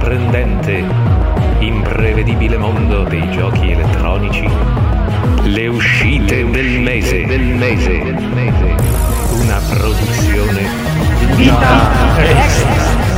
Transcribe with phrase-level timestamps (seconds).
[0.00, 0.82] sorprendente,
[1.58, 4.48] imprevedibile mondo dei giochi elettronici,
[5.44, 8.00] le uscite del mese, del mese,
[9.42, 10.68] una produzione
[11.36, 13.08] Vita Extra.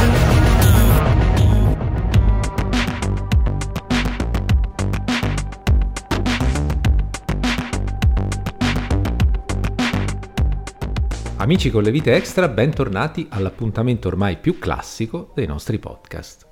[11.37, 16.52] Amici con le vite extra, bentornati all'appuntamento ormai più classico dei nostri podcast.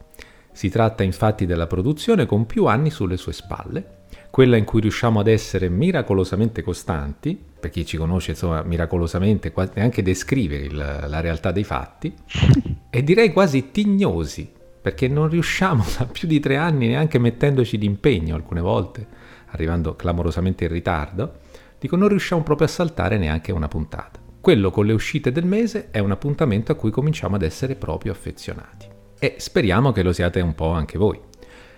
[0.52, 3.98] Si tratta infatti della produzione con più anni sulle sue spalle,
[4.30, 10.02] quella in cui riusciamo ad essere miracolosamente costanti, per chi ci conosce insomma miracolosamente neanche
[10.02, 12.14] descrive il, la realtà dei fatti,
[12.90, 14.50] e direi quasi tignosi,
[14.80, 19.06] perché non riusciamo da più di tre anni neanche mettendoci d'impegno alcune volte,
[19.46, 21.38] arrivando clamorosamente in ritardo,
[21.78, 24.20] dico non riusciamo proprio a saltare neanche una puntata.
[24.40, 28.12] Quello con le uscite del mese è un appuntamento a cui cominciamo ad essere proprio
[28.12, 28.98] affezionati.
[29.22, 31.20] E speriamo che lo siate un po' anche voi.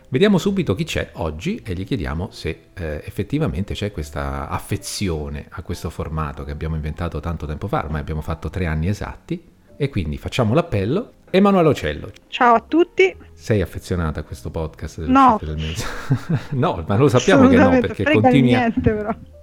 [0.08, 5.62] Vediamo subito chi c'è oggi e gli chiediamo se eh, effettivamente c'è questa affezione a
[5.62, 9.42] questo formato che abbiamo inventato tanto tempo fa, ormai abbiamo fatto tre anni esatti.
[9.76, 11.14] E quindi facciamo l'appello.
[11.30, 12.12] Emanuele Ocello.
[12.28, 13.12] Ciao a tutti.
[13.32, 15.40] Sei affezionata a questo podcast no.
[16.50, 18.72] no, ma lo sappiamo che no, perché continui, a,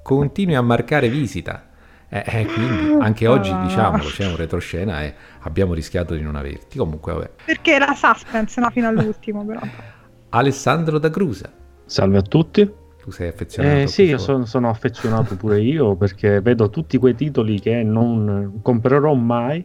[0.01, 1.68] continui a marcare visita.
[2.11, 6.77] Eh, eh, quindi anche oggi diciamolo c'è un retroscena e abbiamo rischiato di non averti.
[6.77, 7.31] Comunque, vabbè.
[7.45, 9.59] Perché era suspense no, fino all'ultimo, però.
[10.29, 11.51] Alessandro da Grusa.
[11.85, 12.69] Salve a tutti.
[13.01, 13.77] Tu sei affezionato?
[13.77, 19.13] Eh, sì, sono, sono, affezionato pure io perché vedo tutti quei titoli che non comprerò
[19.13, 19.63] mai.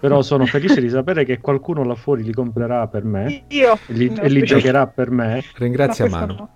[0.00, 3.92] però sono felice di sapere che qualcuno là fuori li comprerà per me io, e
[3.92, 5.42] li, e li giocherà per me.
[5.54, 6.50] Ringrazia no, Manu no.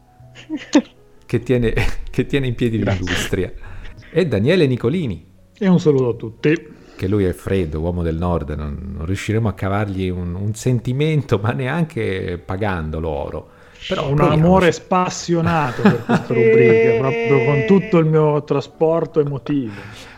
[1.27, 1.75] che, tiene,
[2.09, 3.05] che tiene in piedi Grazie.
[3.05, 3.53] l'industria
[4.13, 5.25] e Daniele Nicolini.
[5.59, 6.71] E un saluto a tutti.
[6.95, 11.39] Che lui è freddo, uomo del nord, non, non riusciremo a cavargli un, un, sentimento,
[11.39, 13.49] ma neanche pagandolo oro.
[13.89, 19.73] Però un amore spassionato per questa rubrica, proprio con tutto il mio trasporto emotivo.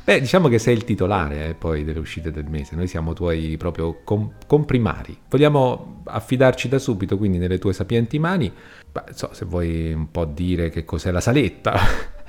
[0.04, 3.56] Beh, diciamo che sei il titolare eh, poi delle uscite del mese, noi siamo tuoi
[3.56, 5.16] proprio com- comprimari.
[5.30, 8.52] Vogliamo affidarci da subito quindi nelle tue sapienti mani.
[8.92, 11.72] Beh, so, se vuoi un po' dire che cos'è la saletta.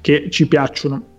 [0.01, 1.11] che ci piacciono.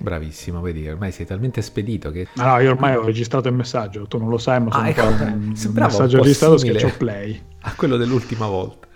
[0.00, 2.28] Bravissimo, vedi, ormai sei talmente spedito che...
[2.36, 4.88] Ah, no, io ormai ho registrato il messaggio, tu non lo sai, ma sono ah,
[4.88, 7.40] ecco, un, un messaggio un registrato schiaccio play.
[7.62, 8.88] A quello dell'ultima volta.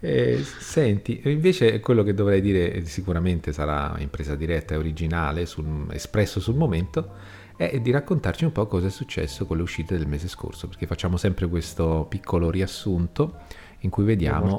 [0.00, 6.40] Eh, senti, invece quello che dovrei dire sicuramente sarà impresa diretta e originale, sul, espresso
[6.40, 7.12] sul momento,
[7.56, 10.86] è di raccontarci un po' cosa è successo con le uscite del mese scorso, perché
[10.86, 13.40] facciamo sempre questo piccolo riassunto
[13.80, 14.58] in cui vediamo...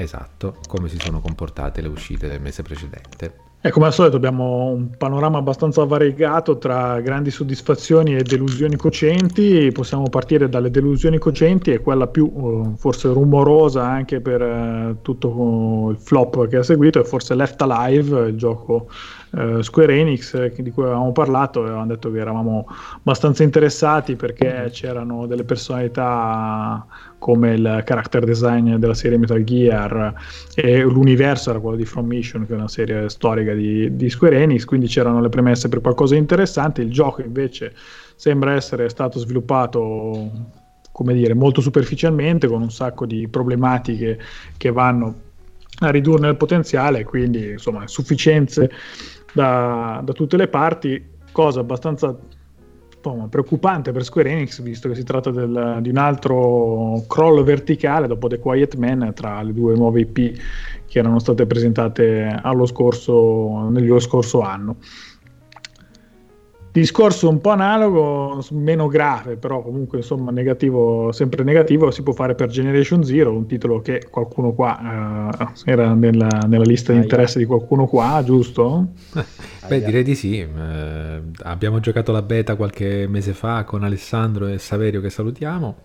[0.00, 3.46] Esatto, come si sono comportate le uscite del mese precedente.
[3.60, 9.72] E come al solito abbiamo un panorama abbastanza variegato tra grandi soddisfazioni e delusioni cocenti.
[9.72, 15.88] Possiamo partire dalle delusioni cocenti e quella più uh, forse rumorosa anche per uh, tutto
[15.90, 18.88] il flop che ha seguito è forse Left Alive, il gioco
[19.30, 22.66] uh, Square Enix di cui avevamo parlato avevamo detto che eravamo
[22.96, 26.86] abbastanza interessati perché c'erano delle personalità
[27.18, 30.14] come il character design della serie Metal Gear
[30.54, 34.40] e l'universo era quello di From Mission che è una serie storica di, di Square
[34.40, 36.82] Enix quindi c'erano le premesse per qualcosa di interessante.
[36.82, 37.74] Il gioco invece
[38.14, 40.56] sembra essere stato sviluppato
[40.90, 44.18] come dire molto superficialmente con un sacco di problematiche
[44.56, 45.26] che vanno
[45.80, 48.68] a ridurne il potenziale quindi insomma sufficienze
[49.32, 52.16] da, da tutte le parti cosa abbastanza
[53.00, 58.06] po' preoccupante per Square Enix, visto che si tratta del, di un altro crawl verticale
[58.06, 60.40] dopo The Quiet Man tra le due nuove IP
[60.86, 64.76] che erano state presentate scorso, nello scorso anno.
[66.78, 72.34] Discorso un po' analogo, meno grave, però comunque insomma negativo, sempre negativo, si può fare
[72.34, 77.38] per Generation Zero, un titolo che qualcuno qua uh, era nella, nella lista di interesse
[77.38, 78.88] di qualcuno qua, giusto?
[79.68, 80.38] Beh, direi di sì.
[80.38, 85.76] Eh, abbiamo giocato la beta qualche mese fa con Alessandro e Saverio che salutiamo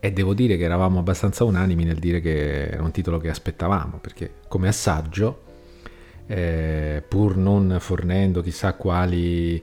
[0.00, 3.98] e devo dire che eravamo abbastanza unanimi nel dire che era un titolo che aspettavamo,
[4.00, 5.42] perché come assaggio
[6.26, 9.62] eh, pur non fornendo chissà quali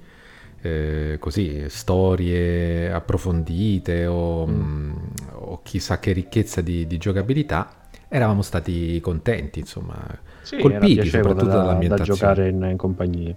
[0.62, 4.54] eh, così, storie approfondite o, mm.
[4.54, 9.98] mh, o, chissà che ricchezza di, di, giocabilità, eravamo stati contenti, insomma,
[10.42, 12.20] sì, colpiti soprattutto da, dall'ambientazione.
[12.20, 13.36] Da giocare in, in compagnia.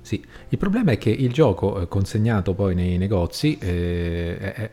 [0.00, 4.70] Sì, il problema è che il gioco eh, consegnato poi nei negozi eh, è,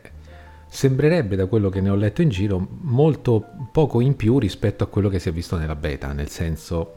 [0.68, 4.88] sembrerebbe da quello che ne ho letto in giro molto poco in più rispetto a
[4.88, 6.94] quello che si è visto nella beta, nel senso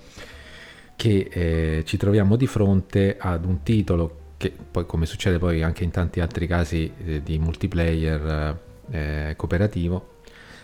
[0.96, 5.84] che eh, ci troviamo di fronte ad un titolo che poi come succede poi anche
[5.84, 8.60] in tanti altri casi eh, di multiplayer
[8.92, 10.18] eh, cooperativo,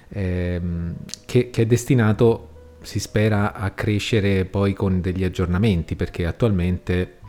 [0.09, 0.95] ehm,
[1.25, 2.49] che, che è destinato
[2.81, 7.19] si spera a crescere poi con degli aggiornamenti perché attualmente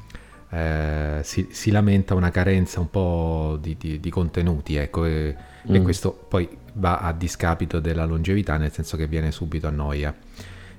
[0.50, 5.35] eh, si, si, lamenta una carenza un po' di, di, di contenuti, ecco, e,
[5.71, 5.75] mm.
[5.75, 10.15] e, questo poi va a discapito della longevità, nel senso che viene subito a noia.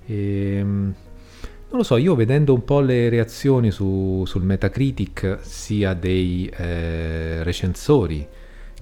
[0.06, 0.94] E, ehm,
[1.74, 7.42] non lo so, io vedendo un po' le reazioni su, sul Metacritic, sia dei eh,
[7.42, 8.28] recensori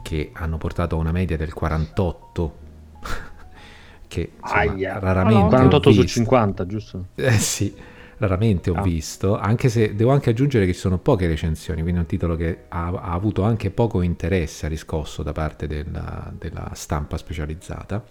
[0.02, 2.58] che hanno portato a una media del 48,
[4.10, 5.00] che insomma, Aia.
[5.00, 5.42] raramente...
[5.42, 7.06] 48 su 50, giusto?
[7.16, 7.74] Eh sì
[8.18, 8.82] raramente ho ah.
[8.84, 12.36] visto, anche se devo anche aggiungere che ci sono poche recensioni, quindi è un titolo
[12.36, 18.04] che ha, ha avuto anche poco interesse, ha riscosso da parte della, della stampa specializzata.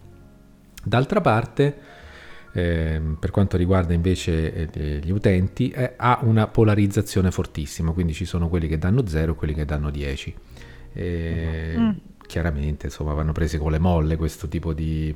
[0.82, 1.78] D'altra parte,
[2.52, 8.25] eh, per quanto riguarda invece eh, gli utenti, eh, ha una polarizzazione fortissima, quindi ci
[8.25, 10.35] sono quelli che danno 0 e quelli che danno 10.
[10.99, 11.91] Mm.
[12.26, 15.14] Chiaramente, insomma, vanno prese con le molle questo tipo di,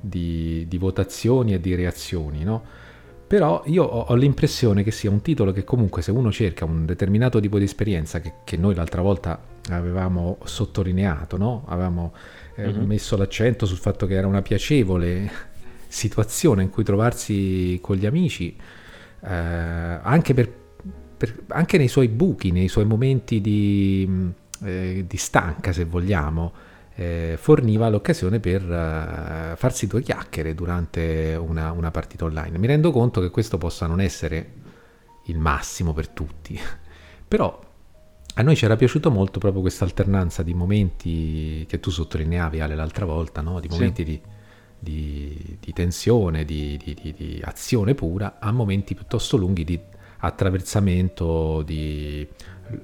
[0.00, 2.84] di, di votazioni e di reazioni, no?
[3.26, 6.86] Però io ho, ho, l'impressione che sia un titolo che comunque se uno cerca un
[6.86, 9.40] determinato tipo di esperienza che, che noi l'altra volta
[9.70, 11.64] avevamo sottolineato, no?
[11.66, 12.12] avevamo
[12.54, 12.84] eh, mm-hmm.
[12.84, 15.28] messo l'accento sul fatto che era una piacevole
[15.96, 20.52] situazione in cui trovarsi con gli amici, eh, anche, per,
[21.16, 24.32] per, anche, nei suoi buchi, nei suoi momenti di,
[24.62, 26.52] eh, di stanca se vogliamo
[26.94, 32.58] eh, forniva l'occasione per uh, farsi due chiacchiere durante una, una, partita online.
[32.58, 34.52] Mi rendo conto che questo possa non essere
[35.24, 36.58] il massimo per tutti,
[37.26, 37.64] però
[38.38, 42.74] a noi ci era piaciuto molto proprio questa alternanza di momenti che tu sottolineavi Ale
[42.74, 43.60] l'altra volta, no?
[43.60, 44.10] di momenti sì.
[44.10, 44.20] di,
[44.86, 49.78] di, di, tensione, di, di, azione pura, a momenti piuttosto lunghi di
[50.18, 52.26] attraversamento, di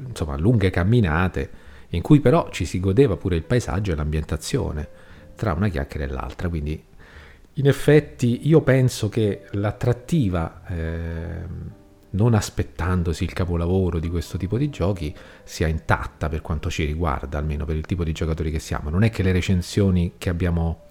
[0.08, 1.50] insomma, lunghe camminate
[1.90, 4.88] in cui però ci si godeva pure il paesaggio e l'ambientazione
[5.36, 6.48] tra una chiacchiera e l'altra.
[6.48, 6.82] Quindi
[7.54, 14.70] in effetti io penso che l'attrattiva, eh, non aspettandosi il capolavoro di questo tipo di
[14.70, 15.14] giochi,
[15.44, 18.90] sia intatta per quanto ci riguarda, almeno per il tipo di giocatori che siamo.
[18.90, 20.81] Non è che le recensioni che abbiamo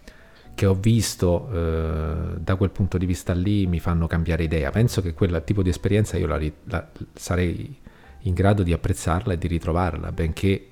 [0.61, 4.69] che ho visto eh, da quel punto di vista lì mi fanno cambiare idea.
[4.69, 7.79] Penso che quel tipo di esperienza io la, la, sarei
[8.19, 10.69] in grado di apprezzarla e di ritrovarla, benché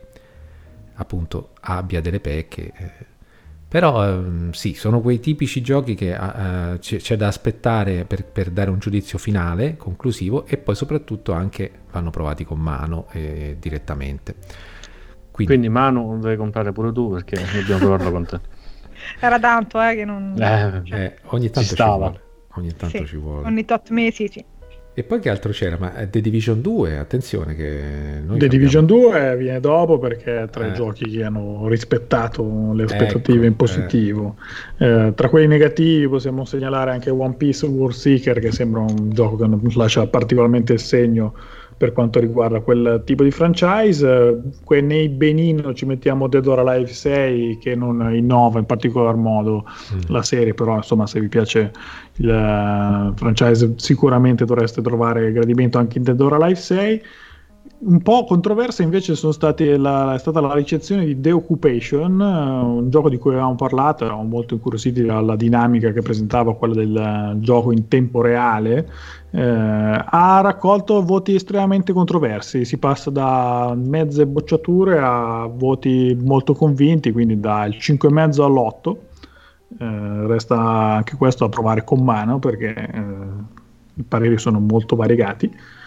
[0.93, 2.71] appunto abbia delle pecche.
[2.75, 3.05] Eh.
[3.67, 8.69] Però ehm, sì, sono quei tipici giochi che eh, c'è, da aspettare per, per, dare
[8.69, 14.35] un giudizio finale, conclusivo, e poi soprattutto anche vanno provati con mano eh, direttamente.
[15.31, 18.57] Quindi, Quindi Manu devi comprare pure tu perché dobbiamo provarlo con te.
[19.19, 20.35] Era tanto eh, che non...
[20.37, 22.21] Eh, eh, ogni tanto ci, ci vuole.
[22.55, 23.47] Ogni tanto sì, ci vuole.
[23.47, 24.43] Ogni tot mesi, sì.
[24.99, 25.77] E poi che altro c'era?
[25.79, 28.21] Ma The Division 2, attenzione che...
[28.25, 30.71] Noi The Division 2 viene dopo perché è tra eh.
[30.71, 34.35] i giochi che hanno rispettato le aspettative ecco, in positivo.
[34.77, 34.85] Eh.
[34.85, 39.37] Eh, tra quelli negativi possiamo segnalare anche One Piece War Seeker che sembra un gioco
[39.37, 41.33] che non lascia particolarmente il segno
[41.79, 44.41] per quanto riguarda quel tipo di franchise.
[44.65, 49.65] Que- nei benino ci mettiamo Dead or Alive 6 che non innova in particolar modo
[49.65, 49.99] mm.
[50.07, 51.71] la serie, però insomma se vi piace
[52.15, 57.01] il uh, franchise sicuramente dovreste trovare gradimento anche in Dead or Alive 6
[57.81, 59.13] un po' controversa invece
[59.77, 64.27] la, è stata la ricezione di The Occupation, un gioco di cui avevamo parlato, eravamo
[64.27, 68.89] molto incuriositi dalla dinamica che presentava quella del gioco in tempo reale,
[69.31, 77.11] eh, ha raccolto voti estremamente controversi, si passa da mezze bocciature a voti molto convinti,
[77.13, 78.97] quindi dal 5,5 all'8,
[79.79, 83.01] eh, resta anche questo da provare con mano perché eh,
[83.93, 85.77] i pareri sono molto variegati.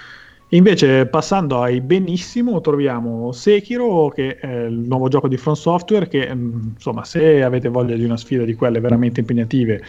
[0.55, 6.29] Invece, passando ai benissimo, troviamo Sekiro, che è il nuovo gioco di From Software, che
[6.35, 9.83] mm, insomma, se avete voglia di una sfida di quelle veramente impegnative,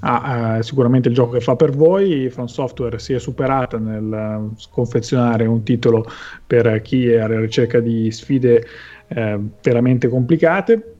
[0.00, 2.28] ha sicuramente il gioco che fa per voi.
[2.30, 6.04] From Software si è superata nel confezionare un titolo
[6.44, 8.66] per chi è alla ricerca di sfide
[9.06, 10.97] eh, veramente complicate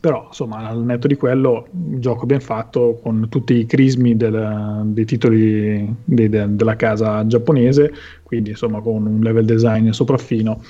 [0.00, 5.04] Però, insomma, al netto di quello, gioco ben fatto con tutti i crismi del, dei
[5.04, 7.92] titoli de, de, della casa giapponese,
[8.22, 10.62] quindi insomma con un level design sopraffino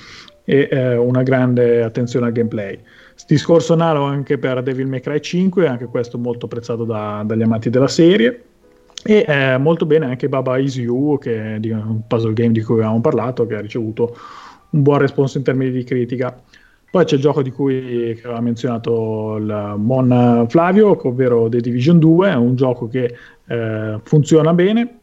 [0.43, 2.77] e eh, una grande attenzione al gameplay.
[3.25, 7.69] Discorso analogo anche per Devil May Cry 5, anche questo molto apprezzato da, dagli amanti
[7.69, 8.43] della serie.
[9.03, 12.75] E eh, molto bene anche Baba Is You, che è un puzzle game di cui
[12.75, 14.13] avevamo parlato, che ha ricevuto
[14.71, 16.37] un buon responso in termini di critica.
[16.91, 22.29] Poi c'è il gioco di cui aveva menzionato il Mon Flavio, ovvero The Division 2,
[22.31, 23.15] è un gioco che
[23.47, 24.99] eh, funziona bene,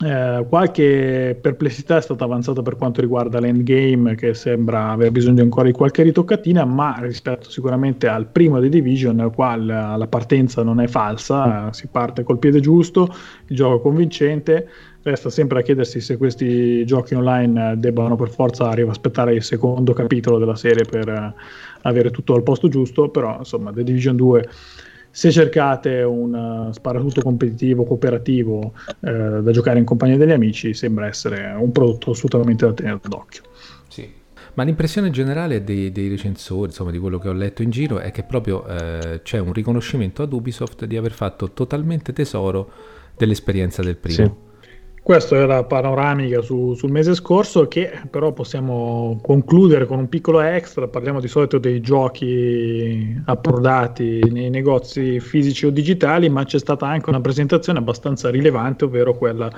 [0.00, 5.66] eh, qualche perplessità è stata avanzata per quanto riguarda l'endgame, che sembra aver bisogno ancora
[5.66, 10.86] di qualche ritoccatina, ma rispetto sicuramente al primo The Division, quale la partenza non è
[10.86, 13.12] falsa, si parte col piede giusto,
[13.48, 14.68] il gioco è convincente.
[15.02, 20.38] Resta sempre a chiedersi se questi giochi online debbano per forza aspettare il secondo capitolo
[20.38, 21.34] della serie per
[21.82, 24.48] avere tutto al posto giusto, però insomma The Division 2
[25.10, 31.06] se cercate un uh, sparatutto competitivo, cooperativo eh, da giocare in compagnia degli amici, sembra
[31.06, 33.42] essere un prodotto assolutamente da tenere d'occhio.
[33.88, 34.08] Sì.
[34.54, 38.10] Ma l'impressione generale dei, dei, recensori, insomma, di quello che ho letto in giro, è
[38.10, 42.70] che proprio eh, c'è un riconoscimento ad Ubisoft di aver fatto totalmente tesoro
[43.16, 44.24] dell'esperienza del primo.
[44.24, 44.47] Sì.
[45.08, 50.86] Questo era panoramica su, sul mese scorso che però possiamo concludere con un piccolo extra,
[50.86, 57.08] parliamo di solito dei giochi approdati nei negozi fisici o digitali, ma c'è stata anche
[57.08, 59.50] una presentazione abbastanza rilevante, ovvero quella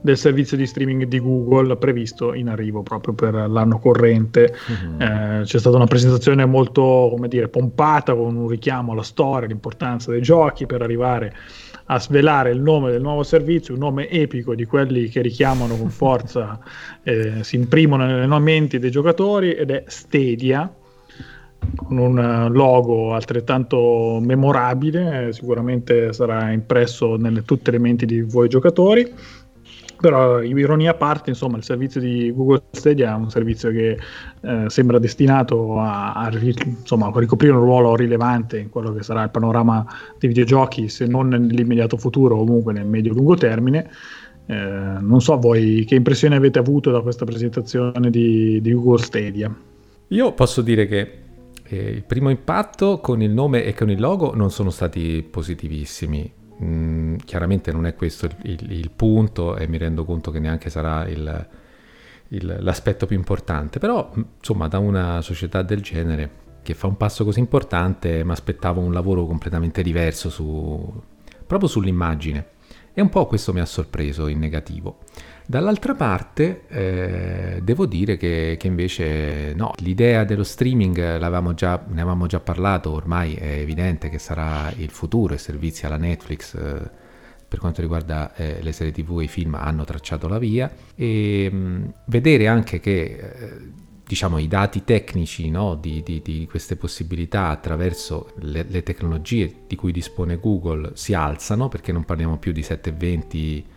[0.00, 4.52] del servizio di streaming di Google previsto in arrivo proprio per l'anno corrente.
[4.70, 5.00] Mm-hmm.
[5.00, 10.10] Eh, c'è stata una presentazione molto, come dire, pompata con un richiamo alla storia, all'importanza
[10.10, 14.66] dei giochi per arrivare a svelare il nome del nuovo servizio, un nome epico di
[14.66, 16.58] quelli che richiamano con forza,
[17.02, 20.70] eh, si imprimono nelle menti dei giocatori ed è Stadia
[21.74, 28.48] con un logo altrettanto memorabile, eh, sicuramente sarà impresso nelle tutte le menti di voi
[28.48, 29.12] giocatori
[30.00, 33.98] però ironia a parte, insomma, il servizio di Google Stadia è un servizio che
[34.40, 39.24] eh, sembra destinato a, a, insomma, a, ricoprire un ruolo rilevante in quello che sarà
[39.24, 39.84] il panorama
[40.18, 43.90] dei videogiochi, se non nell'immediato futuro, comunque nel medio-lungo termine.
[44.46, 49.54] Eh, non so voi che impressione avete avuto da questa presentazione di, di Google Stadia.
[50.08, 51.12] Io posso dire che
[51.64, 56.37] eh, il primo impatto con il nome e con il logo non sono stati positivissimi
[56.62, 60.70] Mm, chiaramente non è questo il, il, il, punto e mi rendo conto che neanche
[60.70, 61.46] sarà il,
[62.28, 67.24] l'aspetto più importante, però mm, insomma da una società del genere che fa un passo
[67.24, 71.02] così importante mi aspettavo un lavoro completamente diverso su,
[71.46, 72.46] proprio sull'immagine
[72.92, 74.98] e un po' questo mi ha sorpreso in negativo.
[75.50, 82.26] Dall'altra parte eh, devo dire che, che, invece no, l'idea dello streaming già, ne avevamo
[82.26, 86.90] già parlato, ormai è evidente che sarà il futuro, i servizi alla Netflix eh,
[87.48, 90.70] per quanto riguarda eh, le serie tv e i film hanno tracciato la via.
[90.94, 93.72] E mh, mm, vedere anche che eh,
[94.06, 99.76] diciamo, i dati tecnici no, di, di, di, queste possibilità attraverso le, le, tecnologie di
[99.76, 103.76] cui dispone Google si alzano perché non parliamo più di 720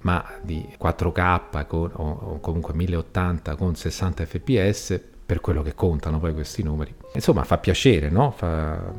[0.00, 6.18] ma di 4K con, o, o comunque 1080 con 60 fps per quello che contano
[6.18, 6.94] poi questi numeri.
[7.12, 8.30] Insomma, fa piacere, no?
[8.30, 8.92] Fa,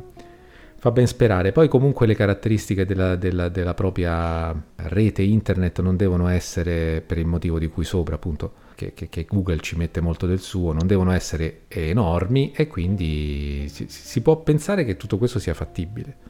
[0.76, 1.50] fa ben sperare.
[1.50, 7.26] Poi comunque le caratteristiche della, della, della, propria rete internet non devono essere, per il
[7.26, 10.86] motivo di cui sopra appunto, che, che, che Google ci mette molto del suo, non
[10.86, 16.29] devono essere enormi e quindi si, si può pensare che tutto questo sia fattibile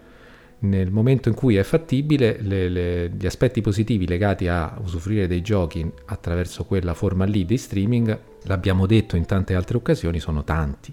[0.61, 5.41] nel momento in cui è fattibile, le, le, gli aspetti positivi legati a usufruire dei
[5.41, 10.93] giochi attraverso quella forma lì di streaming, l'abbiamo detto in tante altre occasioni, sono tanti.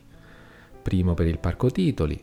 [0.82, 2.22] Primo per il parco titoli,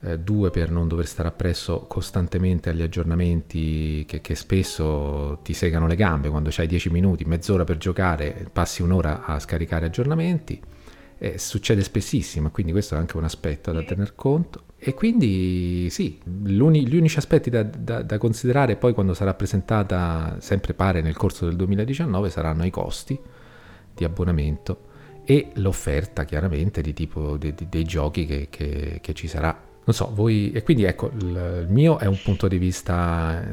[0.00, 5.86] eh, due per non dover stare appresso costantemente agli aggiornamenti che, che spesso ti segano
[5.86, 10.58] le gambe, quando hai 10 minuti, mezz'ora per giocare, passi un'ora a scaricare aggiornamenti.
[11.18, 14.62] Eh, succede spessissimo, quindi questo è anche un aspetto da tener conto.
[14.80, 20.72] E quindi sì, gli unici aspetti da, da, da, considerare poi quando sarà presentata, sempre
[20.72, 23.18] pare nel corso del 2019, saranno i costi
[23.92, 24.86] di abbonamento
[25.24, 29.48] e l'offerta chiaramente di tipo de, de, dei giochi che, che, che, ci sarà.
[29.84, 30.52] Non so, voi...
[30.52, 33.44] E quindi ecco, il, il mio è un punto di vista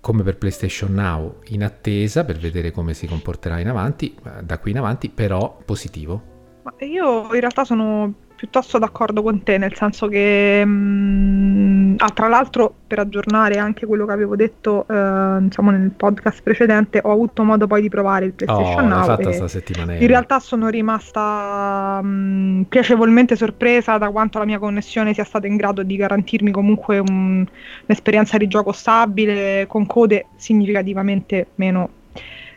[0.00, 4.72] come per PlayStation Now in attesa per vedere come si comporterà in avanti, da qui
[4.72, 6.30] in avanti, però positivo.
[6.64, 8.12] Ma io in realtà sono
[8.42, 14.04] piuttosto d'accordo con te, nel senso che, mh, ah, tra l'altro, per aggiornare anche quello
[14.04, 18.32] che avevo detto eh, diciamo nel podcast precedente, ho avuto modo poi di provare il
[18.32, 19.04] PlayStation Oh, Now.
[19.04, 19.94] fatta sta settimana.
[19.94, 25.54] in realtà sono rimasta mh, piacevolmente sorpresa da quanto la mia connessione sia stata in
[25.54, 27.46] grado di garantirmi comunque un-
[27.86, 31.88] un'esperienza di gioco stabile, con code significativamente meno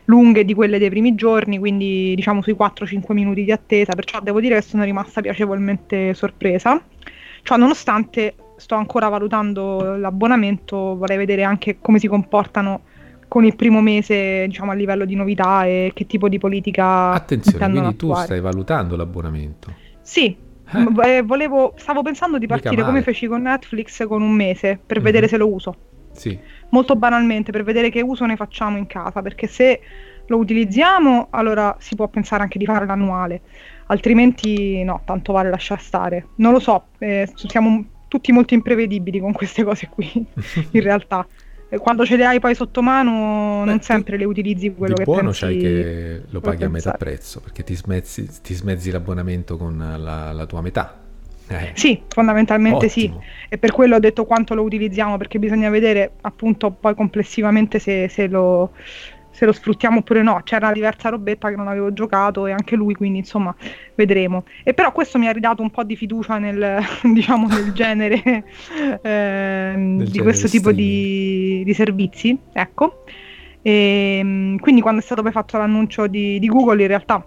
[0.06, 4.40] lunghe di quelle dei primi giorni, quindi diciamo sui 4-5 minuti di attesa, perciò devo
[4.40, 6.80] dire che sono rimasta piacevolmente sorpresa.
[7.42, 12.82] Ciò nonostante sto ancora valutando l'abbonamento, vorrei vedere anche come si comportano
[13.28, 17.68] con il primo mese, diciamo a livello di novità e che tipo di politica Attenzione,
[17.68, 18.24] quindi tu attuare.
[18.26, 19.74] stai valutando l'abbonamento.
[20.02, 20.36] Sì,
[20.72, 21.16] Eh.
[21.18, 25.02] eh, volevo, stavo pensando di partire come feci con Netflix con un mese per Mhm.
[25.02, 25.74] vedere se lo uso.
[26.12, 26.38] Sì,
[26.70, 29.80] Molto banalmente, per vedere che uso ne facciamo in casa, perché se
[30.26, 33.42] lo utilizziamo, allora si può pensare anche di fare l'annuale,
[33.86, 36.28] altrimenti no, tanto vale lasciar stare.
[36.36, 40.10] Non lo so, eh, siamo tutti molto imprevedibili con queste cose qui,
[40.72, 41.26] in realtà.
[41.68, 45.00] Eh, Quando ce le hai poi sotto mano, non Beh, sempre le utilizzi quello di
[45.00, 45.40] che buono pensi.
[45.40, 50.32] c'hai che lo paghi a metà prezzo perché ti smezzi, ti smezzi l'abbonamento con la,
[50.32, 51.05] la tua metà.
[51.48, 53.04] Eh, Sì, fondamentalmente sì.
[53.04, 53.22] ottimo.
[53.48, 58.08] E per quello ho detto quanto lo utilizziamo, perché bisogna vedere appunto poi complessivamente se,
[58.08, 58.72] se lo,
[59.30, 60.40] se lo sfruttiamo oppure no.
[60.42, 63.54] C'era una diversa robetta che non avevo giocato e anche lui, quindi insomma
[63.94, 64.44] vedremo.
[64.64, 68.22] E però questo mi ha ridato un po' di fiducia nel, diciamo, nel genere
[69.02, 73.04] ehm, di genere questo tipo di, di servizi, ecco.
[73.62, 77.24] E, mm, quindi quando è stato poi fatto l'annuncio di, di Google in realtà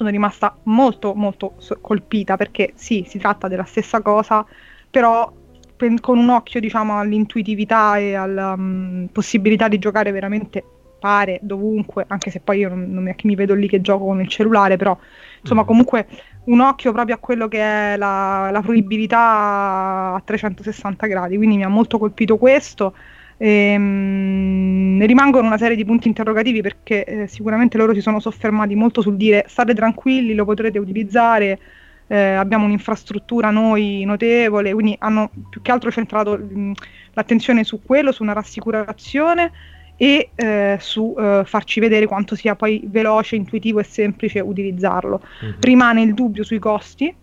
[0.00, 4.46] sono rimasta molto molto colpita perché sì, si tratta della stessa cosa,
[4.88, 5.30] però
[5.76, 10.64] pen- con un occhio diciamo all'intuitività e alla mm, possibilità di giocare veramente
[10.98, 14.20] pare dovunque, anche se poi io non, non mi, mi vedo lì che gioco con
[14.20, 14.98] il cellulare, però
[15.42, 15.66] insomma Mm.
[15.66, 16.08] comunque
[16.44, 21.64] un occhio proprio a quello che è la, la fruibilità a 360 gradi, quindi mi
[21.64, 22.94] ha molto colpito questo.
[23.42, 28.74] Ehm, ne rimangono una serie di punti interrogativi perché eh, sicuramente loro si sono soffermati
[28.74, 31.58] molto sul dire state tranquilli, lo potrete utilizzare,
[32.06, 36.72] eh, abbiamo un'infrastruttura noi notevole, quindi hanno più che altro centrato mh,
[37.14, 39.52] l'attenzione su quello, su una rassicurazione
[39.96, 45.22] e eh, su eh, farci vedere quanto sia poi veloce, intuitivo e semplice utilizzarlo.
[45.40, 45.56] Mhm.
[45.60, 47.14] Rimane il dubbio sui costi,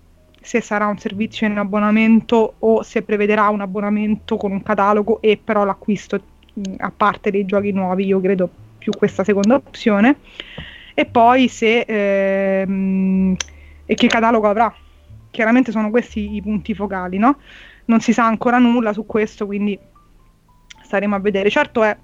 [0.48, 5.38] se sarà un servizio in abbonamento o se prevederà un abbonamento con un catalogo e
[5.44, 6.18] però l'acquisto
[6.78, 10.16] a parte dei giochi nuovi, io credo più questa seconda opzione.
[10.94, 13.36] E poi se ehm,
[13.86, 14.74] e che catalogo avrà.
[15.30, 17.40] Chiaramente sono questi i punti focali, no?
[17.86, 19.78] Non si sa ancora nulla su questo, quindi
[20.82, 21.50] staremo a vedere.
[21.50, 21.98] Certo è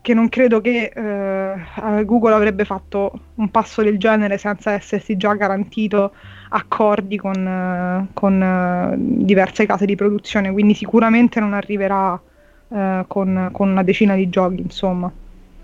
[0.00, 5.34] che non credo che eh, Google avrebbe fatto un passo del genere senza essersi già
[5.34, 6.12] garantito
[6.50, 12.20] accordi con, con, eh, diverse case di produzione, quindi sicuramente non arriverà
[12.68, 15.10] eh, con, con una decina di giochi, insomma.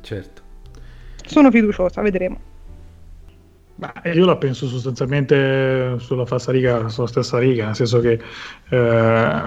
[0.01, 0.43] Certo.
[1.25, 2.51] Sono fiduciosa, vedremo.
[3.77, 8.21] Ma io la penso sostanzialmente sulla falsa riga, sulla stessa riga, nel senso che
[8.69, 9.43] eh,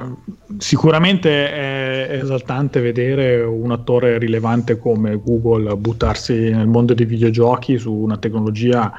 [0.58, 7.94] sicuramente è esaltante vedere un attore rilevante come Google buttarsi nel mondo dei videogiochi su
[7.94, 8.92] una tecnologia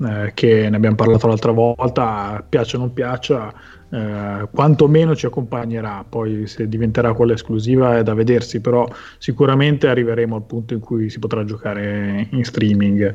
[0.00, 3.52] eh, che ne abbiamo parlato l'altra volta, piaccia o non piaccia,
[3.90, 8.86] eh, quantomeno ci accompagnerà, poi se diventerà quella esclusiva è da vedersi, però
[9.18, 13.14] sicuramente arriveremo al punto in cui si potrà giocare in streaming.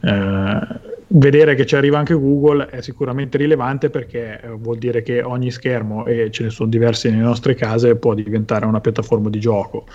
[0.00, 0.08] Mhm.
[0.08, 5.22] Eh, vedere che ci arriva anche Google è sicuramente rilevante perché eh, vuol dire che
[5.22, 9.38] ogni schermo, e ce ne sono diversi nelle nostre case, può diventare una piattaforma di
[9.38, 9.86] gioco.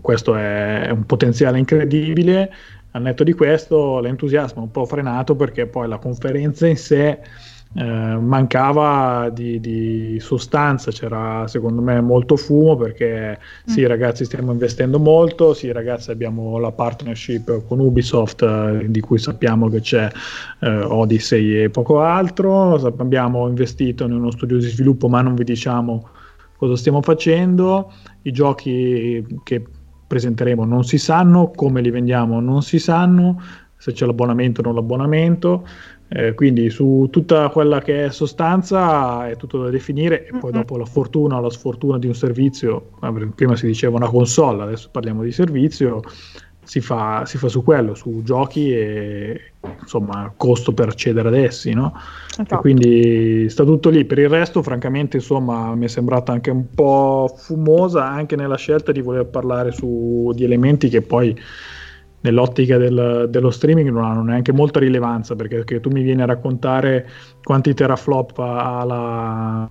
[0.00, 2.50] Questo è un potenziale incredibile.
[2.94, 7.18] Al netto di questo, l'entusiasmo è un po' frenato perché poi la conferenza in sé
[7.76, 13.86] eh, mancava di, di sostanza, c'era secondo me molto fumo perché sì Mm.
[13.86, 19.68] ragazzi stiamo investendo molto, sì ragazzi abbiamo la partnership con Ubisoft eh, di cui sappiamo
[19.68, 20.08] che c'è
[20.60, 25.42] eh, Odyssey e poco altro, abbiamo investito in uno studio di sviluppo ma non vi
[25.42, 26.10] diciamo
[26.56, 29.64] cosa stiamo facendo, i giochi che
[30.14, 33.42] presenteremo non si sanno, come li vendiamo non si sanno,
[33.76, 35.66] se c'è l'abbonamento o non l'abbonamento,
[36.08, 40.58] eh, quindi su tutta quella che è sostanza è tutto da definire e poi Mhm.
[40.58, 42.90] dopo la fortuna o la sfortuna di un servizio,
[43.34, 46.00] prima si diceva una console, adesso parliamo di servizio,
[46.64, 51.72] si fa, si fa su quello, su giochi e insomma costo per accedere ad essi,
[51.72, 51.92] no?
[52.36, 52.58] E Esatto.
[52.58, 54.04] quindi sta tutto lì.
[54.04, 58.92] Per il resto, francamente, insomma, mi è sembrata anche un po' fumosa anche nella scelta
[58.92, 61.38] di voler parlare su di elementi che poi
[62.20, 67.06] nell'ottica del, dello streaming non hanno neanche molta rilevanza perché tu mi vieni a raccontare
[67.42, 69.70] quanti teraflop ha la,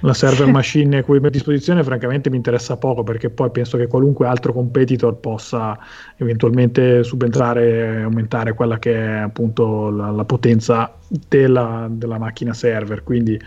[0.00, 3.86] la server machine a cui a disposizione francamente mi interessa poco perché poi penso che
[3.86, 5.78] qualunque altro competitor possa
[6.16, 10.94] eventualmente subentrare e aumentare quella che è appunto la, la potenza
[11.28, 13.02] della, della, macchina server.
[13.02, 13.40] Quindi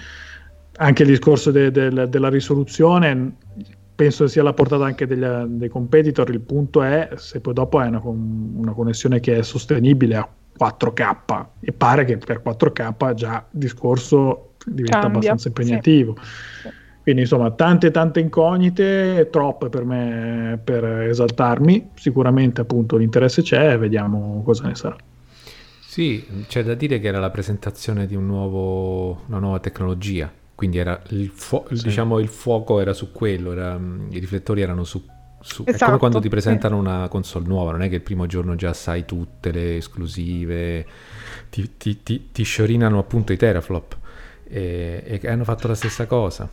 [0.78, 3.36] anche il discorso de, de, della risoluzione
[3.96, 6.30] penso sia la portata anche degli, dei competitor.
[6.30, 10.28] Il punto è se poi dopo hai una, una connessione che è sostenibile a
[10.60, 16.16] 4K e pare che per 4K già il discorso diventa Cambia, abbastanza impegnativo.
[16.22, 16.82] Sì.
[17.04, 24.42] Quindi insomma tante tante incognite, troppe per me per esaltarmi, sicuramente appunto l'interesse c'è, vediamo
[24.46, 24.96] cosa ne sarà.
[25.82, 30.78] Sì, c'è da dire che era la presentazione di un nuovo, una nuova tecnologia, quindi
[30.78, 31.84] era il, fu- sì.
[31.84, 33.78] diciamo, il fuoco era su quello, era,
[34.10, 35.04] i riflettori erano su
[35.44, 36.88] su, esatto, è come quando ti presentano sì.
[36.88, 40.86] una console nuova, non è che il primo giorno già sai tutte le esclusive,
[41.50, 43.98] ti, ti, ti, ti sciorinano appunto i teraflop
[44.48, 46.50] e, e hanno fatto la stessa cosa.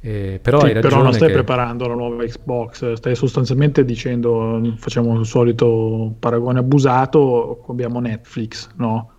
[0.00, 1.34] Eh, però, sì, però non stai che...
[1.34, 9.12] preparando la nuova Xbox, stai sostanzialmente dicendo, facciamo il solito paragone abusato, abbiamo Netflix, no?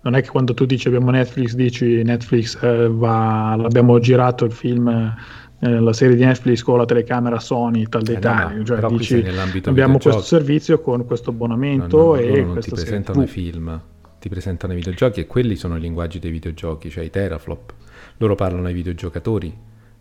[0.00, 4.52] Non è che quando tu dici abbiamo Netflix, dici Netflix eh, va, l'abbiamo girato il
[4.52, 8.64] film, eh, la serie di Netflix con la telecamera Sony tal dei eh, tali, no,
[8.64, 9.22] cioè dici
[9.64, 13.80] abbiamo questo servizio con questo abbonamento no, no, e non ti presentano i film,
[14.22, 17.74] ti presentano i videogiochi e quelli sono i linguaggi dei videogiochi, cioè i teraflop
[18.18, 19.52] loro parlano ai videogiocatori,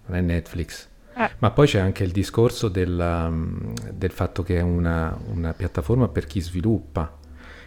[0.05, 0.87] non è Netflix.
[1.15, 1.31] Eh.
[1.39, 6.07] Ma poi c'è anche il discorso della, um, del fatto che è una, una, piattaforma
[6.07, 7.17] per chi sviluppa.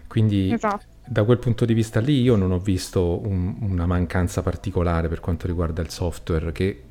[0.07, 0.85] Quindi esatto.
[1.05, 5.19] da quel punto di vista lì io non ho visto un, una mancanza particolare per
[5.19, 6.83] quanto riguarda il software, che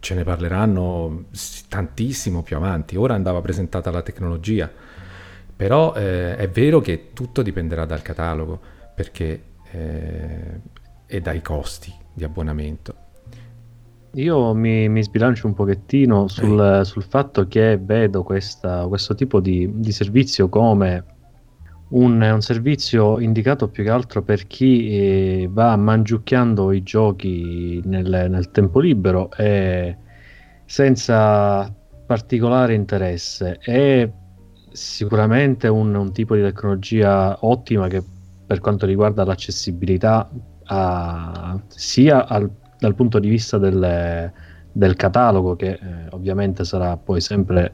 [0.00, 1.26] ce ne parleranno
[1.68, 2.96] tantissimo più avanti.
[2.96, 4.70] Ora andava presentata la tecnologia,
[5.54, 10.60] però eh, è vero che tutto dipenderà dal catalogo, perché eh,
[11.06, 13.02] e dai costi di abbonamento.
[14.14, 19.68] Io mi, mi sbilancio un pochettino sul, sul fatto che vedo questa, questo tipo di,
[19.74, 21.04] di servizio come
[21.88, 28.26] un, un, servizio indicato più che altro per chi eh, va mangiucchiando i giochi nel,
[28.30, 29.96] nel, tempo libero e
[30.64, 31.72] senza
[32.06, 33.58] particolare interesse.
[33.58, 34.08] È
[34.70, 38.02] sicuramente un, un tipo di tecnologia ottima che
[38.46, 40.28] per quanto riguarda l'accessibilità
[40.64, 44.32] a, sia al, dal punto di vista del,
[44.72, 45.78] del catalogo, che eh,
[46.10, 47.72] ovviamente sarà poi sempre,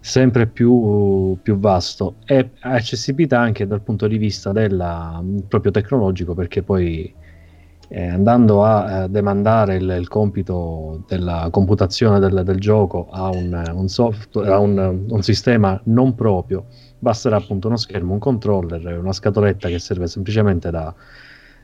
[0.00, 6.62] sempre più, più, vasto, e accessibilità anche dal punto di vista della, proprio tecnologico, perché
[6.62, 7.14] poi
[7.88, 13.70] eh, andando a eh, demandare il, il, compito della computazione del, del gioco a, un,
[13.74, 16.66] un, software, a un, un sistema non proprio,
[17.02, 20.94] basterà appunto uno schermo, un controller, una scatoletta che serve semplicemente da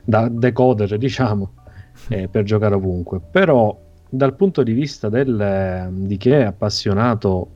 [0.03, 1.53] da decoder, diciamo,
[2.09, 3.19] eh, per giocare ovunque.
[3.19, 3.77] Però
[4.09, 7.51] dal punto di vista del, di chi è appassionato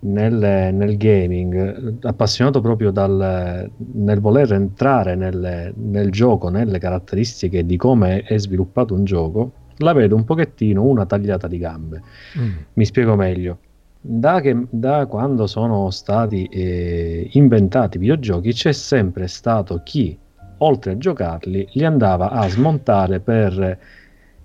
[0.00, 7.78] nel, nel, gaming, appassionato proprio dal, nel voler entrare nel, nel, gioco, nelle caratteristiche di
[7.78, 12.02] come è sviluppato un gioco, la vedo un pochettino una tagliata di gambe.
[12.38, 12.52] Mm.
[12.74, 13.58] Mi spiego meglio.
[14.06, 20.14] Da, che, da quando sono stati eh, inventati i videogiochi c'è sempre stato chi
[20.58, 23.78] oltre a giocarli, li andava a smontare per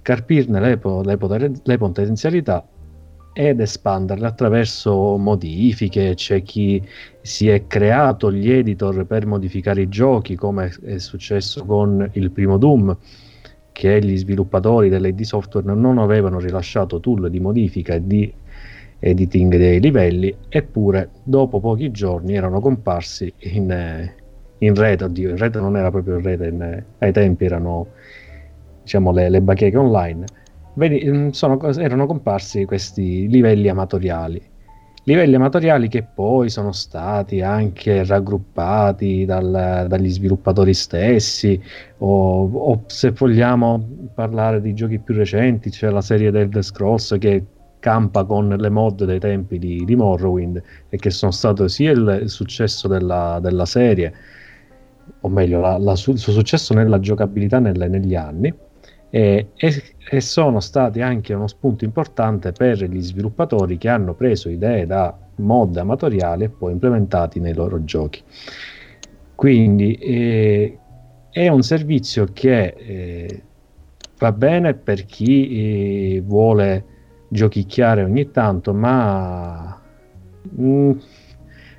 [0.02, 2.65] carpirne le, le, le potenzialità
[3.34, 6.13] ed espanderle attraverso modifiche.
[6.15, 6.82] C'è chi
[7.19, 12.58] si è creato gli editor per modificare i giochi, come è successo con il primo
[12.58, 12.95] Doom,
[13.74, 18.34] che gli sviluppatori dell'ID Software non avevano rilasciato tool di modifica e di
[19.00, 24.12] editing dei livelli, eppure dopo pochi giorni erano comparsi in,
[24.58, 27.88] in rete, oddio, in rete non era proprio in rete, in, ai tempi erano
[28.84, 30.26] diciamo le, le bacheche online,
[30.80, 34.42] Vedi, mm, sono, erano comparsi questi livelli amatoriali.
[35.04, 41.62] Livelli amatoriali che poi sono stati anche raggruppati dal, dagli sviluppatori stessi,
[41.98, 47.44] o, o, se vogliamo parlare di giochi più recenti, c'è la serie del Scrolls che
[47.80, 52.20] campa con le mod dei tempi di, di Morrowind e che sono stato sia il,
[52.24, 54.13] il successo della, della serie,
[55.22, 58.54] o meglio, la, la, il suo successo nella giocabilità nelle, negli anni.
[59.12, 64.50] E, e, e, sono stati anche uno spunto importante per gli sviluppatori che hanno preso
[64.50, 68.22] idee da mod amatoriali e poi implementati nei loro giochi.
[69.34, 70.78] Quindi eh,
[71.32, 73.44] è un servizio che eh,
[74.20, 76.84] va bene per chi eh, vuole
[77.30, 79.80] giochicchiare ogni tanto, ma
[80.42, 80.92] mh, mm,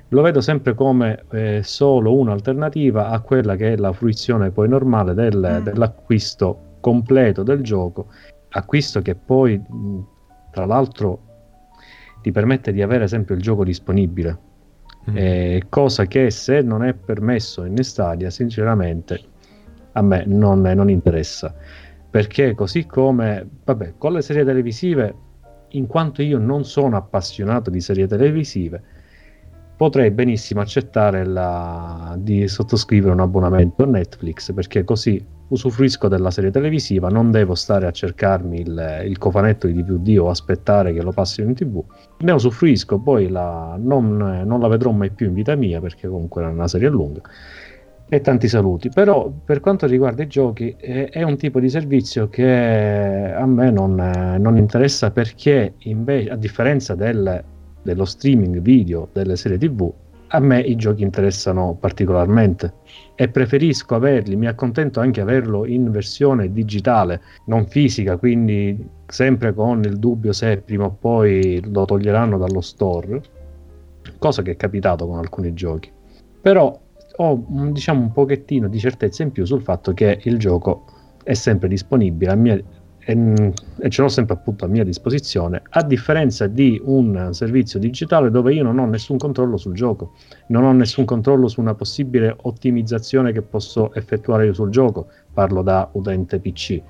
[0.09, 5.13] lo vedo sempre come eh, solo un'alternativa a quella che è la fruizione poi normale
[5.13, 5.63] del, mm.
[5.63, 8.07] dell'acquisto completo del gioco,
[8.49, 9.61] acquisto che poi
[10.51, 11.29] tra l'altro
[12.21, 14.37] ti permette di avere sempre il gioco disponibile,
[15.09, 15.13] mm.
[15.15, 19.29] eh, cosa che se non è permesso in Stadia sinceramente
[19.93, 21.53] a me non, non interessa,
[22.09, 25.15] perché così come vabbè, con le serie televisive,
[25.71, 28.81] in quanto io non sono appassionato di serie televisive,
[29.75, 36.51] potrei benissimo accettare la, di sottoscrivere un abbonamento a Netflix perché così usufruisco della serie
[36.51, 41.11] televisiva, non devo stare a cercarmi il, il cofanetto di DVD o aspettare che lo
[41.11, 41.83] passino in tv,
[42.19, 46.43] ne usufruisco, poi la, non, non, la vedrò mai più in vita mia perché comunque
[46.43, 47.21] è una serie lunga.
[48.13, 52.27] E tanti saluti, però per quanto riguarda i giochi è, è un tipo di servizio
[52.27, 53.95] che a me non,
[54.37, 57.41] non interessa perché invece a differenza del
[57.81, 59.91] dello streaming video delle serie tv,
[60.27, 62.73] a me i giochi interessano particolarmente
[63.15, 69.83] e preferisco averli, mi accontento anche averlo in versione digitale, non fisica, quindi sempre con
[69.83, 73.21] il dubbio se prima o poi lo toglieranno dallo store,
[74.17, 75.91] cosa che è capitato con alcuni giochi.
[76.39, 76.79] Però
[77.17, 80.85] ho diciamo un pochettino di certezza in più sul fatto che il gioco
[81.23, 82.59] è sempre disponibile mia
[83.03, 88.29] e, e, ce l'ho sempre appunto a mia disposizione, a differenza di un servizio digitale
[88.29, 90.13] dove io non ho nessun controllo sul gioco,
[90.47, 95.61] non ho nessun controllo su una possibile ottimizzazione che posso effettuare io sul gioco, parlo
[95.63, 96.81] da utente PC.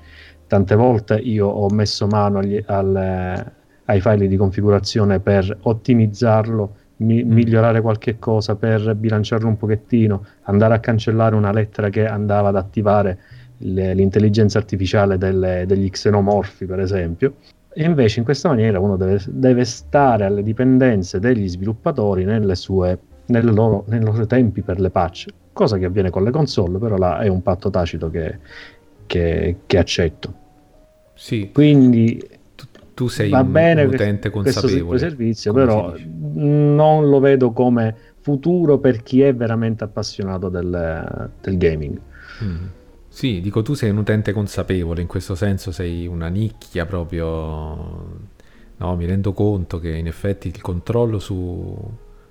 [0.46, 3.52] Tante volte io ho messo mano agli, al,
[3.84, 7.30] ai file di configurazione per ottimizzarlo, mi, mm.
[7.30, 12.56] migliorare qualche cosa, per bilanciarlo un pochettino, andare a cancellare una lettera che andava ad
[12.56, 13.18] attivare
[13.58, 17.34] le, l'intelligenza artificiale delle, degli xenomorfi, per esempio.
[17.74, 22.98] E invece in questa maniera uno deve, deve stare alle dipendenze degli sviluppatori nelle sue,
[23.26, 26.96] nelle loro, nei loro tempi per le patch, cosa che avviene con le console, però
[26.96, 28.38] là è un patto tacito che,
[29.06, 30.34] che, che accetto.
[31.14, 31.50] Sì.
[31.52, 32.40] Quindi
[32.94, 34.82] tu, sei va un, bene un utente consapevole.
[34.82, 35.94] Questo servizio, però
[36.34, 41.98] non lo vedo come futuro per chi è veramente appassionato del, del gaming.
[42.44, 42.64] Mm.
[43.08, 48.30] Sì, dico tu sei un utente consapevole, in questo senso sei una nicchia proprio...
[48.74, 51.76] No, mi rendo conto che in effetti il controllo su,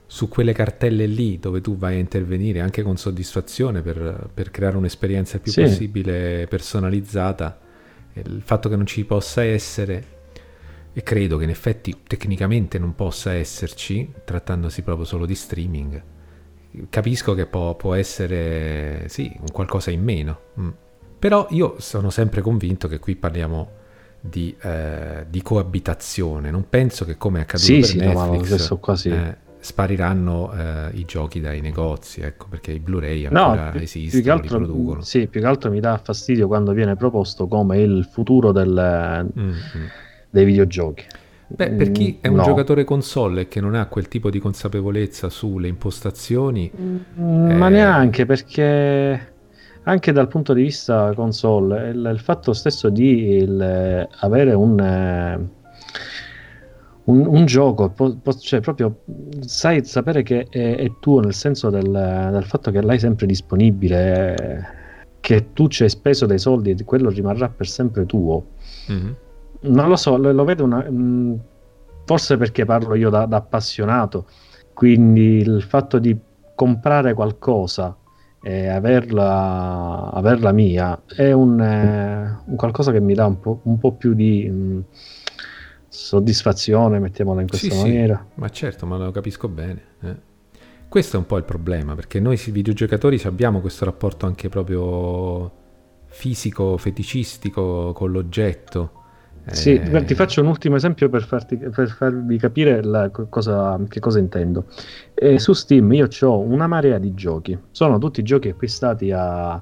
[0.05, 4.75] su quelle cartelle lì dove tu vai a intervenire anche con soddisfazione per, per creare
[4.75, 5.61] un'esperienza il più sì.
[5.61, 7.57] possibile personalizzata,
[8.13, 10.03] il fatto che non ci possa essere,
[10.93, 16.03] e credo che in effetti tecnicamente non possa esserci, trattandosi proprio solo di streaming,
[16.89, 20.39] capisco che può, può essere sì, un qualcosa in meno.
[20.59, 20.69] Mm.
[21.19, 23.69] Però io sono sempre convinto che qui parliamo
[24.19, 26.51] di, eh, di coabitazione.
[26.51, 29.09] Non penso che come è accaduto sì, per sì, Netflix no, quasi...
[29.09, 34.23] eh, spariranno eh, i giochi dai negozi, ecco, perché i Blu-ray ancora no, più, esistono,
[34.23, 35.01] più altro, li producono.
[35.01, 39.53] Sì, più che altro mi dà fastidio quando viene proposto come il futuro del, mm-hmm.
[40.31, 41.05] Dei videogiochi.
[41.53, 42.43] Beh, per chi è un no.
[42.43, 46.71] giocatore console e che non ha quel tipo di consapevolezza sulle impostazioni...
[46.73, 47.71] Mm, ma eh...
[47.71, 49.33] neanche perché
[49.83, 55.49] anche dal punto di vista console il, il fatto stesso di il, avere un, eh,
[57.05, 59.01] un, un, gioco po, po, cioè proprio
[59.39, 61.89] sai sapere che è, è tuo nel senso del,
[62.31, 64.79] del, fatto che l'hai sempre disponibile
[65.19, 68.45] che tu ci hai speso dei soldi e quello rimarrà per sempre tuo
[68.89, 69.11] mm-hmm
[69.61, 71.35] non lo so, lo, lo vedo una, mh, mm,
[72.05, 74.27] forse perché parlo io da, da, appassionato,
[74.73, 76.17] quindi il fatto di
[76.55, 77.95] comprare qualcosa
[78.41, 83.77] e averla, averla mia è un, eh, un, qualcosa che mi dà un po', un
[83.77, 84.79] po più di mh, mm,
[85.87, 88.25] soddisfazione, mettiamola in questa sì, maniera.
[88.33, 89.81] Sì, ma certo, ma lo capisco bene.
[90.01, 90.29] Eh.
[90.87, 95.59] Questo è un po' il problema, perché noi videogiocatori abbiamo questo rapporto anche proprio
[96.07, 99.00] fisico, feticistico con l'oggetto
[99.47, 100.03] sì, eh...
[100.05, 104.65] ti faccio un ultimo esempio per, farti, per farvi capire la, cosa, che cosa intendo.
[105.13, 109.61] Eh, su Steam io ho una marea di giochi, sono tutti giochi acquistati a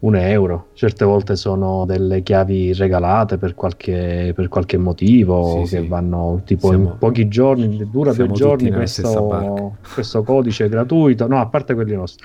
[0.00, 5.82] un euro, certe volte sono delle chiavi regalate per qualche, per qualche motivo sì, che
[5.82, 5.88] sì.
[5.88, 11.46] vanno tipo siamo, in pochi giorni, dura due giorni questo, questo codice gratuito, no a
[11.46, 12.24] parte quelli nostri.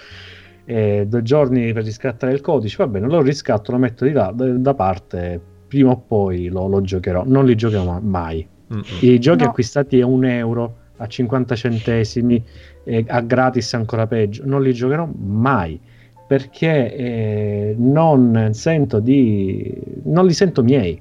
[0.65, 4.31] Eh, due giorni per riscattare il codice, va bene, lo riscatto, lo metto di là,
[4.33, 5.41] da parte
[5.73, 8.47] prima o poi lo, lo giocherò, non li giocherò mai.
[8.71, 8.83] Mm-mm.
[9.01, 9.49] I giochi no.
[9.49, 12.43] acquistati a un euro, a 50 centesimi,
[12.83, 15.79] eh, a gratis ancora peggio, non li giocherò mai
[16.25, 20.99] perché eh, non sento di non li sento miei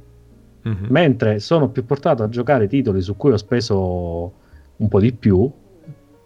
[0.69, 0.87] mm-hmm.
[0.89, 4.33] mentre sono più portato a giocare titoli su cui ho speso
[4.77, 5.49] un po' di più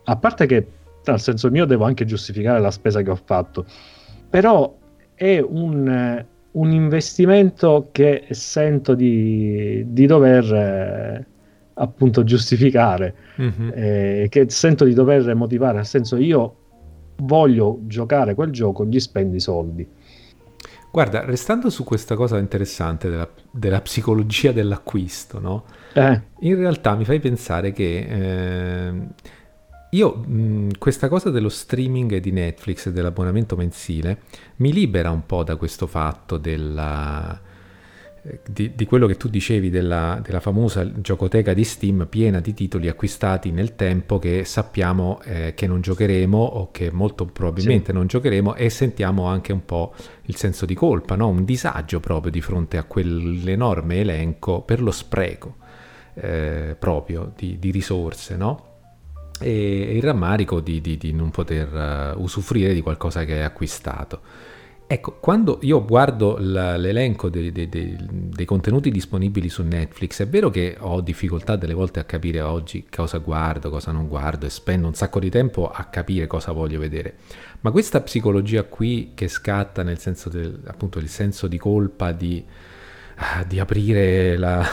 [0.04, 0.66] a parte che
[1.04, 3.64] nel senso mio devo anche giustificare la spesa che ho fatto,
[4.28, 4.76] però
[5.14, 6.24] è un,
[6.57, 11.27] un investimento che sento di, di dover eh,
[11.75, 13.71] appunto giustificare, mm-hmm.
[13.75, 16.57] eh, che sento di dover motivare, nel senso io
[17.16, 19.87] voglio giocare quel gioco, gli spendi soldi.
[20.90, 25.64] Guarda, restando su questa cosa interessante della, della psicologia dell'acquisto, no?
[25.92, 26.23] Eh.
[26.40, 28.92] In realtà mi fai pensare che eh,
[29.90, 34.22] io mh, questa cosa dello streaming di Netflix e dell'abbonamento mensile
[34.57, 37.40] mi libera un po' da questo fatto della,
[38.44, 42.88] di, di, quello che tu dicevi della, della, famosa giocoteca di Steam piena di titoli
[42.88, 47.92] acquistati nel tempo che sappiamo eh, che non giocheremo o che molto probabilmente sì.
[47.92, 51.29] non giocheremo e sentiamo anche un po' il senso di colpa, no?
[51.29, 55.57] un disagio proprio di fronte a quell'enorme elenco per lo spreco
[56.14, 58.65] eh, proprio di, di risorse, no?
[59.40, 64.20] E il rammarico di, di, di non poter uh, usufruire di qualcosa che hai acquistato.
[64.88, 70.49] Ecco, quando io guardo l'elenco dei, dei, dei, dei, contenuti disponibili su Netflix, è vero
[70.49, 74.87] che ho difficoltà delle volte a capire oggi cosa guardo, cosa non guardo e spendo
[74.87, 77.16] un sacco di tempo a capire cosa voglio vedere,
[77.62, 82.44] ma questa psicologia qui che scatta nel senso del, appunto il senso di colpa di,
[83.16, 84.64] ah, di aprire la,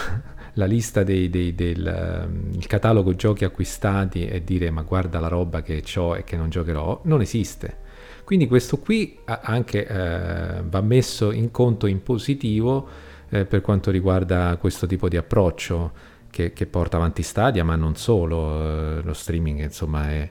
[0.53, 5.61] la lista dei, dei, del um, catalogo giochi acquistati e dire ma guarda la roba
[5.61, 7.81] che ho e che non giocherò, non esiste.
[8.23, 12.87] Quindi questo qui anche eh, va messo in conto in positivo
[13.29, 15.91] eh, per quanto riguarda questo tipo di approccio
[16.29, 20.29] che, che porta avanti Stadia, ma non solo, eh, lo streaming insomma è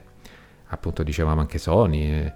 [0.67, 2.31] appunto dicevamo anche Sony.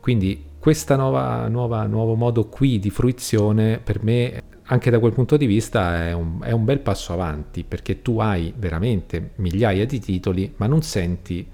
[0.00, 6.06] Quindi questo nuovo modo qui di fruizione per me anche da quel punto di vista
[6.06, 10.66] è un, è un, bel passo avanti perché tu hai veramente migliaia di titoli ma
[10.66, 11.46] non senti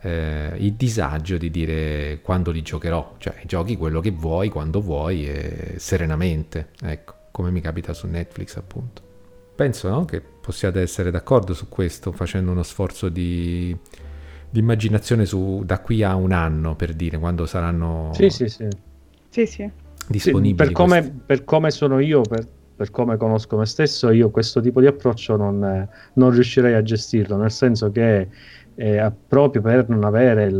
[0.00, 5.26] eh, il disagio di dire quando li giocherò, cioè giochi quello che vuoi, quando vuoi
[5.26, 9.02] e serenamente, ecco, come mi capita su Netflix appunto.
[9.56, 13.76] Penso no, che possiate essere d'accordo su questo facendo uno sforzo di,
[14.48, 18.68] di immaginazione su, da qui a un anno per dire quando saranno sì, sì, sì.
[19.30, 19.81] Sì, sì
[20.12, 20.54] disponibili.
[20.54, 22.46] per, come, per, come, sono io, per,
[22.76, 27.36] per, come conosco me stesso, io questo tipo di approccio non, non riuscirei a gestirlo,
[27.36, 28.28] nel senso che
[28.74, 30.54] eh, proprio per non avere il,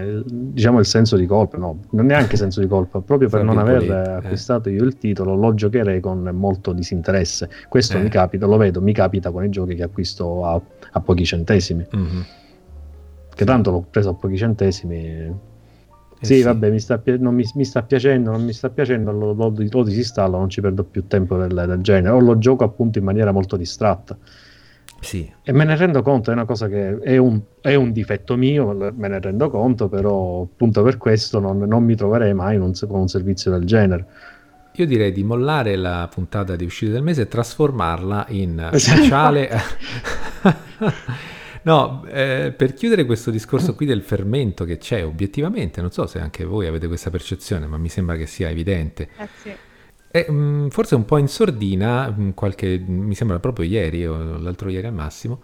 [0.00, 3.58] il, diciamo il senso di colpa, no, non neanche senso di colpa, proprio per non
[3.58, 4.12] aver eh.
[4.24, 7.48] acquistato io il titolo, lo giocherei con molto disinteresse.
[7.68, 8.02] Questo eh.
[8.02, 10.60] mi capita, lo vedo, mi capita con i giochi che acquisto a,
[10.92, 11.86] a pochi centesimi.
[11.94, 12.20] Mm-hmm.
[13.34, 15.32] Che tanto l'ho preso a pochi centesimi,
[16.20, 19.12] eh sì, sì, vabbè, mi sta, non mi, mi, sta piacendo, non mi sta piacendo,
[19.12, 22.64] lo, lo, lo disinstallo, non ci perdo più tempo del, del, genere, o lo gioco
[22.64, 24.16] appunto in maniera molto distratta.
[25.00, 25.30] Sì.
[25.44, 28.92] E me ne rendo conto, è una cosa che è un, è un difetto mio,
[28.96, 32.98] me ne rendo conto, però appunto per questo non, non mi troverei mai un, con
[32.98, 34.06] un servizio del genere.
[34.72, 39.50] Io direi di mollare la puntata di uscita del mese e trasformarla in speciale...
[41.62, 46.20] No, eh, per chiudere questo discorso qui del fermento che c'è obiettivamente, non so se
[46.20, 49.08] anche voi avete questa percezione, ma mi sembra che sia evidente.
[49.16, 49.52] Eh sì.
[50.10, 54.06] È, mh, mm, forse un po' in sordina, mh, mm, qualche, mi sembra proprio ieri
[54.06, 55.40] o l'altro ieri al massimo,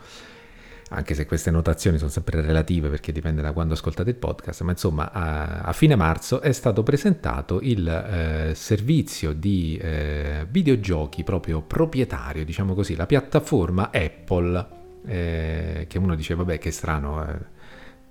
[0.90, 4.70] anche se queste notazioni sono sempre relative perché dipende da quando ascoltate il podcast, ma
[4.70, 11.62] insomma a, a fine marzo è stato presentato il eh, servizio di eh, videogiochi proprio
[11.62, 17.38] proprietario, diciamo così, la piattaforma Apple eh, che uno dice vabbè che strano, eh.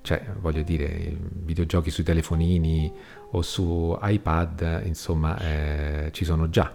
[0.01, 2.91] cioè voglio dire, videogiochi sui telefonini
[3.32, 6.71] o su iPad, insomma, eh, ci sono già.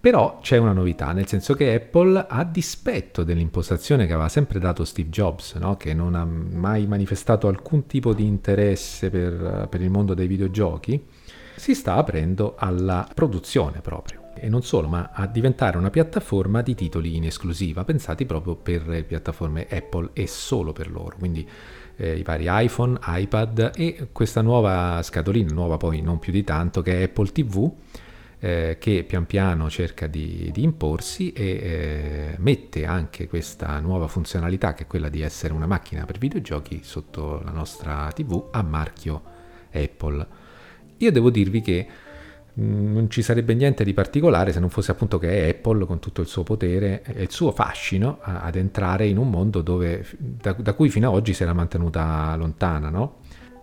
[0.00, 4.84] Però c'è una novità, nel senso che Apple, a dispetto dell'impostazione che aveva sempre dato
[4.84, 5.76] Steve Jobs, no?
[5.76, 11.04] che non ha mai manifestato alcun tipo di interesse per, per il mondo dei videogiochi,
[11.56, 16.74] si sta aprendo alla produzione proprio e non solo, ma a diventare una piattaforma di
[16.74, 21.16] titoli in esclusiva, pensati proprio per le piattaforme Apple e solo per loro.
[21.18, 21.48] Quindi
[21.96, 26.82] eh, i vari iPhone, iPad e questa nuova scatolina, nuova poi non più di tanto,
[26.82, 27.72] che è Apple TV,
[28.40, 34.74] eh, che pian piano cerca di, di imporsi e eh, mette anche questa nuova funzionalità,
[34.74, 39.22] che è quella di essere una macchina per videogiochi, sotto la nostra TV a marchio
[39.72, 40.26] Apple.
[40.98, 41.86] Io devo dirvi che
[42.60, 46.20] non ci sarebbe niente di particolare se non fosse appunto che è Apple con tutto
[46.20, 50.72] il suo potere e il suo fascino ad entrare in un mondo dove, da, da
[50.72, 53.18] cui fino ad oggi si era mantenuta lontana, no?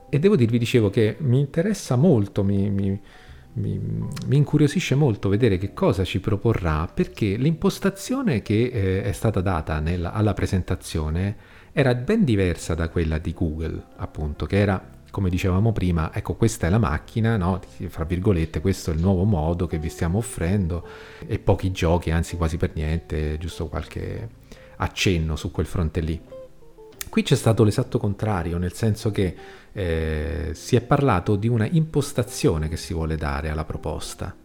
[0.09, 2.97] E devo dirvi, dicevo, che mi interessa molto, mi, mi,
[3.53, 3.79] mi,
[4.27, 9.79] mi, incuriosisce molto vedere che cosa ci proporrà, perché l'impostazione che eh, è stata data
[9.79, 11.35] nella, alla presentazione
[11.73, 16.67] era ben diversa da quella di Google, appunto, che era come dicevamo prima, ecco questa
[16.67, 17.61] è la macchina, no?
[17.87, 20.85] fra virgolette, questo è il nuovo modo che vi stiamo offrendo
[21.25, 24.27] e pochi giochi, anzi quasi per niente, giusto qualche
[24.75, 26.21] accenno su quel fronte lì.
[27.07, 29.33] Qui c'è stato l'esatto contrario, nel senso che
[29.71, 34.35] eh, si è parlato di una impostazione che si vuole dare alla proposta.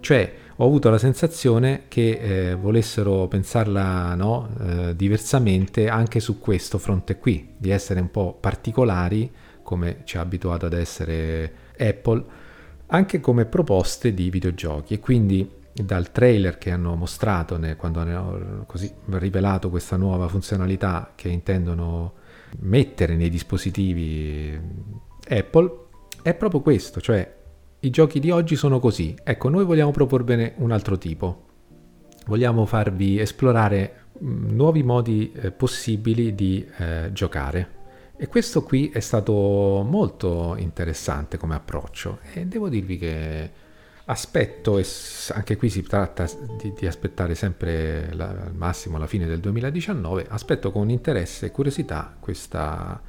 [0.00, 6.78] Cioè ho avuto la sensazione che eh, volessero pensarla no, eh, diversamente anche su questo
[6.78, 9.30] fronte qui, di essere un po' particolari,
[9.64, 12.24] come ci ha abituato ad essere Apple,
[12.86, 14.94] anche come proposte di videogiochi.
[14.94, 21.28] E quindi dal trailer che hanno mostrato quando hanno così rivelato questa nuova funzionalità che
[21.28, 22.22] intendono
[22.60, 24.56] mettere nei dispositivi
[25.28, 25.82] Apple
[26.22, 27.34] è proprio questo, cioè
[27.80, 29.14] i giochi di oggi sono così.
[29.22, 31.46] Ecco, noi vogliamo proporvene un altro tipo.
[32.26, 37.73] Vogliamo farvi esplorare nuovi modi eh, possibili di eh, giocare.
[38.16, 43.50] E questo qui è stato molto interessante come approccio e devo dirvi che
[44.06, 44.86] aspetto, e
[45.32, 46.28] anche qui si tratta
[46.60, 51.50] di, di aspettare sempre la, al massimo la fine del 2019, aspetto con interesse e
[51.50, 53.00] curiosità questa,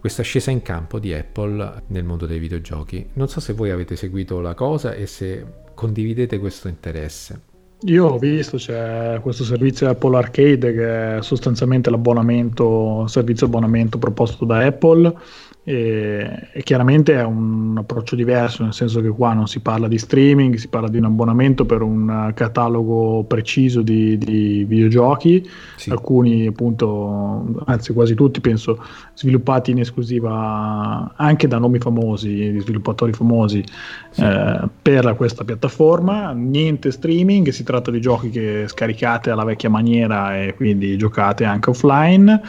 [0.00, 3.10] questa scesa in campo di Apple nel mondo dei videogiochi.
[3.14, 5.44] Non so se voi avete seguito la cosa e se
[5.74, 7.49] condividete questo interesse.
[7.84, 14.44] Io ho visto c'è questo servizio Apple Arcade che è sostanzialmente l'abbonamento, servizio abbonamento proposto
[14.44, 15.14] da Apple
[15.62, 19.98] e, e, chiaramente è un approccio diverso, nel senso che qua non si parla di
[19.98, 25.46] streaming, si parla di un abbonamento per un catalogo preciso di, di videogiochi,
[25.76, 25.90] sì.
[25.90, 28.82] alcuni appunto, anzi quasi tutti penso,
[29.14, 33.62] sviluppati in esclusiva anche da nomi famosi, sviluppatori famosi
[34.10, 34.22] sì.
[34.22, 40.40] eh, per questa piattaforma, niente streaming, si tratta di giochi che scaricate alla vecchia maniera
[40.42, 42.40] e quindi giocate anche offline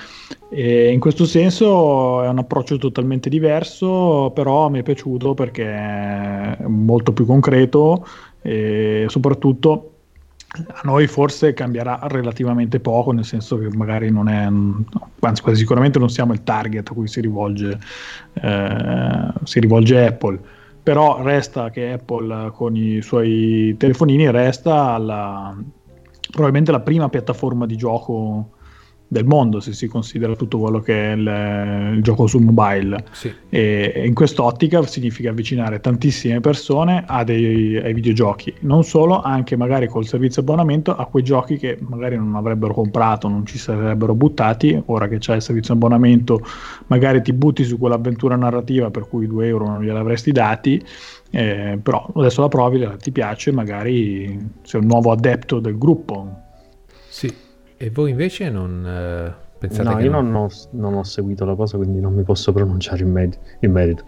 [0.54, 6.66] e in questo senso è un approccio totalmente diverso, però mi è piaciuto perché è
[6.68, 8.06] molto più concreto
[8.41, 9.93] e soprattutto
[10.49, 14.43] a noi forse cambierà relativamente poco, nel senso che magari non è,
[15.22, 17.80] anzi quasi sicuramente non siamo il target a cui si rivolge,
[18.34, 20.38] eh, si rivolge Apple,
[20.84, 25.56] però resta che Apple con i suoi telefonini resta la,
[26.30, 28.60] probabilmente la prima piattaforma di gioco
[29.12, 33.03] del mondo se si considera tutto quello che è il, il gioco su mobile.
[33.12, 33.30] Sì.
[33.49, 40.05] e in quest'ottica significa avvicinare tantissime persone dei, ai videogiochi non solo anche magari col
[40.05, 44.82] servizio abbonamento a quei giochi che magari non avrebbero comprato non ci sarebbero buttati.
[44.86, 46.45] Ora che c'è il servizio abbonamento
[46.88, 50.82] magari ti butti su quell'avventura narrativa per cui 2 euro non glieli avresti dati
[51.32, 56.49] eh, però adesso la provi ti piace magari sei un nuovo adepto del gruppo
[57.82, 60.04] e voi invece non eh, pensate no, che...
[60.04, 63.40] io non ho, non ho, seguito la cosa, quindi non mi posso pronunciare in, med-
[63.62, 64.06] in merito.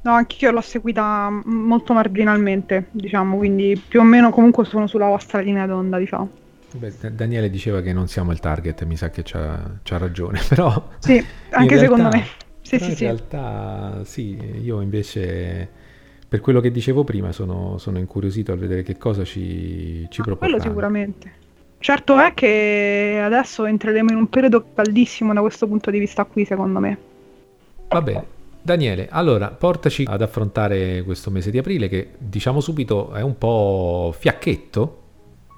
[0.00, 5.06] No, anche io l'ho seguita molto marginalmente, diciamo, quindi più o meno comunque sono sulla
[5.06, 6.30] vostra linea d'onda, diciamo.
[6.72, 10.88] Beh, Daniele diceva che non siamo il target, mi sa che c'ha, c'ha ragione, però...
[10.98, 12.24] Sì, anche realtà, secondo me.
[12.60, 13.04] Sì, sì, in sì.
[13.04, 15.68] realtà sì, io invece
[16.28, 20.24] per quello che dicevo prima sono, sono incuriosito a vedere che cosa ci, ci ah,
[20.24, 20.56] proporranno.
[20.56, 21.41] Quello sicuramente.
[21.82, 26.44] Certo è che adesso entreremo in un periodo caldissimo da questo punto di vista qui,
[26.44, 26.96] secondo me.
[27.88, 28.24] Va bene.
[28.62, 34.14] Daniele, allora portaci ad affrontare questo mese di aprile che diciamo subito è un po'
[34.16, 35.01] fiacchetto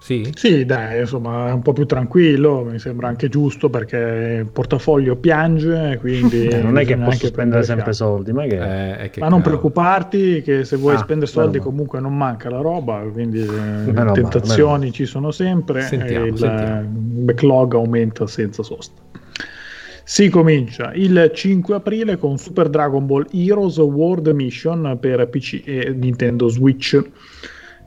[0.04, 0.30] sì?
[0.34, 5.16] Sì, dai, insomma, è un po' più tranquillo, mi sembra anche giusto perché il portafoglio
[5.16, 6.32] piange, quindi...
[6.54, 9.04] Eh, non è che posso spendere sempre soldi, ma, che...
[9.04, 12.60] Eh, che ma non preoccuparti che se vuoi ah, spendere soldi comunque non manca la
[12.60, 16.88] roba, quindi le eh, tentazioni ci sono sempre sentiamo, e il sentiamo.
[16.90, 19.00] backlog aumenta senza sosta.
[20.04, 25.94] Si comincia il 5 aprile con Super Dragon Ball Heroes World Mission per PC e
[25.96, 27.02] Nintendo Switch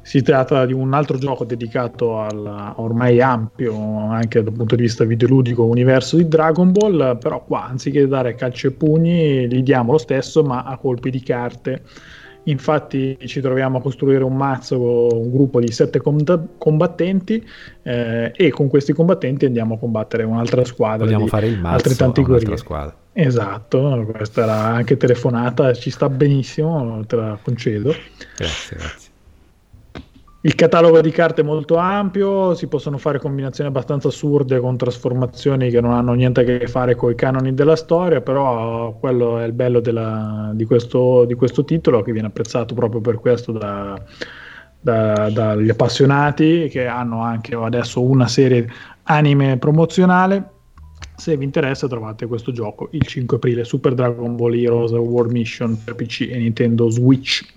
[0.07, 3.75] si tratta di un altro gioco dedicato al ormai ampio,
[4.09, 8.67] anche dal punto di vista videoludico, universo di Dragon Ball, però qua anziché dare calci
[8.67, 11.81] e pugni li diamo lo stesso, ma a colpi di carte.
[12.43, 17.45] Infatti ci troviamo a costruire un mazzo con un gruppo di sette combattenti
[17.83, 21.03] eh, e con questi combattenti andiamo a combattere un'altra squadra.
[21.03, 22.57] Vogliamo fare il mazzo altrettanti guerrieri.
[22.57, 22.95] squadra.
[23.11, 27.93] Esatto, questa era anche telefonata, ci sta benissimo, te la concedo.
[28.37, 29.06] Grazie, grazie.
[30.41, 35.71] Il catalogo di carte è molto ampio, si possono fare combinazioni abbastanza assurde con trasformazioni
[35.71, 39.45] che non hanno niente a che fare con i canoni della storia, però quello è
[39.45, 43.99] il bello della, di, questo, di, questo, titolo che viene apprezzato proprio per questo da,
[44.79, 48.69] da, dagli appassionati che hanno anche adesso una serie
[49.03, 50.51] anime promozionale.
[51.15, 55.81] Se vi interessa trovate questo gioco il 5 aprile Super Dragon Ball Heroes War Mission
[55.83, 57.56] per PC e Nintendo Switch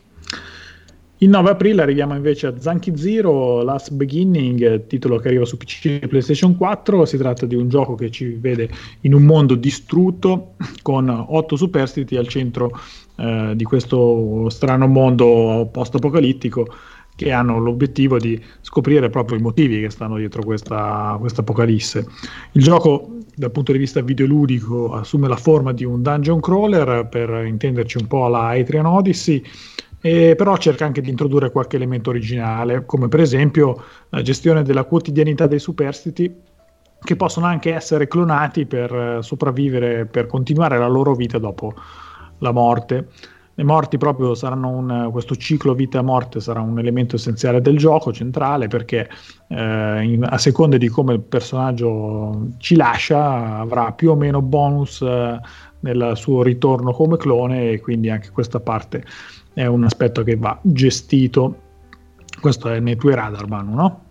[1.23, 5.99] il 9 aprile arriviamo invece a Zanki Zero Last Beginning, titolo che arriva su PC
[6.01, 7.05] e PlayStation 4.
[7.05, 8.71] Si tratta di un gioco che ci vede
[9.03, 12.71] in un mondo distrutto con otto superstiti al centro
[13.17, 16.75] eh, di questo strano mondo post-apocalittico
[17.17, 22.07] che hanno l'obiettivo di scoprire proprio i motivi che stanno dietro questa, apocalisse.
[22.53, 27.45] Il gioco dal punto di vista videoludico assume la forma di un dungeon crawler per
[27.45, 29.43] intenderci un po' alla Atrian Odyssey
[30.01, 34.85] eh, però cerca anche di introdurre qualche elemento originale, come per esempio la gestione della
[34.85, 36.35] quotidianità dei superstiti,
[37.03, 41.75] che possono anche essere clonati per eh, sopravvivere, per continuare la loro vita dopo
[42.39, 43.09] la morte.
[43.55, 48.69] Le morti proprio saranno un, questo ciclo vita-morte sarà un elemento essenziale del gioco, centrale,
[48.69, 49.09] perché
[49.49, 55.03] eh, in, a seconda di come il personaggio ci lascia avrà più o meno bonus
[55.03, 55.39] eh,
[55.81, 59.05] nel suo ritorno come clone e quindi anche questa parte
[59.53, 61.69] è un aspetto che va gestito.
[62.41, 64.05] Questo è nei tuoi radar, Manu, no?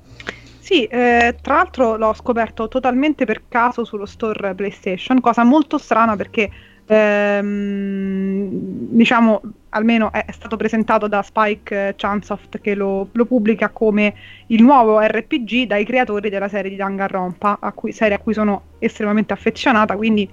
[0.60, 6.16] Sì, eh, tra l'altro l'ho scoperto totalmente per caso sullo store PlayStation, cosa molto strana
[6.16, 6.52] perché
[6.86, 8.50] ehm,
[8.92, 14.14] diciamo almeno è, è, stato presentato da Spike Chunsoft che lo, lo, pubblica come
[14.48, 18.64] il nuovo RPG dai creatori della serie di Danganronpa, a cui, serie a cui sono
[18.80, 20.30] estremamente affezionata, quindi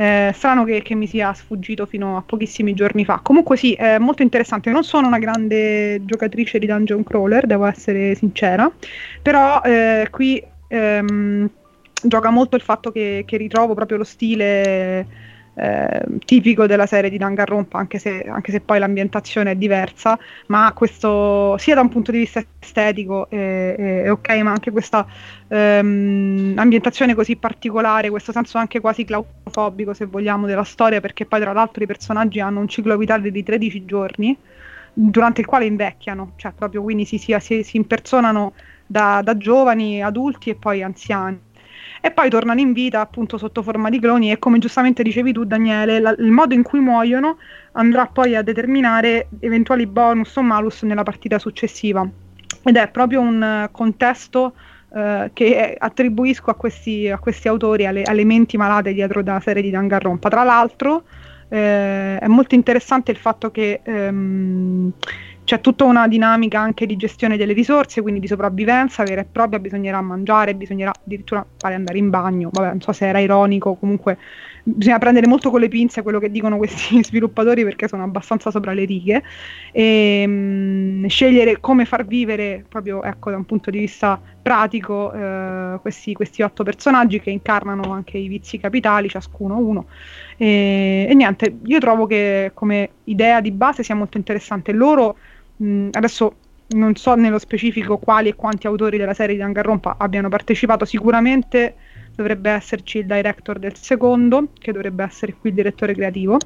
[0.00, 3.20] eh, strano che, che, mi sia sfuggito fino a pochissimi giorni fa.
[3.22, 4.70] Comunque sì, è molto interessante.
[4.70, 8.72] Non sono una grande giocatrice di Dungeon Crawler, devo essere sincera,
[9.20, 11.50] però eh, qui ehm,
[12.02, 15.28] gioca molto il fatto che, che ritrovo proprio lo stile
[15.60, 20.72] eh, tipico della serie di Danganronpa, anche se, anche se poi l'ambientazione è diversa, ma
[20.72, 25.06] questo sia da un punto di vista estetico è, è, è ok, ma anche questa
[25.48, 31.40] ehm, ambientazione così particolare, questo senso anche quasi claustrofobico, se vogliamo, della storia, perché poi
[31.40, 34.36] tra l'altro i personaggi hanno un ciclo vitale di 13 giorni
[34.94, 38.54] durante il quale invecchiano, cioè proprio quindi si, si, si impersonano
[38.86, 41.38] da, da giovani, adulti e poi anziani
[42.00, 45.44] e poi tornano in vita appunto sotto forma di cloni e come giustamente dicevi tu
[45.44, 47.38] Daniele, la, il modo in cui muoiono
[47.72, 52.08] andrà poi a determinare eventuali bonus o malus nella partita successiva
[52.62, 54.54] ed è proprio un contesto
[54.90, 59.62] Uh, che attribuisco a questi, a questi autori, alle, alle, menti malate dietro la serie
[59.62, 60.28] di Danganronpa.
[60.28, 61.04] Tra l'altro
[61.48, 64.92] eh, è molto interessante il fatto che ehm,
[65.50, 69.58] c'è tutta una dinamica anche di gestione delle risorse, quindi di sopravvivenza vera e propria,
[69.58, 74.16] bisognerà mangiare, bisognerà addirittura fare andare in bagno, vabbè non so se era ironico, comunque
[74.62, 78.72] bisogna prendere molto con le pinze quello che dicono questi sviluppatori perché sono abbastanza sopra
[78.72, 79.24] le righe.
[79.72, 85.12] E mh, mm, scegliere come far vivere proprio ecco da un punto di vista pratico
[85.12, 89.86] eh, questi, questi otto personaggi che incarnano anche i vizi capitali, ciascuno uno.
[90.36, 94.70] E, e niente, io trovo che come idea di base sia molto interessante.
[94.70, 95.16] Loro
[95.60, 96.34] mh, adesso
[96.70, 101.74] non so nello specifico quali e quanti autori della serie di Danganronpa abbiano partecipato, sicuramente
[102.14, 106.38] dovrebbe esserci il director del secondo, che dovrebbe essere qui il direttore creativo.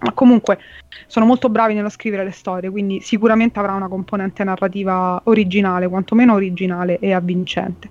[0.00, 0.58] Ma comunque
[1.06, 6.34] sono molto bravi nello scrivere le storie, quindi sicuramente avrà una componente narrativa originale, quantomeno
[6.34, 7.90] originale e avvincente.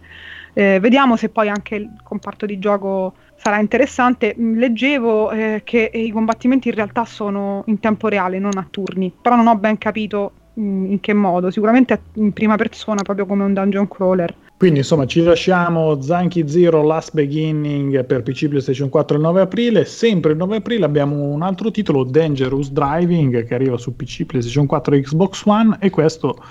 [0.53, 4.35] Eh, vediamo se poi anche il comparto di gioco sarà interessante.
[4.37, 9.35] Leggevo eh, che i combattimenti in realtà sono in tempo reale, non a turni, però
[9.35, 13.87] non ho ben capito in che modo, sicuramente in prima persona, proprio come un dungeon
[13.87, 14.33] crawler.
[14.57, 19.83] Quindi insomma ci lasciamo Zanki Zero Last Beginning per PC PlayStation 4 il 9 aprile,
[19.83, 24.65] sempre il 9 aprile abbiamo un altro titolo Dangerous Driving che arriva su PC PlayStation
[24.65, 26.41] 4 e Xbox One e questo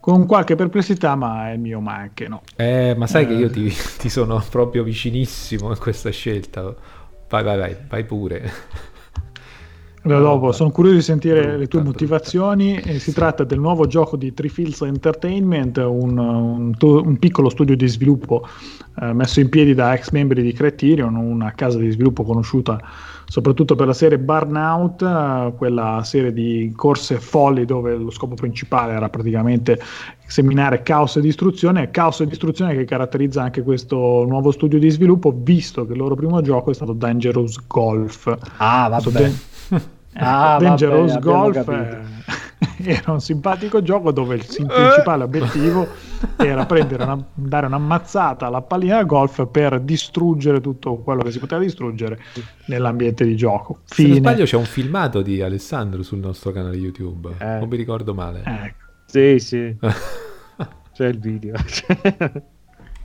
[0.00, 2.42] con qualche perplessità ma è il mio ma anche no.
[2.56, 3.26] Eh, ma sai eh.
[3.28, 6.74] che io ti, ti sono proprio vicinissimo a questa scelta,
[7.28, 8.50] vai vai vai, vai pure.
[10.02, 12.80] Dopo, sono curioso di sentire le tue motivazioni.
[12.98, 18.46] si tratta del nuovo gioco di Fields Entertainment, un, un, un, piccolo studio di sviluppo
[18.98, 22.80] eh, messo in piedi da ex membri di Criterion, una casa di sviluppo conosciuta
[23.30, 28.94] soprattutto per la serie Burnout, eh, quella serie di corse folli dove lo scopo principale
[28.94, 29.80] era praticamente
[30.26, 35.32] seminare caos e distruzione, caos e distruzione che caratterizza anche questo nuovo studio di sviluppo,
[35.32, 38.36] visto che il loro primo gioco è stato Dangerous Golf.
[38.56, 39.32] Ah, vabbè.
[40.14, 41.68] Ah, Dangerous vabbè, Golf
[42.82, 45.86] era un simpatico gioco dove il principale obiettivo
[46.36, 51.38] era prendere una, dare un'ammazzata alla pallina da golf per distruggere tutto quello che si
[51.38, 52.18] poteva distruggere
[52.66, 53.80] nell'ambiente di gioco.
[53.84, 54.08] Fine.
[54.08, 57.58] Se non sbaglio c'è un filmato di Alessandro sul nostro canale YouTube, eh.
[57.58, 58.42] non mi ricordo male.
[58.44, 58.88] Ecco.
[59.06, 59.76] Sì, sì.
[60.92, 61.54] c'è il video.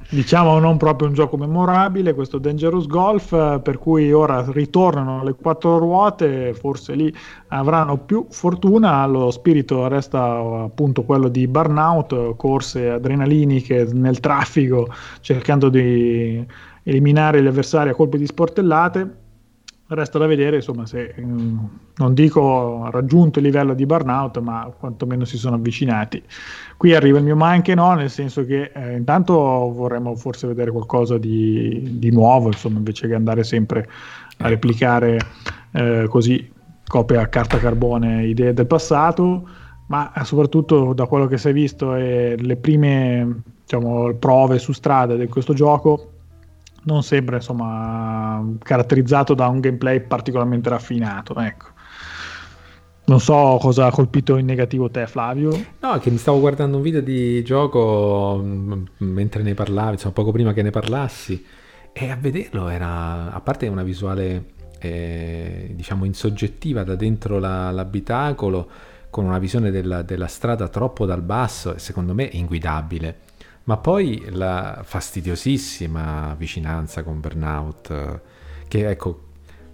[0.10, 5.78] diciamo non proprio un gioco memorabile questo Dangerous Golf per cui ora ritornano le quattro
[5.78, 7.14] ruote forse lì
[7.48, 9.06] avranno più fortuna.
[9.08, 14.88] Lo spirito resta appunto quello di burnout corse adrenaliniche nel traffico
[15.22, 16.46] cercando di
[16.84, 19.24] eliminare gli avversari a colpi di sportellate
[19.88, 21.58] Resta da vedere insomma, se mm,
[21.98, 26.24] non dico raggiunto il livello di burnout, ma quantomeno si sono avvicinati.
[26.76, 30.72] Qui arriva il mio ma anche no, nel senso che eh, intanto vorremmo forse vedere
[30.72, 33.88] qualcosa di, di, nuovo, insomma, invece che andare sempre
[34.38, 35.20] a replicare
[35.74, 36.52] eh, così
[36.88, 39.48] copia a carta carbone idee del passato,
[39.88, 45.16] ma soprattutto da quello che si è visto e le prime diciamo, prove su strada
[45.16, 46.14] di questo gioco
[46.86, 51.40] non sembra insomma caratterizzato da un gameplay particolarmente raffinato.
[51.40, 51.74] Ecco.
[53.08, 55.52] Non so cosa ha colpito in negativo te, Flavio.
[55.80, 60.32] No, che mi stavo guardando un video di gioco mm, mentre ne parlavi, insomma, poco
[60.32, 61.46] prima che ne parlassi,
[61.94, 68.68] e a vederlo era, a parte una visuale, eh, diciamo, insoggettiva da dentro la, l'abitacolo,
[69.12, 73.25] con una visione della, della strada troppo dal basso, secondo me inguidabile
[73.66, 78.22] ma poi la fastidiosissima vicinanza con Burnout,
[78.68, 79.24] che ecco,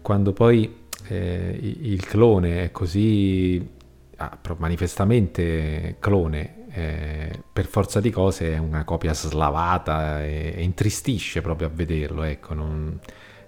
[0.01, 3.69] quando poi eh, il clone è così
[4.17, 11.41] ah, manifestamente clone, eh, per forza di cose è una copia slavata e, e intristisce
[11.41, 12.97] proprio a vederlo, ecco, non,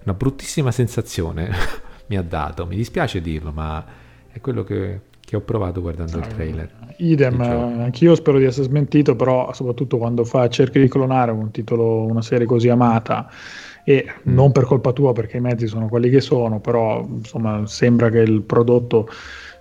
[0.04, 1.52] una bruttissima sensazione
[2.08, 3.86] mi ha dato, mi dispiace dirlo, ma
[4.30, 5.00] è quello che,
[5.34, 6.70] che ho provato guardando il trailer.
[6.98, 12.06] Idem, anch'io spero di essere smentito, però soprattutto quando fa cerchi di clonare un titolo,
[12.06, 13.28] una serie così amata
[13.84, 14.34] e mm.
[14.34, 18.20] non per colpa tua perché i mezzi sono quelli che sono, però insomma sembra che
[18.20, 19.08] il prodotto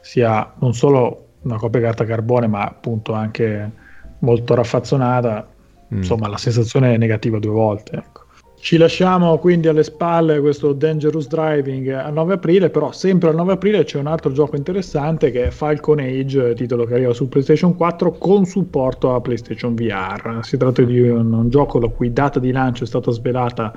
[0.03, 3.71] sia non solo una copia carta carbone, ma appunto anche
[4.19, 5.49] molto raffazzonata,
[5.95, 5.97] mm.
[5.97, 7.97] insomma la sensazione è negativa due volte.
[7.97, 8.22] Ecco.
[8.63, 13.55] Ci lasciamo quindi alle spalle questo Dangerous Driving a 9 aprile, però sempre al 9
[13.55, 17.75] aprile c'è un altro gioco interessante che è Falcon Age, titolo che arriva su PlayStation
[17.75, 20.39] 4 con supporto a PlayStation VR.
[20.43, 23.75] Si tratta di un, un gioco la cui data di lancio è stata svelata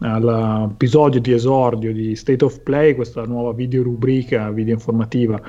[0.00, 5.40] all'episodio di esordio di State of Play, questa nuova video rubrica, video informativa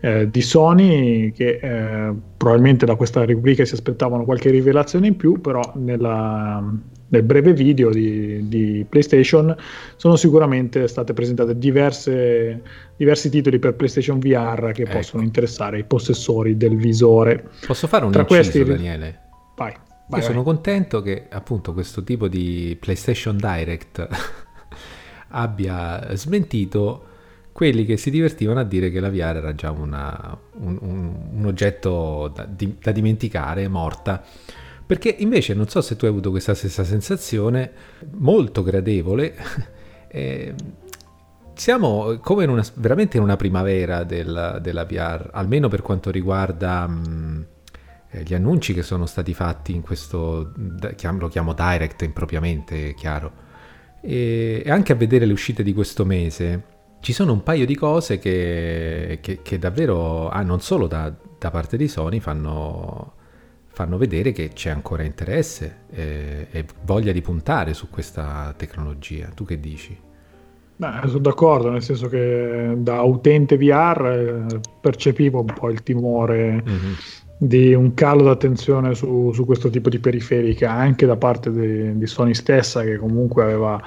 [0.00, 5.40] eh, di Sony, che eh, probabilmente da questa rubrica si aspettavano qualche rivelazione in più,
[5.40, 6.62] però nella,
[7.08, 9.54] nel breve video di, di, PlayStation
[9.96, 12.62] sono sicuramente state presentate diverse,
[12.96, 14.92] diversi titoli per PlayStation VR che ecco.
[14.92, 17.48] possono interessare i possessori del visore.
[17.66, 19.20] Posso fare un Tra inciso, questi, Daniele?
[19.56, 19.74] Vai.
[20.08, 20.34] Vai, Io vai.
[20.34, 24.08] sono contento che appunto questo tipo di PlayStation Direct
[25.28, 27.04] abbia smentito
[27.52, 31.44] quelli che si divertivano a dire che la VR era già una, un, un, un,
[31.44, 34.22] oggetto da, di, da, dimenticare, morta.
[34.86, 37.72] Perché invece non so se tu hai avuto questa stessa sensazione,
[38.12, 39.34] molto gradevole.
[40.06, 40.54] eh,
[41.52, 46.86] siamo come in una, veramente in una primavera del, della VR, almeno per quanto riguarda...
[46.86, 47.57] Mh, eh,
[48.10, 53.46] gli annunci che sono stati fatti in questo, lo chiamo direct impropriamente, chiaro,
[54.00, 58.18] e, anche a vedere le uscite di questo mese ci sono un paio di cose
[58.18, 63.12] che, che, che davvero, ah, non solo da, da, parte di Sony, fanno,
[63.66, 69.28] fanno vedere che c'è ancora interesse e, e, voglia di puntare su questa tecnologia.
[69.28, 69.96] Tu che dici?
[70.76, 76.62] Beh, sono d'accordo, nel senso che da utente VR eh, percepivo un po' il timore
[76.62, 76.92] mm-hmm
[77.38, 82.06] di un calo d'attenzione su, su, questo tipo di periferica anche da parte di, di
[82.06, 83.80] Sony stessa che comunque aveva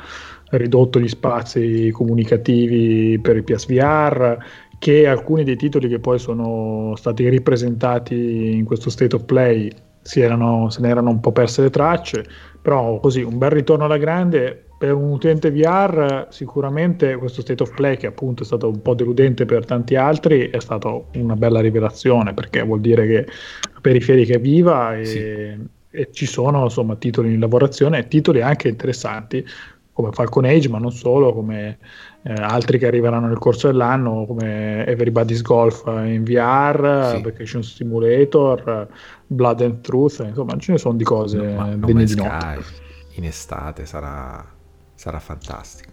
[0.51, 4.37] ridotto gli spazi comunicativi per il PSVR
[4.79, 9.69] che alcuni dei titoli che poi sono stati ripresentati in questo state of play
[10.15, 12.25] erano, se ne erano un po' perse le tracce
[12.61, 17.71] però così un bel ritorno alla grande per un utente VR sicuramente questo state of
[17.75, 21.59] play che appunto è stato un po' deludente per tanti altri è stata una bella
[21.59, 23.27] rivelazione perché vuol dire che
[23.73, 25.19] la periferica è viva e, sì.
[25.19, 29.45] e ci sono insomma titoli in lavorazione e titoli anche interessanti
[29.93, 31.77] come Falcon Age ma non solo come
[32.23, 37.21] eh, altri che arriveranno nel corso dell'anno come Everybody's Golf in VR, sì.
[37.21, 38.88] Vacation Simulator,
[39.27, 42.63] Blood and Truth, insomma ce ne sono di cose no, degne di notte.
[43.15, 44.59] In estate sarà
[45.01, 45.89] sarà fantastico.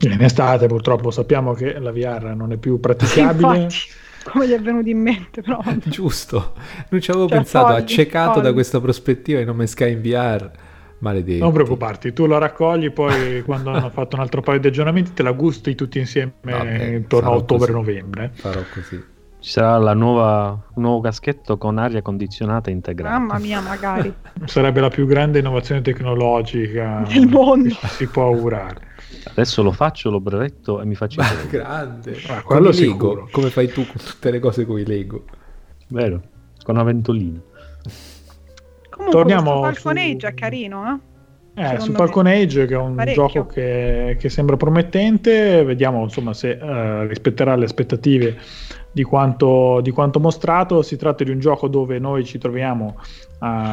[0.00, 3.56] In estate purtroppo sappiamo che la VR non è più praticabile.
[3.56, 5.62] Infatti, come gli è venuto in mente, però.
[5.84, 6.52] Giusto,
[6.90, 8.42] non ci avevo cioè, pensato, fogli, accecato fogli.
[8.42, 10.50] da questa prospettiva di Nome Sky in VR.
[10.98, 11.38] Maledetti.
[11.38, 15.22] Non preoccuparti, tu lo raccogli, poi quando hanno fatto un altro paio di aggiornamenti te
[15.22, 18.30] la gusti tutti insieme Vabbè, intorno a ottobre-novembre.
[18.32, 19.02] Farò così.
[19.44, 23.18] Ci sarà la nuova, un nuovo caschetto con aria condizionata integrata.
[23.18, 24.10] Mamma mia, magari.
[24.46, 27.74] Sarebbe la più grande innovazione tecnologica Del mondo.
[27.78, 28.92] che si può augurare.
[29.26, 31.48] Adesso lo faccio, lo brevetto e mi faccio Ma vedere.
[31.62, 32.16] grande.
[32.28, 33.28] Ah, quello Come i Lego, sicuro.
[33.30, 35.24] come fai tu con tutte le cose con i Lego.
[35.88, 36.22] Vero?
[36.62, 37.38] Con una ventolina.
[38.88, 41.02] Comunque Torniamo questo Falcon su- è carino,
[41.56, 41.62] eh?
[41.74, 41.96] Eh, su me.
[41.98, 43.26] Falcon Age, che è un Parecchio.
[43.26, 48.36] gioco che, che sembra promettente, vediamo insomma se eh, rispetterà le aspettative
[48.94, 50.80] di quanto, di quanto mostrato.
[50.82, 52.94] Si tratta di un gioco dove noi ci troviamo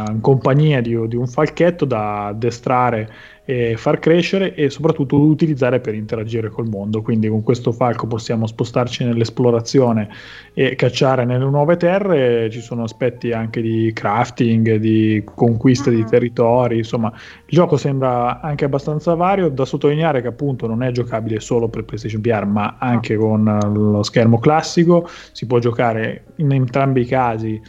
[0.09, 3.09] in compagnia di, di un falchetto da addestrare
[3.43, 7.01] e far crescere e soprattutto utilizzare per interagire col mondo.
[7.01, 10.09] Quindi con questo falco possiamo spostarci nell'esplorazione
[10.53, 12.49] e cacciare nelle nuove terre.
[12.49, 16.07] Ci sono aspetti anche di crafting, di conquista di Mhm.
[16.07, 21.39] territori, insomma il gioco sembra anche abbastanza vario, da sottolineare che appunto non è giocabile
[21.39, 23.43] solo per PlayStation VR, ma anche con
[23.73, 27.61] lo schermo classico, si può giocare in entrambi i casi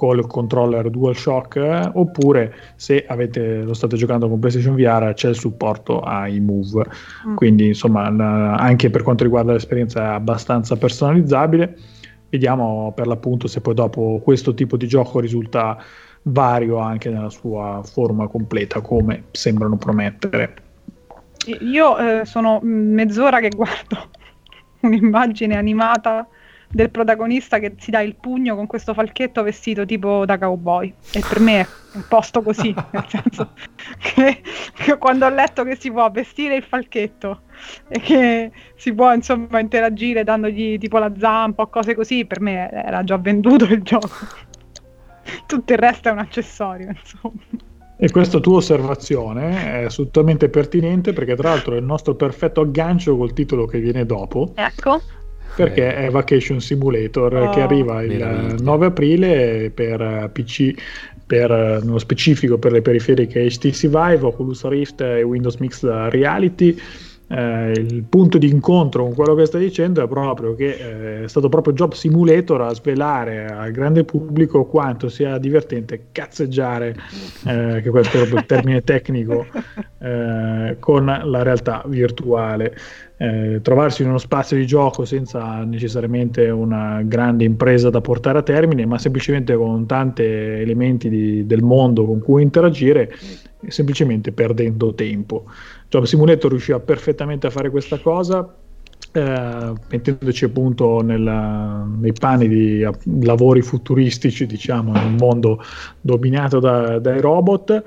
[0.00, 6.00] col controller DualShock oppure se avete, lo state giocando con PlayStation VR c'è il supporto
[6.00, 6.86] ai Move.
[7.28, 7.34] Mm.
[7.34, 8.06] quindi insomma
[8.56, 11.76] anche per quanto riguarda l'esperienza è abbastanza personalizzabile.
[12.30, 15.76] Vediamo per l'appunto se poi dopo questo tipo di gioco risulta
[16.22, 20.54] vario anche nella sua forma completa come sembrano promettere.
[21.60, 24.08] Io eh, sono mezz'ora che guardo
[24.80, 26.26] un'immagine animata
[26.72, 30.92] del protagonista che si dà il pugno con questo falchetto vestito tipo da cowboy.
[31.12, 33.52] E per me è un posto così nel senso
[33.98, 34.40] che,
[34.72, 37.42] che quando ho letto che si può vestire il falchetto
[37.88, 42.70] e che si può insomma interagire dandogli tipo la zampa o cose così per me
[42.70, 44.08] era già venduto il gioco.
[45.46, 47.40] Tutto il resto è un accessorio insomma.
[48.02, 53.14] E questa tua osservazione è assolutamente pertinente perché tra l'altro è il nostro perfetto aggancio
[53.16, 55.02] col titolo che viene dopo, ecco
[55.64, 57.50] perché è Vacation Simulator Oh.
[57.50, 58.54] che arriva il Meraviglia.
[58.60, 60.74] 9 aprile per eh, PC,
[61.26, 66.76] per, eh, nello specifico per le periferiche HTC Vive, Oculus Rift e Windows Mixed Reality.
[67.32, 71.28] Eh, il punto di incontro con quello che stai dicendo è proprio che eh, è
[71.28, 76.96] stato proprio Job Simulator a svelare al grande pubblico quanto sia divertente cazzeggiare,
[77.46, 79.46] eh, che questo è proprio il termine tecnico,
[80.02, 82.74] eh, con la realtà virtuale.
[83.22, 88.42] Eh, trovarsi in uno spazio di gioco senza necessariamente una grande impresa da portare a
[88.42, 93.12] termine, ma semplicemente con tanti elementi di- del mondo con cui interagire,
[93.68, 95.44] semplicemente perdendo tempo.
[95.90, 98.54] Job Simulator riusciva perfettamente a fare questa cosa.
[99.12, 102.92] eh, mettendoci appunto nella- nei panni di a-
[103.22, 105.60] lavori futuristici, diciamo, in un mondo
[106.00, 107.82] dominato da- dai robot.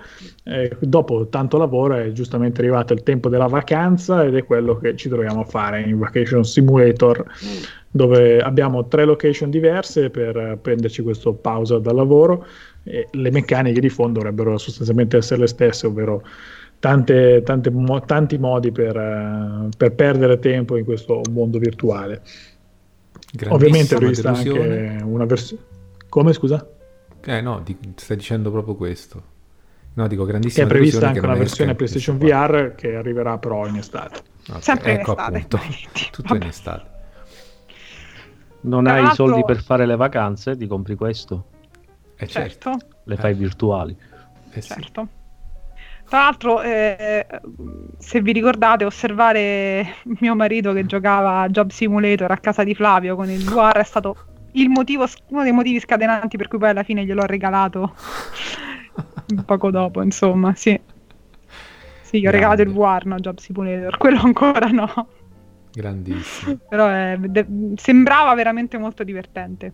[0.45, 4.93] Eh, dopo tanto lavoro è giustamente arrivato il tempo della vacanza ed è quello che
[4.97, 7.23] ci troviamo a fare in Vacation Simulator,
[7.89, 12.45] dove abbiamo tre location diverse per prenderci questo pausa dal lavoro
[12.83, 16.23] e le meccaniche di fondo dovrebbero sostanzialmente essere le stesse, ovvero
[16.79, 22.21] tante- tante mo- tanti modi per, eh, per perdere tempo in questo mondo virtuale.
[23.47, 24.87] Ovviamente è prevista delusione.
[24.89, 25.61] anche una versione.
[26.09, 26.69] Come scusa?
[27.23, 29.31] Eh no, di- stai dicendo proprio questo.
[29.95, 32.19] No, dico Che grandissima è prevista anche che una versione in PlayStation PS4.
[32.19, 34.21] VR che arriverà però in estate.
[34.51, 35.37] Ok, Sempre in ecco estate.
[35.37, 35.59] appunto,
[36.11, 36.91] tutto in estate.
[38.61, 41.45] Non Tra hai i soldi per fare le vacanze, ti compri questo,
[42.15, 43.17] Eh certo, certo le Eh.
[43.17, 43.95] fai virtuali.
[44.51, 44.69] eh sì.
[44.69, 45.07] Certo.
[46.07, 47.25] Tra l'altro, eh,
[47.97, 53.15] se vi ricordate, osservare mio marito che giocava a Job Simulator a casa di Flavio
[53.15, 54.15] con il VR è stato
[54.53, 57.93] il motivo, uno dei motivi scatenanti per cui poi alla fine gliel'ho regalato
[59.45, 60.79] poco dopo, insomma, sì.
[62.01, 65.07] Sì, gli ho regalato il VR, no, Job Simulator, quello ancora no,
[65.71, 66.57] Grandissimo.
[66.69, 69.73] però è- de- sembrava veramente molto divertente.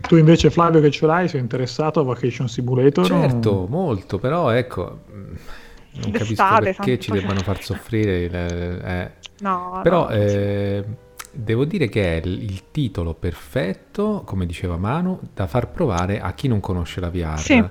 [0.00, 3.04] Tu invece Flavio che ce l'hai, sei interessato a Vacation Simulator?
[3.06, 8.22] Certo, molto, però ecco, mh, non capisco perché ci debbano far soffrire.
[8.22, 9.10] il- eh.
[9.40, 10.84] No, Però no, eh,
[11.32, 16.32] devo dire che è il, il titolo perfetto, come diceva Manu, da far provare a
[16.32, 17.38] chi non conosce la VR.
[17.38, 17.62] Sì,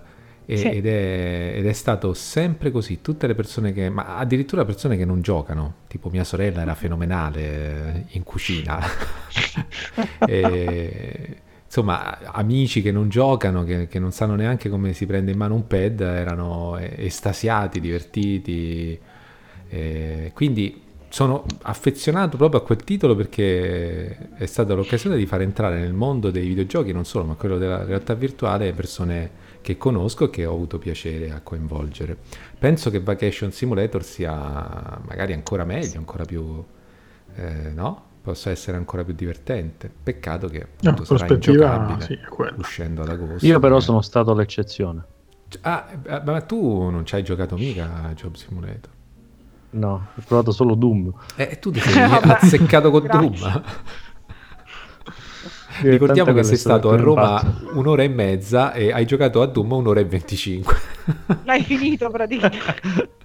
[0.52, 0.68] E- sì.
[0.68, 5.06] Ed, è, ed è stato sempre così, tutte le persone che, ma addirittura persone che
[5.06, 8.80] non giocano, tipo mia sorella era fenomenale eh, in cucina,
[10.26, 15.38] E, insomma amici che non giocano, che, che non sanno neanche come si prende in
[15.38, 19.00] mano un pad, erano estasiati, divertiti,
[19.70, 25.80] Eh, quindi sono affezionato proprio a quel titolo perché è stata l'occasione di far entrare
[25.80, 29.32] nel mondo dei videogiochi, non solo, ma quello della realtà virtuale, persone
[29.70, 32.18] che conosco e che ho avuto piacere a coinvolgere.
[32.58, 36.64] Penso che Vacation Simulator sia magari ancora meglio, ancora più...
[37.36, 38.08] eh, no?
[38.22, 39.92] possa essere ancora più divertente.
[40.04, 42.20] Peccato che No, appunto, sarà prospettiva, ingiocabile sì,
[42.58, 43.46] uscendo ad agosto.
[43.46, 43.82] Io però Eh.
[43.82, 45.04] sono stato l'eccezione.
[45.62, 48.90] Ah, eh, ma tu non ci hai giocato mica a Job Simulator.
[49.72, 51.14] No, ho provato solo Doom.
[51.36, 53.06] Eh, tu ti sei azzeccato con.
[53.06, 53.64] Doom.
[55.82, 60.00] Ricordiamo che sei stato a Roma un'ora e mezza e hai giocato a Doom un'ora
[60.00, 60.76] e 25.
[61.46, 63.18] L'hai finito praticamente.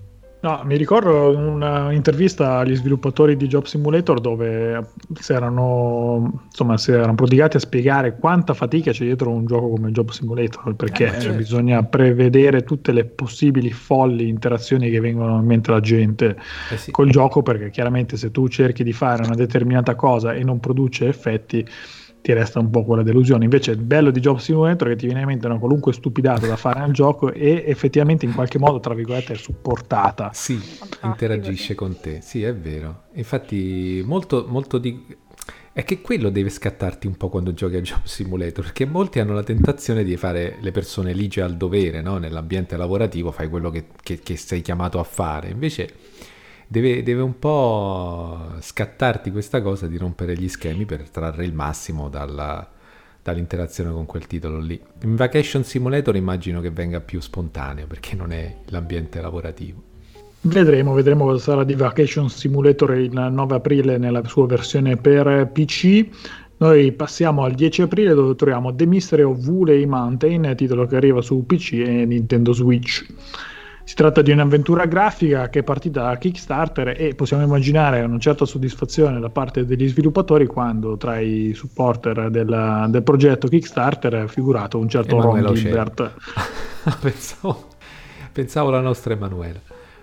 [0.45, 7.15] No, mi ricordo un'intervista agli sviluppatori di Job Simulator dove si erano, insomma, si erano
[7.15, 11.21] prodigati a spiegare quanta fatica c'è dietro un gioco come Job Simulator, perché Eh, cioè,
[11.21, 11.37] certo.
[11.39, 16.37] bisogna prevedere tutte le possibili folli interazioni che vengono in mente alla gente
[16.71, 16.91] Eh sì.
[16.91, 21.09] col gioco, perché chiaramente se tu cerchi di fare una determinata cosa e non produce
[21.09, 21.67] effetti,
[22.25, 23.45] ti resta un po' quella delusione.
[23.45, 26.47] Invece il bello di Job Simulator è che ti viene in mente una qualunque stupidata
[26.47, 30.31] da fare nel gioco e effettivamente in qualche modo, tra virgolette, è supportata.
[30.33, 33.03] Sì, Fantastico, interagisce con te, sì, è vero.
[33.13, 35.05] Infatti, molto, molto di...
[35.71, 39.35] È che quello deve scattarti un po' quando giochi a Job Simulator, perché molti hanno
[39.35, 42.17] la tentazione di fare le persone ligie al dovere, no?
[42.17, 45.93] Nell'ambiente lavorativo fai quello che, che- che sei chiamato a fare, invece
[46.67, 52.09] deve, deve un po' scattarti questa cosa di rompere gli schemi per trarre il massimo
[52.09, 52.69] dalla-
[53.25, 54.79] dall'interazione con quel titolo lì.
[55.03, 59.93] In Vacation Simulator immagino che venga più spontaneo, perché non è l'ambiente lavorativo.
[60.43, 66.07] Vedremo, vedremo cosa sarà di Vacation Simulator il 9 aprile nella sua versione per PC.
[66.59, 71.23] Noi passiamo al 10 aprile dove troviamo The Mystery of Wooley Mountain, titolo che arriva
[71.23, 73.07] su PC e Nintendo Switch.
[73.87, 78.47] Si tratta di un'avventura grafica che è partita da Kickstarter e possiamo immaginare una certa
[78.47, 84.79] soddisfazione da parte degli sviluppatori quando tra i supporter della- del progetto Kickstarter è figurato
[84.79, 85.69] un certo Ron Emanuela Ocena.
[85.69, 86.15] Gilbert.
[87.01, 87.65] pensavo,
[88.33, 89.61] pensavo la nostra Emanuela.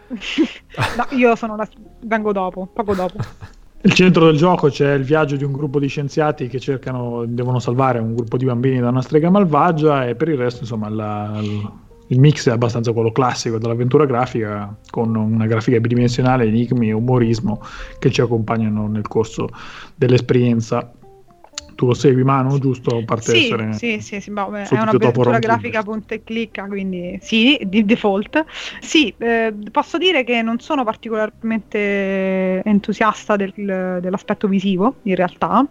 [0.98, 1.68] No, io sono la...
[2.04, 3.18] vengo dopo, poco dopo.
[3.84, 7.60] Nel centro del gioco c'è il viaggio di un gruppo di scienziati che cercano, devono
[7.60, 11.40] salvare un gruppo di bambini da una strega malvagia e per il resto insomma la-
[11.42, 11.70] il,
[12.12, 17.62] il mix è abbastanza quello classico dell'avventura grafica con una grafica bidimensionale, enigmi e umorismo
[18.00, 19.48] che ci accompagnano nel corso
[19.96, 20.92] dell'esperienza.
[21.74, 22.98] Tu lo segui Manu, giusto?
[22.98, 27.18] A parte Sì, essere sì, sì, sì, beh, è un'avventura grafica punta e clicca, quindi
[27.22, 28.44] sì, di default.
[28.82, 35.66] Sì, eh, posso dire che non sono particolarmente entusiasta del- dell'aspetto visivo, in realtà,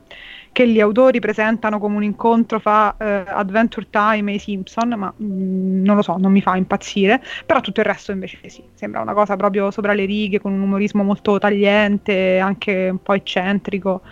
[0.52, 5.12] che gli autori presentano come un incontro fra eh, Adventure Time e i Simpson, ma
[5.22, 9.00] mm, non lo so, non mi fa impazzire, però tutto il resto invece sì, sembra
[9.00, 14.02] una cosa proprio sopra le righe, con un umorismo molto tagliente, anche un po' eccentrico.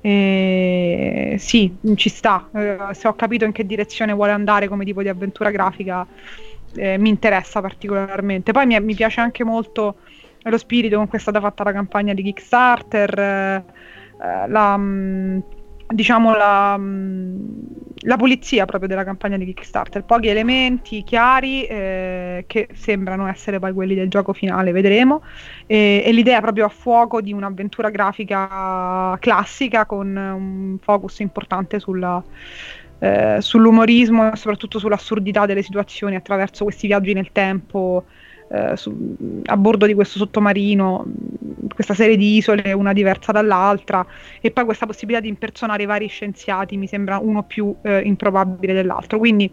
[0.00, 2.48] E sì, ci sta.
[2.54, 6.06] Eh, se ho capito in che direzione vuole andare come tipo di avventura grafica,
[6.74, 8.52] eh, mi interessa particolarmente.
[8.52, 9.96] Poi mi, mi piace anche molto
[10.42, 13.64] lo spirito con cui è stata fatta la campagna di Kickstarter, eh,
[14.22, 15.42] eh, la, mh,
[15.88, 17.38] diciamo la, mh,
[18.02, 20.04] la pulizia proprio della campagna di Kickstarter.
[20.04, 25.22] Pochi elementi chiari eh, che sembrano essere poi quelli del gioco finale, vedremo
[25.66, 32.22] e, e l'idea proprio a fuoco di un'avventura grafica classica con un focus importante sulla,
[32.98, 38.04] eh, sull'umorismo e soprattutto sull'assurdità delle situazioni attraverso questi viaggi nel tempo
[38.50, 41.04] eh, su- a bordo di questo sottomarino,
[41.74, 44.04] questa serie di isole, una diversa dall'altra,
[44.40, 49.18] e poi questa possibilità di impersonare vari scienziati mi sembra uno più eh, improbabile dell'altro.
[49.18, 49.50] Quindi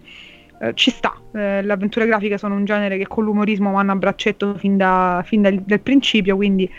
[0.59, 3.95] eh, ci sta, eh, le avventure grafiche sono un genere che con l'umorismo vanno a
[3.95, 6.69] braccetto fin, da, fin dal principio, quindi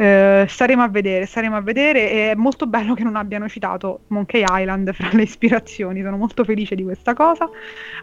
[0.00, 2.10] eh, staremo a vedere, staremo a vedere.
[2.10, 6.44] e È molto bello che non abbiano citato Monkey Island fra le ispirazioni, sono molto
[6.44, 7.50] felice di questa cosa,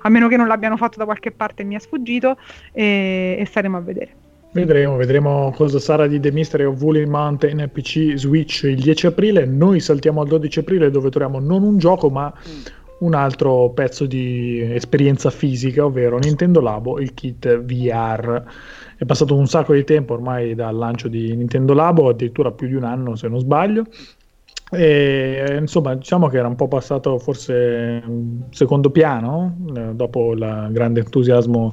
[0.02, 2.38] a meno che non l'abbiano fatto da qualche parte e mi è sfuggito,
[2.74, 4.10] e, e staremo a vedere.
[4.52, 9.46] Vedremo, vedremo cosa sarà di The Mystery of Woolly Mountain PC Switch il 10 aprile.
[9.46, 12.34] Noi saltiamo al 12 aprile dove troviamo non un gioco ma
[13.00, 18.44] un altro pezzo di esperienza fisica, ovvero Nintendo Labo, il kit VR.
[18.98, 22.76] È passato un sacco di tempo ormai dal lancio di Nintendo Labo, addirittura più di
[22.76, 23.86] un anno se non sbaglio.
[24.72, 30.70] E, insomma, diciamo che era un po' passato forse in secondo piano eh, dopo il
[30.72, 31.72] grande entusiasmo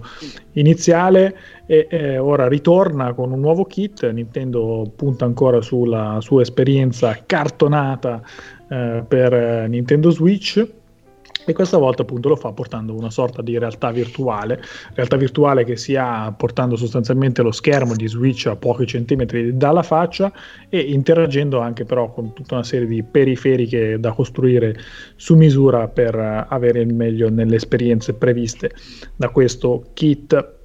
[0.53, 4.09] iniziale e eh, ora ritorna con un nuovo kit.
[4.11, 8.21] Nintendo punta ancora sulla sua esperienza cartonata
[8.69, 10.81] eh, per Nintendo Switch.
[11.45, 14.63] E questa volta appunto lo fa portando una sorta di realtà virtuale,
[14.95, 19.83] realtà virtuale che si ha portando sostanzialmente lo schermo di Switch a pochi centimetri dalla
[19.83, 20.33] faccia
[20.69, 24.77] e interagendo anche però con tutta una serie di periferiche da costruire
[25.17, 26.15] su misura per
[26.49, 28.71] avere il meglio nelle esperienze previste
[29.17, 30.61] da questo kit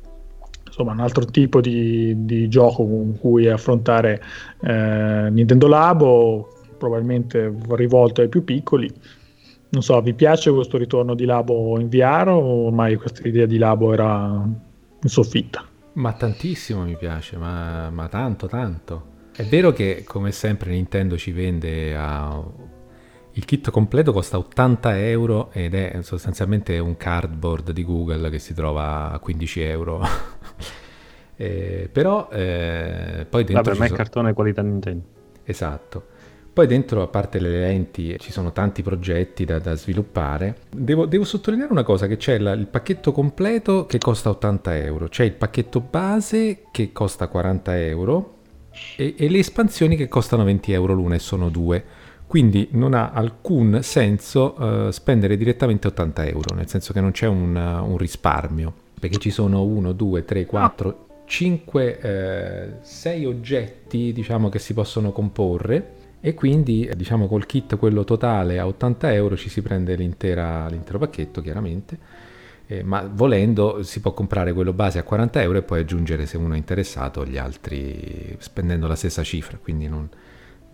[0.65, 4.21] insomma un altro tipo di, di gioco con cui affrontare
[4.61, 8.89] eh, Nintendo Labo probabilmente rivolto ai più piccoli.
[9.70, 13.57] Non so, vi piace questo ritorno di Labo in VR o ormai questa idea di
[13.57, 14.47] Labo era
[15.01, 15.65] in soffitta?
[15.93, 19.15] Ma tantissimo mi piace, ma, ma tanto, tanto.
[19.36, 22.41] È vero che come sempre Nintendo ci vende a...
[23.34, 28.53] Il kit completo costa 80 euro ed è sostanzialmente un cardboard di Google che si
[28.53, 30.01] trova a 15 euro.
[31.36, 33.63] eh, però eh, poi dentro...
[33.63, 33.97] Per me è sono...
[33.97, 35.05] cartone qualità Nintendo.
[35.43, 36.05] Esatto.
[36.58, 40.55] Poi dentro, a parte le lenti, ci sono tanti progetti da, da sviluppare.
[40.76, 45.08] Devo, devo, sottolineare una cosa, che c'è la, il pacchetto completo che costa 80 euro,
[45.08, 48.38] c'è il pacchetto base che costa 40 euro
[48.95, 51.84] e, e le espansioni che costano 20 euro l'una e sono due.
[52.26, 57.28] Quindi non ha alcun senso uh, spendere direttamente 80 euro, nel senso che non c'è
[57.28, 64.58] un, un risparmio, perché ci sono 1, 2, 3, 4, 5, 6 oggetti diciamo, che
[64.58, 69.61] si possono comporre e quindi diciamo col kit quello totale a 80 euro ci si
[69.61, 72.26] prende l'intero pacchetto chiaramente.
[72.70, 76.36] Eh, ma volendo si può comprare quello base a 40 euro e poi aggiungere se
[76.36, 79.57] uno è interessato gli altri spendendo la stessa cifra.
[79.57, 80.09] Quindi non,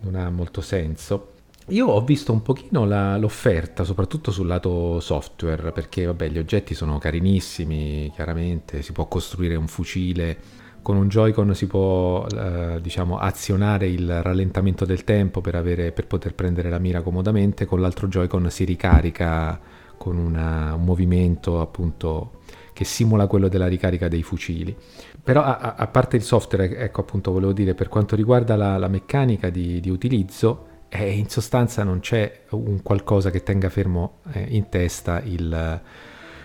[0.00, 1.32] non ha molto senso.
[1.68, 6.74] Io ho visto un pochino la, l'offerta, soprattutto sul lato software, perché vabbè, gli oggetti
[6.74, 10.36] sono carinissimi, chiaramente, si può costruire un fucile
[10.84, 16.06] con un Joy-Con si può eh, diciamo, azionare il rallentamento del tempo per, avere, per,
[16.06, 19.58] poter prendere la mira comodamente, con l'altro Joy-Con si ricarica
[19.96, 22.42] con una, un movimento appunto
[22.74, 24.76] che simula quello della ricarica dei fucili.
[25.22, 28.88] Però a, a parte il software, ecco appunto volevo dire, per quanto riguarda la, la
[28.88, 34.48] meccanica di, di utilizzo, eh, in sostanza non c'è un qualcosa che tenga fermo eh,
[34.50, 35.80] in testa il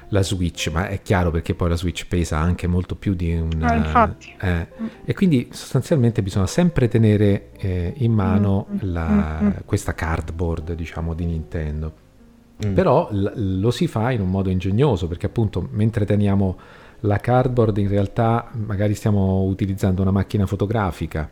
[0.10, 3.62] la Switch, ma è chiaro perché poi la Switch pesa anche molto più di un...
[3.62, 4.34] Ah, infatti.
[4.40, 4.68] Eh,
[5.06, 10.74] e quindi sostanzialmente bisogna sempre tenere eh, in mano mm, mm, la, mm, questa cardboard,
[10.74, 11.94] diciamo, di Nintendo.
[12.66, 12.74] Mm.
[12.74, 16.58] Però l- lo si fa in un modo ingegnoso, perché appunto mentre teniamo
[17.02, 21.30] la cardboard in realtà magari stiamo utilizzando una macchina fotografica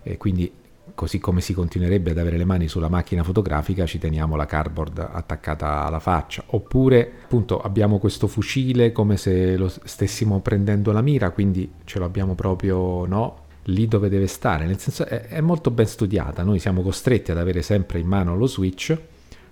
[0.00, 0.52] e quindi
[0.94, 4.98] così come si continuerebbe ad avere le mani sulla macchina fotografica, ci teniamo la cardboard
[4.98, 6.42] attaccata alla faccia.
[6.46, 12.04] Oppure, appunto, abbiamo questo fucile come se lo stessimo prendendo la mira, quindi ce lo
[12.04, 13.40] abbiamo proprio, no?
[13.66, 14.66] Lì dove deve stare.
[14.66, 16.42] Nel senso, è, è molto ben studiata.
[16.42, 18.96] Noi siamo costretti ad avere sempre in mano lo switch,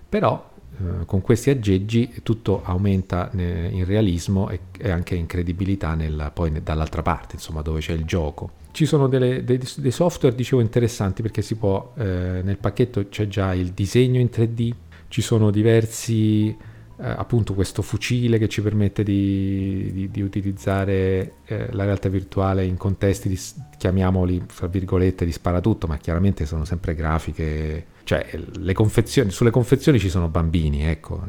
[0.09, 6.61] però eh, con questi aggeggi tutto aumenta in realismo e, anche in credibilità nel, poi
[6.61, 8.59] dall'altra parte, insomma, dove c'è il gioco.
[8.71, 13.27] Ci sono delle, dei, dei, software, dicevo, interessanti perché si può, eh, nel pacchetto c'è
[13.27, 14.71] già il disegno in 3D,
[15.09, 16.55] ci sono diversi, eh,
[16.97, 22.77] appunto questo fucile che ci permette di, di, di utilizzare eh, la realtà virtuale in
[22.77, 23.39] contesti, di,
[23.77, 29.99] chiamiamoli, tra virgolette, di sparatutto, ma chiaramente sono sempre grafiche cioè le confezioni, sulle confezioni
[29.99, 31.23] ci sono bambini ecco,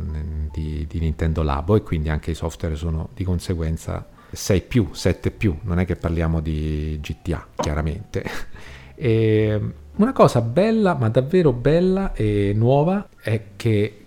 [0.50, 5.30] di, di, Nintendo Labo e quindi anche i software sono di conseguenza 6 più, 7
[5.30, 8.24] più, non è che parliamo di GTA chiaramente.
[8.94, 9.60] E
[9.96, 14.04] una cosa bella, ma davvero bella e nuova è che,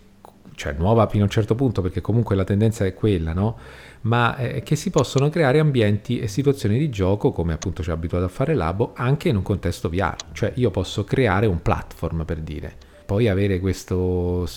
[0.53, 3.57] cioè nuova fino a un certo punto perché comunque la tendenza è quella, no?
[4.05, 7.93] ma eh, che si possono creare ambienti e situazioni di gioco, come appunto ci ha
[7.93, 10.15] abituato a fare Labo, anche in un contesto VR.
[10.32, 12.76] Cioè io posso creare un platform per dire,
[13.06, 14.47] poi avere questo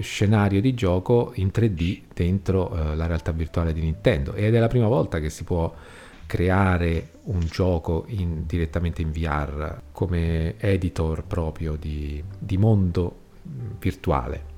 [0.00, 4.68] scenario di gioco in 3D dentro eh, la realtà virtuale di Nintendo ed è la
[4.68, 5.72] prima volta che si può
[6.26, 13.16] creare un gioco in, direttamente in VR come editor proprio di, di mondo
[13.78, 14.53] virtuale.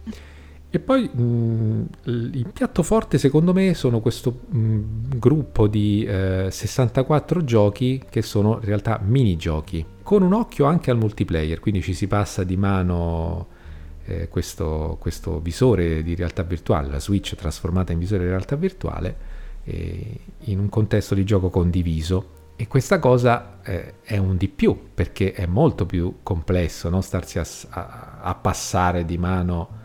[0.76, 4.82] E poi mh, mm, il piatto forte secondo me sono questo mh, mm,
[5.16, 10.98] gruppo di eh, 64 giochi che sono in realtà minigiochi, con un occhio anche al
[10.98, 13.46] multiplayer, quindi ci si passa di mano
[14.04, 19.16] eh, questo, questo, visore di realtà virtuale, la Switch trasformata in visore di realtà virtuale,
[19.64, 22.34] eh, in un contesto di gioco condiviso.
[22.54, 27.00] E questa cosa eh, è un di più, perché è molto più complesso no?
[27.00, 29.84] starsi a, a, a passare di mano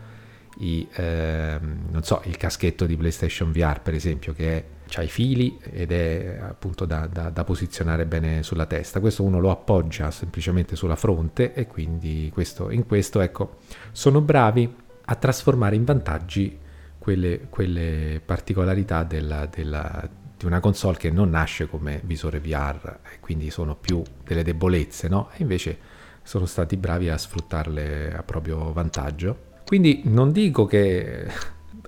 [0.62, 5.90] i, ehm, so, il caschetto di PlayStation VR per esempio che ha i fili ed
[5.90, 9.00] è appunto da, da, da, posizionare bene sulla testa.
[9.00, 13.58] Questo uno lo appoggia semplicemente sulla fronte e quindi questo, in questo ecco,
[13.90, 14.72] sono bravi
[15.04, 16.58] a trasformare in vantaggi
[16.98, 20.06] quelle, quelle particolarità della, della,
[20.36, 25.08] di una console che non nasce come visore VR e quindi sono più delle debolezze,
[25.08, 25.30] no?
[25.32, 25.78] E invece
[26.22, 31.26] sono stati bravi a sfruttarle a proprio vantaggio quindi non dico che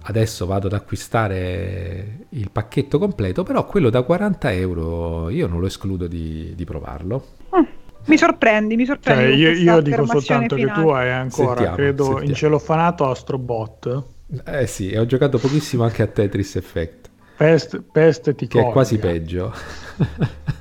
[0.04, 5.66] adesso vado ad acquistare il pacchetto completo, però quello da 40 euro io non lo
[5.66, 7.26] escludo di, di provarlo.
[7.54, 7.62] Mm,
[8.06, 9.22] Mi sorprendi, mi sorprendi.
[9.22, 10.82] Cioè, io, io dico soltanto che finale.
[10.82, 12.28] tu hai ancora, Sentiamo, credo, sentiamo.
[12.28, 14.02] inceloffanato Astrobot.
[14.46, 18.60] Eh sì, e ho giocato pochissimo anche a Tetris Effect, Peste, peste ti che è
[18.62, 18.72] colga.
[18.72, 19.52] quasi peggio.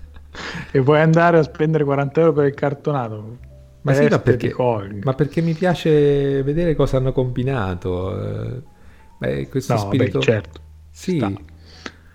[0.72, 3.38] E vuoi andare a spendere 40 euro per il cartonato?
[3.84, 4.56] Ma sì, ma perché,
[5.04, 8.56] ma perché mi piace vedere cosa hanno combinato.
[8.58, 8.62] eh,
[9.18, 10.20] beh, questo No, spirito...
[10.20, 10.62] beh, certo.
[10.90, 11.34] Sì, sta.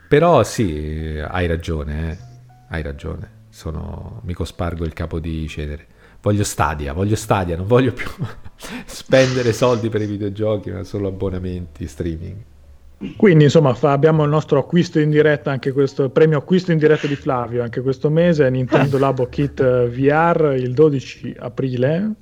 [0.09, 2.19] però sì, hai ragione, eh.
[2.71, 3.37] hai ragione.
[3.51, 4.21] Sono...
[4.25, 5.87] Mi cospargo il capo di cenere.
[6.21, 8.09] Voglio Stadia, voglio Stadia, non voglio più
[8.87, 12.43] spendere soldi per i videogiochi, ma solo abbonamenti, streaming.
[13.17, 17.07] Quindi insomma fa- abbiamo il nostro acquisto in diretta, anche questo premio acquisto in diretta
[17.07, 22.15] di Flavio, anche questo mese, Nintendo Labo Kit eh, VR il 12 aprile.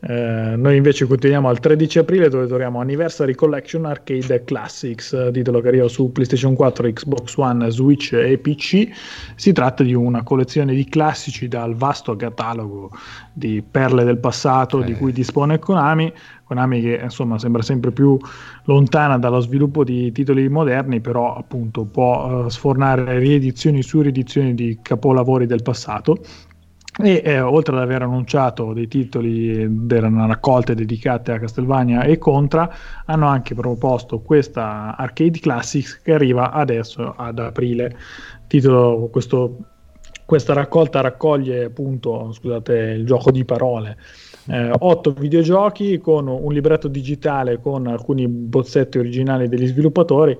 [0.00, 5.60] Eh, noi invece continuiamo al 13 aprile dove troviamo Anniversary Collection Arcade Classics, eh, titolo
[5.60, 8.88] che arriva su PlayStation 4, Xbox One, Switch e PC.
[9.34, 12.92] Si tratta di una collezione di classici dal vasto catalogo
[13.32, 14.96] di perle del passato di Eh.
[14.96, 16.12] cui dispone Konami.
[16.44, 18.16] Konami che insomma sembra sempre più
[18.64, 24.78] lontana dallo sviluppo di titoli moderni, però appunto può eh, sfornare riedizioni su riedizioni di
[24.80, 26.18] capolavori del passato.
[27.00, 32.68] E eh, oltre ad aver annunciato dei titoli erano raccolte dedicate a Castlevania e Contra,
[33.04, 37.96] hanno anche proposto questa Arcade Classics che arriva adesso ad aprile.
[38.48, 39.58] Titolo, questo,
[40.24, 43.96] questa raccolta raccoglie appunto, scusate il gioco di parole,
[44.48, 50.36] eh, otto videogiochi con un libretto digitale con alcuni bozzetti originali degli sviluppatori.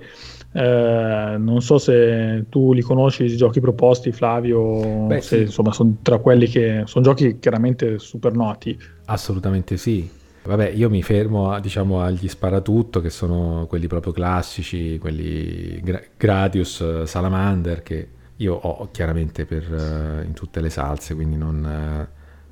[0.51, 5.41] Eh, non so se tu li conosci i giochi proposti, Flavio, Beh, se sì.
[5.43, 8.77] insomma sono tra quelli che sono giochi chiaramente super noti.
[9.05, 10.09] Assolutamente sì.
[10.41, 16.01] Vabbè, io mi fermo a- diciamo agli sparatutto che sono quelli proprio classici, quelli Gra-
[16.17, 21.63] Gradius, eh, Salamander che io ho chiaramente per, eh, in tutte le salse, quindi non,
[21.65, 22.07] eh,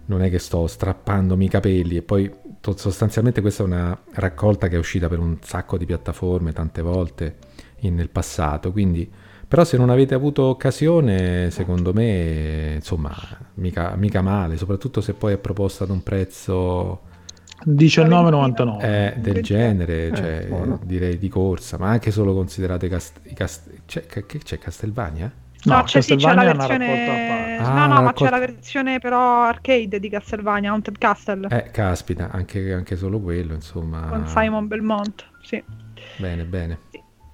[0.05, 2.29] non è che sto strappandomi i capelli e poi
[2.59, 6.81] to- sostanzialmente questa è una raccolta che è uscita per un sacco di piattaforme tante
[6.81, 7.35] volte
[7.81, 9.09] in- nel passato, quindi
[9.47, 13.13] però se non avete avuto occasione, secondo me, insomma,
[13.55, 17.01] mica, mica male, soprattutto se poi è proposta ad un prezzo
[17.63, 18.85] 19,99.
[18.85, 20.79] eh, del genere, Eh, cioè, buono.
[20.83, 25.31] direi di corsa, ma anche solo considerate cast- i cast- c'è, c'è Castelvania?
[25.63, 27.57] No, No, c'è, sì, c'è la versione...
[27.57, 31.71] Ah, no, no, una ma c'è la versione però arcade di Castlevania, Haunted Castle, Eh,
[31.71, 34.07] caspita, anche, anche solo quello, insomma.
[34.07, 35.25] con Simon Belmont.
[35.41, 35.61] Sì.
[36.19, 36.79] Bene, bene.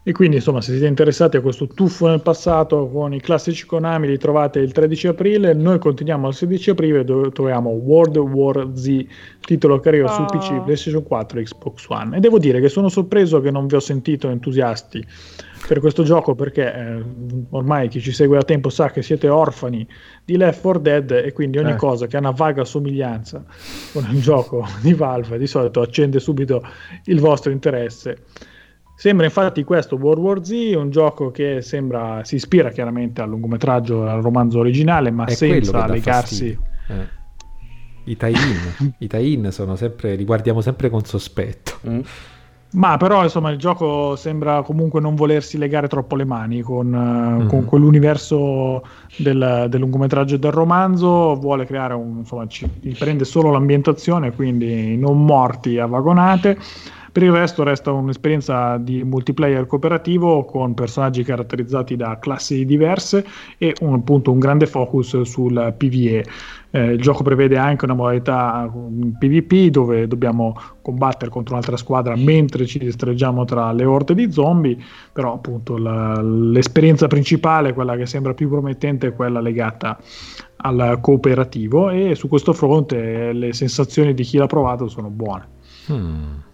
[0.06, 4.08] E quindi, insomma, se siete interessati a questo tuffo nel passato con i classici Konami,
[4.08, 5.54] li trovate il 13 aprile.
[5.54, 9.06] Noi continuiamo al 16 aprile dove troviamo World War Z,
[9.40, 10.26] titolo che arriva su Oh.
[10.26, 12.18] PC, PlayStation 4 e Xbox One.
[12.18, 15.06] E devo dire che sono sorpreso che non vi ho sentito entusiasti
[15.66, 17.04] per questo gioco perché eh,
[17.52, 19.88] ormai chi ci segue da tempo sa che siete orfani
[20.26, 21.76] di Left 4 Dead e quindi ogni Eh.
[21.78, 23.42] cosa che ha una vaga somiglianza
[23.94, 26.62] con il gioco di Valve di solito accende subito
[27.06, 28.18] il vostro interesse.
[28.96, 34.08] Sembra infatti questo World War Z, un gioco che sembra si ispira chiaramente al lungometraggio,
[34.08, 36.58] al romanzo originale, ma È senza legarsi.
[36.88, 37.22] Eh.
[38.06, 41.80] I tie-in, i tie-in sono sempre, li guardiamo sempre con sospetto.
[41.88, 42.00] Mm.
[42.74, 47.46] Ma però insomma il gioco sembra comunque non volersi legare troppo le mani con, eh,
[47.46, 48.84] con quell'universo
[49.18, 54.98] del, del lungometraggio e del romanzo, vuole creare un, insomma, ci, riprende solo l'ambientazione, quindi
[54.98, 56.58] non morti a vagonate.
[57.14, 63.24] Per il resto resta un'esperienza di multiplayer cooperativo con personaggi caratterizzati da classi diverse
[63.60, 66.26] e un, appunto un grande focus sul PvE.
[66.72, 68.68] Eh, il gioco prevede anche una modalità
[69.20, 74.76] PvP dove dobbiamo combattere contro un'altra squadra mentre ci distreggiamo tra le orte di zombie,
[75.12, 80.00] però appunto la- l'esperienza principale, quella che sembra più promettente, è quella legata
[80.56, 85.48] al cooperativo e su questo fronte le sensazioni di chi l'ha provato sono buone.
[85.92, 86.52] Hmm.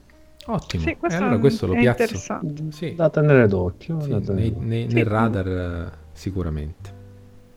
[0.51, 0.83] Ottimo.
[0.83, 2.39] Sì, E questo allora è- questo lo piazzo.
[2.69, 3.99] Sì, Da tenere d'occhio.
[4.01, 4.95] sì, da tenere nei- nei- Sì.
[4.95, 6.97] nel radar eh, sicuramente.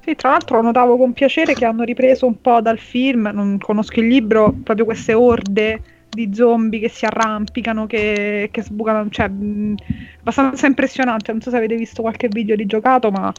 [0.05, 4.01] Sì, tra l'altro notavo con piacere che hanno ripreso un po' dal film, non conosco
[4.01, 9.75] il libro, proprio queste orde di zombie che si arrampicano, che, che sbucano, cioè mh,
[10.21, 13.33] abbastanza impressionante, non so se avete visto qualche video di giocato, ma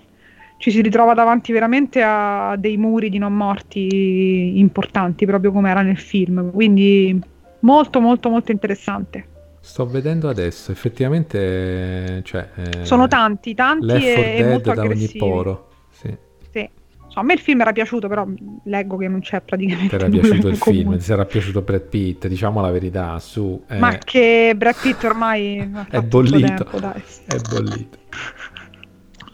[0.58, 5.82] ci si ritrova davanti veramente a dei muri di non morti importanti, proprio come era
[5.82, 7.20] nel film, quindi
[7.60, 9.28] molto molto molto interessante.
[9.66, 14.82] Sto vedendo adesso, effettivamente, cioè, eh, Sono tanti, tanti Left 4 e, e molto da
[14.82, 15.18] ogni aggressivi.
[15.20, 15.68] poro.
[15.90, 16.18] Sì.
[16.52, 16.70] Sì.
[17.08, 18.28] So, a me il film era piaciuto, però
[18.66, 22.28] leggo che non c'è praticamente Ti era piaciuto il film, ti sarà piaciuto Brad Pitt,
[22.28, 23.64] diciamo la verità, su.
[23.70, 26.46] eh, Ma che Brad Pitt ormai È bollito.
[26.64, 27.02] tempo, dai.
[27.26, 27.98] È bollito.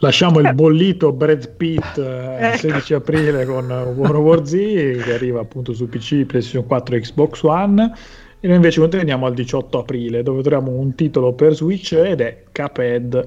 [0.02, 3.02] Lasciamo il bollito Brad Pitt eh, il 16 ecco.
[3.02, 7.92] aprile con World War Z che arriva appunto su PC, PlayStation 4 e Xbox One
[8.42, 12.44] e noi invece continuiamo al 18 aprile dove troviamo un titolo per Switch ed è
[12.50, 13.26] Cuphead.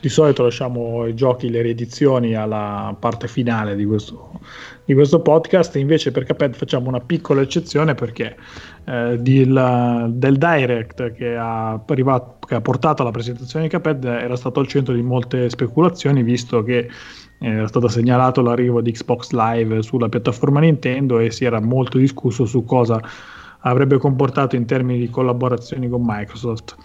[0.00, 4.40] Di solito lasciamo i giochi, le riedizioni alla parte finale di questo,
[4.84, 8.36] di questo podcast, invece per Caped facciamo una piccola eccezione perché
[8.84, 14.04] eh, di la, del direct che ha, arrivato, che ha, portato alla presentazione di Caped
[14.04, 16.78] era stato al centro di molte speculazioni visto che
[17.38, 21.96] eh, era stato segnalato l'arrivo di Xbox Live sulla piattaforma Nintendo e si era molto
[21.96, 23.00] discusso su cosa
[23.64, 26.76] avrebbe comportato in termini di collaborazioni con Microsoft.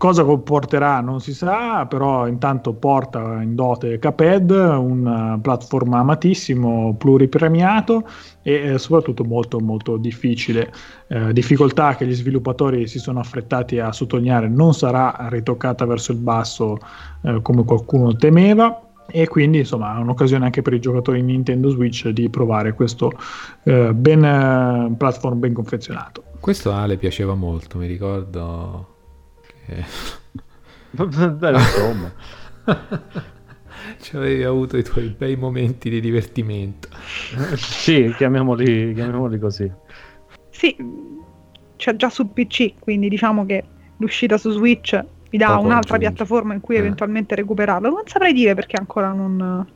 [0.00, 8.08] Cosa comporterà non si sa, però intanto porta in dote Caped, un platform amatissimo, pluripremiato
[8.40, 10.72] e eh, soprattutto molto molto difficile.
[11.06, 16.18] Eh, difficoltà che gli sviluppatori si sono affrettati a sottolineare non sarà ritoccata verso il
[16.18, 16.78] basso
[17.20, 22.08] eh, come qualcuno temeva, e quindi insomma è un'occasione anche per i giocatori Nintendo Switch
[22.08, 23.12] di provare questo
[23.64, 26.24] eh, ben, eh, platform ben confezionato.
[26.40, 28.96] Questo Ale piaceva molto, mi ricordo
[29.66, 29.84] che...
[30.90, 32.12] Beh, insomma.
[34.00, 36.88] Ci avevi avuto i tuoi bei momenti di divertimento.
[37.56, 39.70] sì, chiamiamoli, chiamiamoli così.
[40.50, 40.76] Sì,
[41.76, 43.64] c'è già su PC, quindi diciamo che
[43.96, 44.98] l'uscita su Switch
[45.30, 46.14] mi dà Poco un'altra aggiunge.
[46.14, 46.78] piattaforma in cui eh.
[46.78, 47.88] eventualmente recuperarlo.
[47.88, 49.66] Non saprei dire perché ancora non...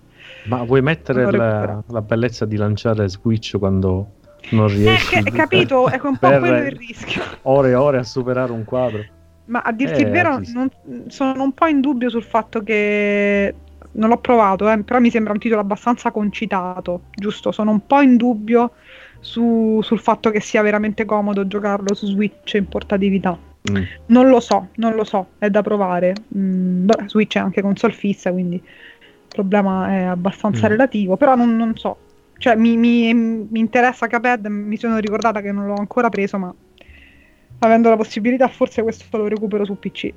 [0.45, 4.09] Ma vuoi mettere la, la, bellezza di lanciare Switch quando
[4.51, 5.15] non riesci?
[5.15, 7.23] Eh, che, capito, è un po' quello il rischio.
[7.43, 9.05] Ore e ore a superare un quadro.
[9.47, 10.71] Ma a dirti eh, il vero, non,
[11.09, 13.55] sono un po' in dubbio sul fatto che
[13.93, 17.53] non l'ho provato, eh, però mi sembra un titolo abbastanza concitato, giusto?
[17.53, 18.73] Sono un po' in dubbio
[19.21, 23.39] su, sul fatto che sia veramente comodo giocarlo su Switch in portatività.
[23.71, 23.83] Mm.
[24.07, 26.15] Non lo so, non lo so, è da provare.
[26.37, 30.71] Mm, beh, Switch è anche console fissa, quindi il problema è abbastanza mm.
[30.71, 31.97] relativo, però non, non so.
[32.37, 36.55] Cioè, mi, mi, mi interessa Caped, mi sono ricordata che non l'ho ancora preso, ma
[37.61, 40.13] avendo la possibilità forse questo lo recupero su PC.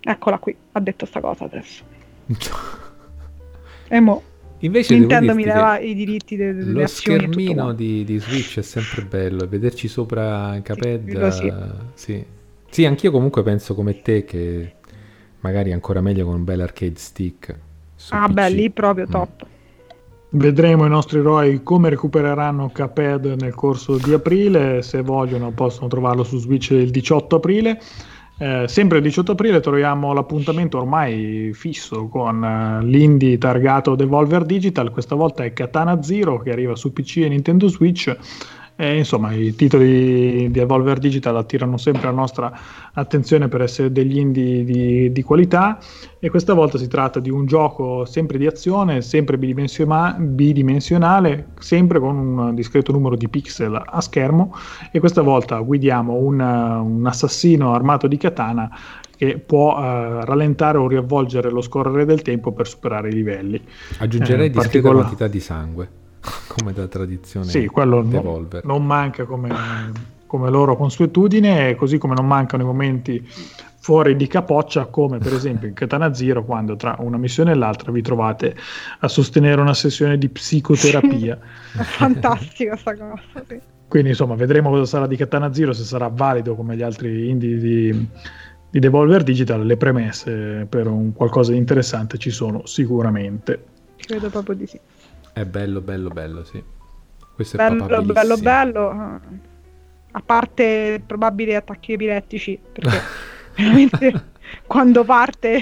[0.00, 1.84] Eccola qui, ha detto sta cosa adesso.
[3.88, 4.22] e mo
[4.64, 8.62] Invece Nintendo mi leva i diritti delle de, de Lo schermino di, di, Switch è
[8.62, 11.52] sempre bello, vederci sopra Caped, sì, sì.
[11.94, 12.24] sì,
[12.82, 14.74] anch'io comunque penso come te che
[15.40, 17.56] magari è ancora meglio con un bel arcade stick.
[18.10, 18.32] Ah, PC.
[18.32, 19.10] beh, lì proprio mm.
[19.10, 19.46] top.
[19.46, 20.38] Mm.
[20.38, 26.24] Vedremo i nostri eroi come recupereranno Caped nel corso di aprile, se vogliono possono trovarlo
[26.24, 27.80] su Switch il 18 aprile.
[28.36, 34.90] Eh, sempre il 18 aprile troviamo l'appuntamento ormai fisso con uh, l'indie targato Devolver Digital,
[34.90, 38.12] questa volta è Katana Zero che arriva su PC e Nintendo Switch
[38.76, 42.52] e, insomma, i titoli di Evolver Digital attirano sempre la nostra
[42.92, 45.78] attenzione per essere degli indie di, di qualità
[46.18, 52.00] e questa volta si tratta di un gioco sempre di azione, sempre bidimensiona- bidimensionale, sempre
[52.00, 54.56] con un discreto numero di pixel a schermo
[54.90, 58.68] e questa volta guidiamo un, un assassino armato di katana
[59.16, 63.62] che può uh, rallentare o riavvolgere lo scorrere del tempo per superare i livelli.
[63.98, 65.00] Aggiungerei eh, discreta particola...
[65.02, 66.02] quantità di sangue.
[66.48, 69.52] come da tradizione sì, quello non, non, manca come,
[70.26, 73.26] come loro consuetudine, così come non mancano i momenti
[73.84, 77.92] fuori di capoccia, come per esempio in Katana Zero, quando tra una missione e l'altra
[77.92, 78.56] vi trovate
[79.00, 81.38] a sostenere una sessione di psicoterapia.
[81.76, 83.20] Fantastica sta cosa.
[83.46, 83.60] Sì.
[83.86, 87.58] Quindi insomma, vedremo cosa sarà di Katana Zero, se sarà valido come gli altri indie
[87.58, 88.08] di,
[88.70, 89.66] di Devolver Digital.
[89.66, 93.64] Le premesse per un qualcosa di interessante ci sono sicuramente.
[93.96, 94.80] Credo proprio di sì.
[95.34, 96.62] È bello, bello, bello, sì.
[97.34, 99.20] Questo bello, è bello, bello.
[100.12, 103.00] A parte probabili attacchi epilettici, perché
[103.58, 104.24] veramente
[104.68, 105.60] quando parte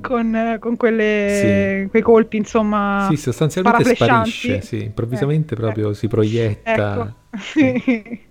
[0.00, 1.88] con, con quelle, sì.
[1.88, 3.06] quei colpi, insomma.
[3.08, 5.94] Sì, sostanzialmente sparisce, sì, improvvisamente eh, proprio eh.
[5.94, 6.72] si proietta.
[6.72, 7.14] Ecco.
[7.36, 8.24] Sì.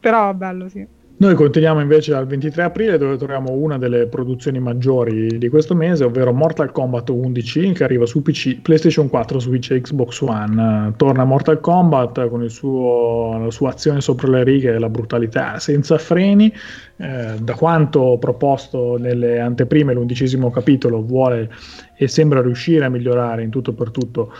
[0.00, 0.86] Però bello, sì.
[1.20, 6.04] Noi continuiamo invece al 23 aprile dove troviamo una delle produzioni maggiori di questo mese,
[6.04, 10.92] ovvero Mortal Kombat 11 che arriva su PC, PlayStation 4, Switch e Xbox One.
[10.96, 15.98] Torna Mortal Kombat con suo, la sua azione sopra le righe e la brutalità senza
[15.98, 16.54] freni.
[16.98, 21.50] Eh, da quanto proposto nelle anteprime, l'undicesimo capitolo vuole
[21.96, 24.32] e sembra riuscire a migliorare in tutto per tutto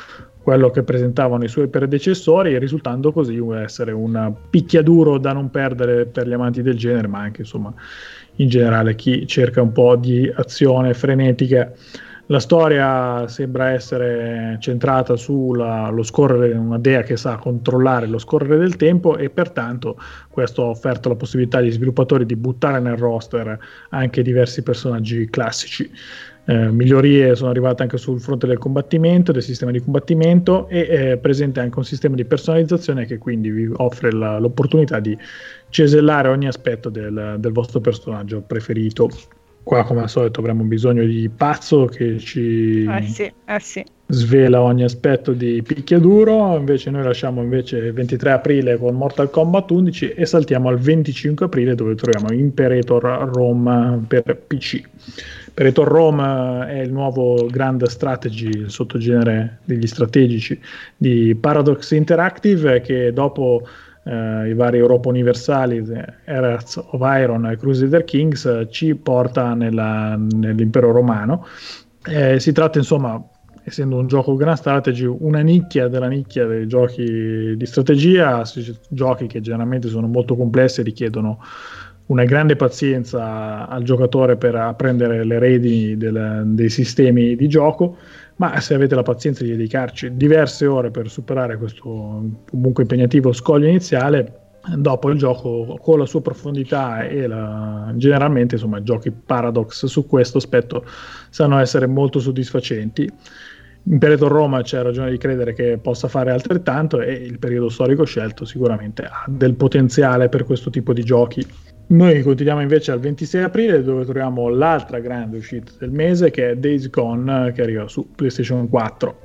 [0.49, 6.27] quello che presentavano i suoi predecessori, risultando così essere un picchiaduro da non perdere per
[6.27, 7.71] gli amanti del genere, ma anche insomma
[8.37, 11.71] in generale chi cerca un po' di azione frenetica.
[12.31, 18.77] La storia sembra essere centrata sullo scorrere, una dea che sa controllare lo scorrere del
[18.77, 19.99] tempo e pertanto
[20.31, 23.59] questo ha offerto la possibilità agli sviluppatori di buttare nel roster
[23.91, 25.91] anche diversi personaggi classici.
[26.49, 31.17] Eh, migliorie sono arrivate anche sul fronte del combattimento, del sistema di combattimento e è
[31.19, 35.17] presente anche un sistema di personalizzazione che quindi vi offre la, l'opportunità di
[35.69, 39.11] cesellare ogni aspetto del, del vostro personaggio preferito.
[39.63, 43.85] Qua come al solito avremo bisogno di pazzo che ci eh sì, eh sì.
[44.07, 49.71] svela ogni aspetto di picchiaduro, invece noi lasciamo invece il 23 aprile con Mortal Kombat
[49.71, 53.03] 11 e saltiamo al 25 aprile dove troviamo Imperator
[53.35, 54.81] Rome per PC.
[55.59, 60.57] Imperator Rome è il nuovo Grand Strategy, il sottogenere degli strategici
[60.97, 63.67] di Paradox Interactive che dopo
[64.05, 65.85] eh, i vari Europa Universali,
[66.25, 71.45] Eras of Iron e Crusader Kings, ci porta nella, nell'impero romano.
[72.07, 73.21] Eh, si tratta insomma,
[73.65, 78.45] essendo un gioco Grand Strategy, una nicchia della nicchia dei giochi di strategia,
[78.91, 81.41] giochi che generalmente sono molto complessi e richiedono
[82.09, 87.97] una grande pazienza al giocatore per apprendere le redini del, dei sistemi di gioco
[88.39, 93.67] ma se avete la pazienza di dedicarci diverse ore per superare questo comunque impegnativo scoglio
[93.67, 94.33] iniziale,
[94.77, 100.39] dopo il gioco con la sua profondità e la, generalmente insomma giochi paradox su questo
[100.39, 100.85] aspetto
[101.31, 103.11] sanno essere molto soddisfacenti.
[103.91, 108.45] Imperator Roma c'è ragione di credere che possa fare altrettanto e il periodo storico scelto
[108.45, 111.45] sicuramente ha del potenziale per questo tipo di giochi.
[111.91, 116.57] Noi continuiamo invece al 26 aprile dove troviamo l'altra grande uscita del mese che è
[116.57, 119.19] Days Gone che arriva su PlayStation 4.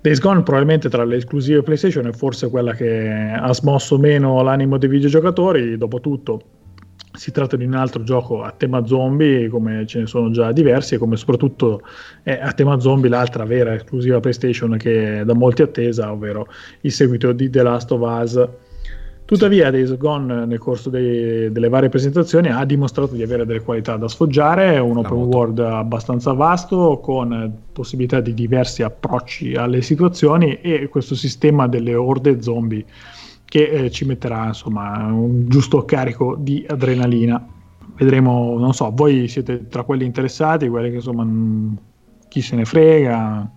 [0.00, 4.78] Days Gone probabilmente tra le esclusive PlayStation è forse quella che ha smosso meno l'animo
[4.78, 6.40] dei videogiocatori, dopotutto
[7.12, 10.94] si tratta di un altro gioco a tema zombie come ce ne sono già diversi
[10.94, 11.82] e come soprattutto
[12.22, 16.46] è a tema zombie l'altra vera esclusiva PlayStation che è da molti attesa, ovvero
[16.80, 18.48] il seguito di The Last of Us
[19.26, 23.96] Tuttavia, Days Gone nel corso dei, delle varie presentazioni ha dimostrato di avere delle qualità
[23.96, 30.60] da sfoggiare, è un open world abbastanza vasto con possibilità di diversi approcci alle situazioni
[30.60, 32.84] e questo sistema delle orde zombie
[33.44, 37.44] che eh, ci metterà insomma un giusto carico di adrenalina.
[37.96, 41.26] Vedremo, non so, voi siete tra quelli interessati, quelli che insomma
[42.28, 43.50] chi se ne frega.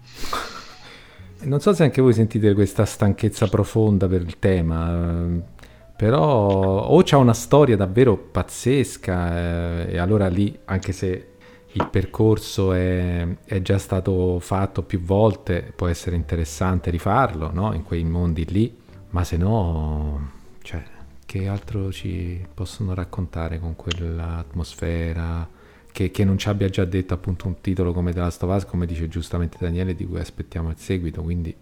[1.41, 5.57] Non so se anche voi sentite questa stanchezza profonda per il tema
[5.99, 11.31] però o c'ha una storia davvero pazzesca eh, e allora lì, anche se
[11.73, 17.73] il percorso è, è, già stato fatto più volte, può essere interessante rifarlo, no?
[17.73, 18.73] In quei mondi lì,
[19.09, 20.31] ma se no,
[20.61, 20.81] cioè,
[21.25, 25.49] che altro ci possono raccontare con quell'atmosfera?
[25.91, 28.63] Che, che, non ci abbia già detto appunto un titolo come The Last of Us,
[28.63, 31.53] come dice giustamente Daniele, di cui aspettiamo il seguito, quindi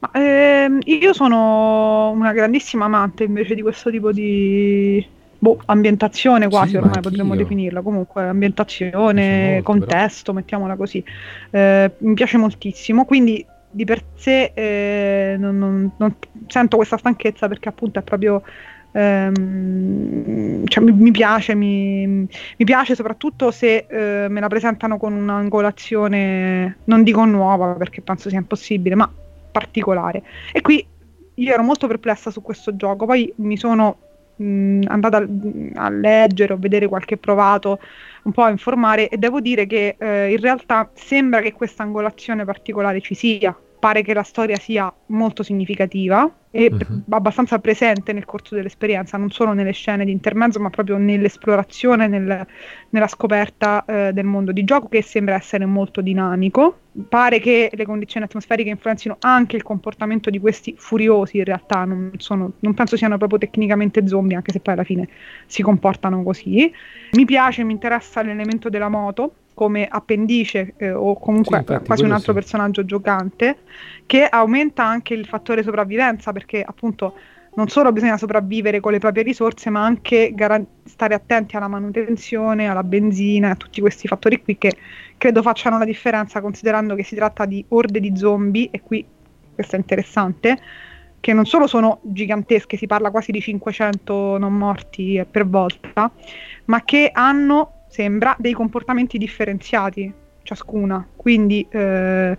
[0.00, 5.06] ma, ehm, io sono una grandissima amante invece di questo tipo di
[5.38, 7.82] boh, ambientazione quasi, sì, ormai potremmo definirla.
[7.82, 10.38] Comunque, ambientazione, molto, contesto, però.
[10.38, 11.04] mettiamola così.
[11.50, 16.16] Eh, mi piace moltissimo, quindi di per sé eh, non, non, non,
[16.46, 18.42] sento questa stanchezza perché appunto è proprio...
[18.92, 25.12] Ehm, cioè, mi, mi, piace, mi, mi, piace soprattutto se eh, me la presentano con
[25.12, 29.08] un'angolazione, non dico nuova perché penso sia impossibile, ma
[29.50, 30.22] particolare.
[30.52, 30.84] E qui
[31.34, 33.96] io ero molto perplessa su questo gioco, poi mi sono
[34.36, 35.26] mh, andata a,
[35.74, 37.78] a, leggere o vedere qualche provato,
[38.24, 42.44] un po' a informare e devo dire che eh, in realtà sembra che questa angolazione
[42.44, 47.02] particolare ci sia, pare che la storia sia molto significativa e uh-huh.
[47.10, 52.46] abbastanza presente nel corso dell'esperienza, non solo nelle scene di intermezzo, ma proprio nell'esplorazione, nel,
[52.90, 56.80] nella scoperta eh, del mondo di gioco che sembra essere molto dinamico.
[57.08, 62.10] Pare che le condizioni atmosferiche influenzino anche il comportamento di questi furiosi, in realtà non,
[62.16, 65.08] sono, non penso siano proprio tecnicamente zombie, anche se poi alla fine
[65.46, 66.70] si comportano così.
[67.12, 72.04] Mi piace, mi interessa l'elemento della moto, come appendice eh, o comunque sì, infatti, quasi
[72.04, 72.38] un altro sì.
[72.38, 73.58] personaggio giocante
[74.06, 77.14] che aumenta anche il fattore sopravvivenza perché appunto
[77.54, 82.68] non solo bisogna sopravvivere con le proprie risorse ma anche gar- stare attenti alla manutenzione,
[82.68, 84.72] alla benzina, a tutti questi fattori qui che
[85.18, 89.04] credo facciano la differenza considerando che si tratta di orde di zombie e qui
[89.54, 90.58] questo è interessante
[91.20, 96.10] che non solo sono gigantesche, si parla quasi di 500 non morti per volta,
[96.64, 100.10] ma che hanno sembra, dei comportamenti differenziati
[100.42, 101.06] ciascuna.
[101.16, 102.36] Quindi eh,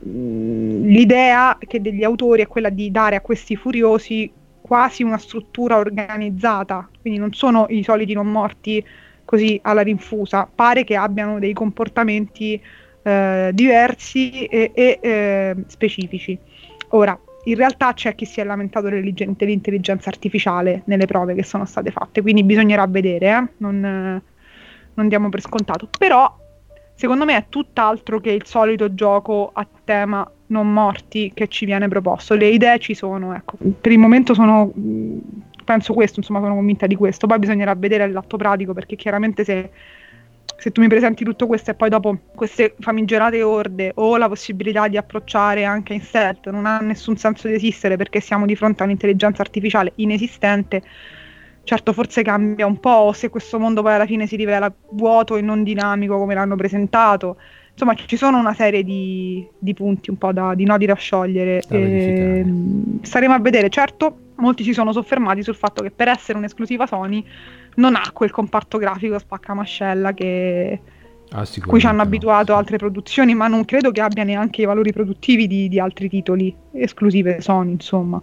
[0.00, 6.88] l'idea che degli autori è quella di dare a questi furiosi quasi una struttura organizzata,
[7.00, 8.84] quindi non sono i soliti non morti
[9.24, 12.60] così alla rinfusa, pare che abbiano dei comportamenti
[13.02, 16.36] eh, diversi e, e eh, specifici.
[16.90, 21.92] Ora, in realtà c'è chi si è lamentato dell'intelligenza artificiale nelle prove che sono state
[21.92, 23.48] fatte, quindi bisognerà vedere, eh?
[23.58, 24.20] non,
[24.96, 25.88] non diamo per scontato.
[25.98, 26.36] Però
[26.94, 31.88] secondo me è tutt'altro che il solito gioco a tema non morti che ci viene
[31.88, 32.34] proposto.
[32.34, 33.56] Le idee ci sono, ecco.
[33.80, 34.72] Per il momento sono
[35.64, 37.26] penso questo, insomma, sono convinta di questo.
[37.26, 39.70] Poi bisognerà vedere l'atto pratico perché chiaramente se
[40.58, 44.88] se tu mi presenti tutto questo e poi dopo queste famigerate orde o la possibilità
[44.88, 48.82] di approcciare anche in stealth non ha nessun senso di esistere perché siamo di fronte
[48.82, 50.82] a un'intelligenza artificiale inesistente,
[51.66, 55.34] certo forse cambia un po' o se questo mondo poi alla fine si rivela vuoto
[55.34, 57.38] e non dinamico come l'hanno presentato.
[57.72, 61.62] Insomma, ci sono una serie di, di punti, un po' da, di nodi da sciogliere.
[61.68, 62.46] Da e,
[63.02, 63.68] staremo a vedere.
[63.68, 67.22] Certo, molti si sono soffermati sul fatto che per essere un'esclusiva Sony
[67.74, 70.80] non ha quel comparto grafico spaccamascella che
[71.30, 72.02] Ah, cui ci hanno no.
[72.02, 76.08] abituato altre produzioni, ma non credo che abbia neanche i valori produttivi di, di altri
[76.08, 78.22] titoli esclusive Sony, insomma.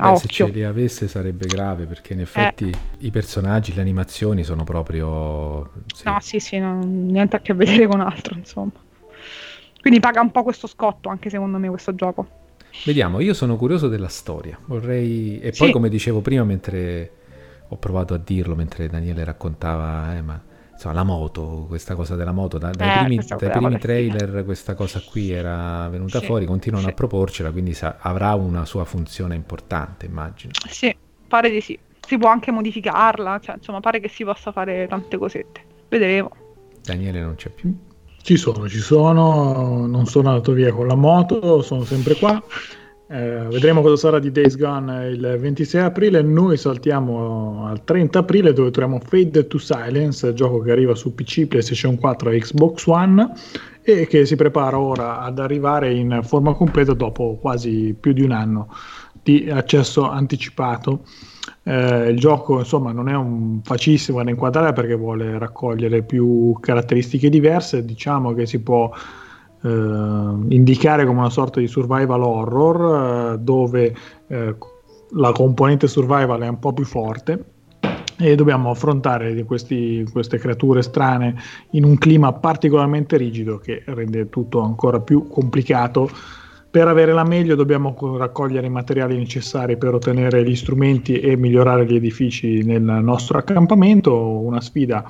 [0.00, 4.64] Beh, se ce li avesse sarebbe grave perché in effetti i personaggi, le animazioni sono
[4.64, 5.70] proprio...
[5.94, 6.04] sì.
[6.04, 8.72] No, sì, sì, no, niente a che vedere con altro, insomma.
[9.80, 12.28] Quindi paga un po' questo scotto, anche secondo me, questo gioco.
[12.84, 15.40] Vediamo, io sono curioso della storia, vorrei...
[15.40, 15.58] E Sì.
[15.58, 17.12] poi come dicevo prima mentre
[17.68, 20.40] ho provato a dirlo, mentre Daniele raccontava, eh, ma
[20.80, 24.74] insomma la moto, questa cosa della moto, da- dai Eh, primi, dai primi trailer questa
[24.74, 26.90] cosa qui era venuta Sì, fuori, continuano sì.
[26.90, 30.52] a proporcela, quindi sa- avrà una sua funzione importante, immagino.
[30.70, 30.94] Sì,
[31.28, 31.78] pare di sì.
[32.06, 35.60] Si può anche modificarla, cioè, insomma, pare che si possa fare tante cosette.
[35.88, 36.30] Vedremo.
[36.82, 37.76] Daniele non c'è più.
[38.22, 42.42] Ci sono, ci sono, non sono andato via con la moto, sono sempre qua.
[43.12, 46.22] Eh, vedremo cosa sarà di Days Gone il 26 aprile.
[46.22, 51.46] Noi saltiamo al 30 aprile dove troviamo Fade to Silence, gioco che arriva su PC,
[51.46, 53.32] PlayStation 4 e Xbox One
[53.82, 58.30] e che si prepara ora ad arrivare in forma completa dopo quasi più di un
[58.30, 58.68] anno
[59.20, 61.00] di accesso anticipato.
[61.64, 67.28] Eh, il gioco insomma non è un facilissimo da inquadrare perché vuole raccogliere più caratteristiche
[67.28, 68.90] diverse diciamo che si può
[69.62, 73.94] eh, indicare come una sorta di survival horror eh, dove
[74.28, 74.56] eh,
[75.12, 77.44] la componente survival è un po' più forte
[78.20, 81.34] e dobbiamo affrontare questi- queste creature strane
[81.70, 86.08] in un clima particolarmente rigido che rende tutto ancora più complicato.
[86.70, 91.34] Per avere la meglio dobbiamo co- raccogliere i materiali necessari per ottenere gli strumenti e
[91.36, 95.04] migliorare gli edifici nel nostro accampamento, una sfida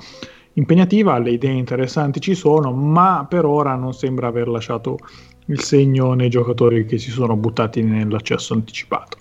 [0.53, 4.97] impegnativa, le idee interessanti ci sono, ma per ora non sembra aver lasciato
[5.45, 9.17] il segno nei giocatori che si sono buttati nell'accesso anticipato.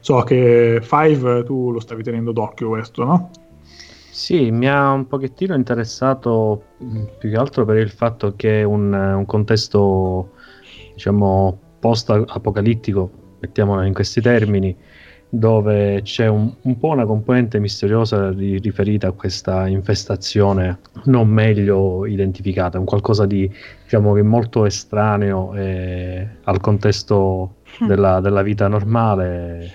[0.00, 3.30] So che Five tu lo stavi tenendo d'occhio questo, no?
[4.10, 8.92] Sì, mi ha un pochettino interessato mh, più che altro per il fatto che un,
[8.92, 10.30] un contesto,
[10.92, 14.76] diciamo, post-apocalittico, mettiamola in questi termini,
[15.36, 22.06] dove c'è un, un po' una componente misteriosa ri- riferita a questa infestazione non meglio
[22.06, 23.50] identificata, un qualcosa di,
[23.82, 29.72] diciamo, che molto estraneo eh, al contesto della, della vita normale.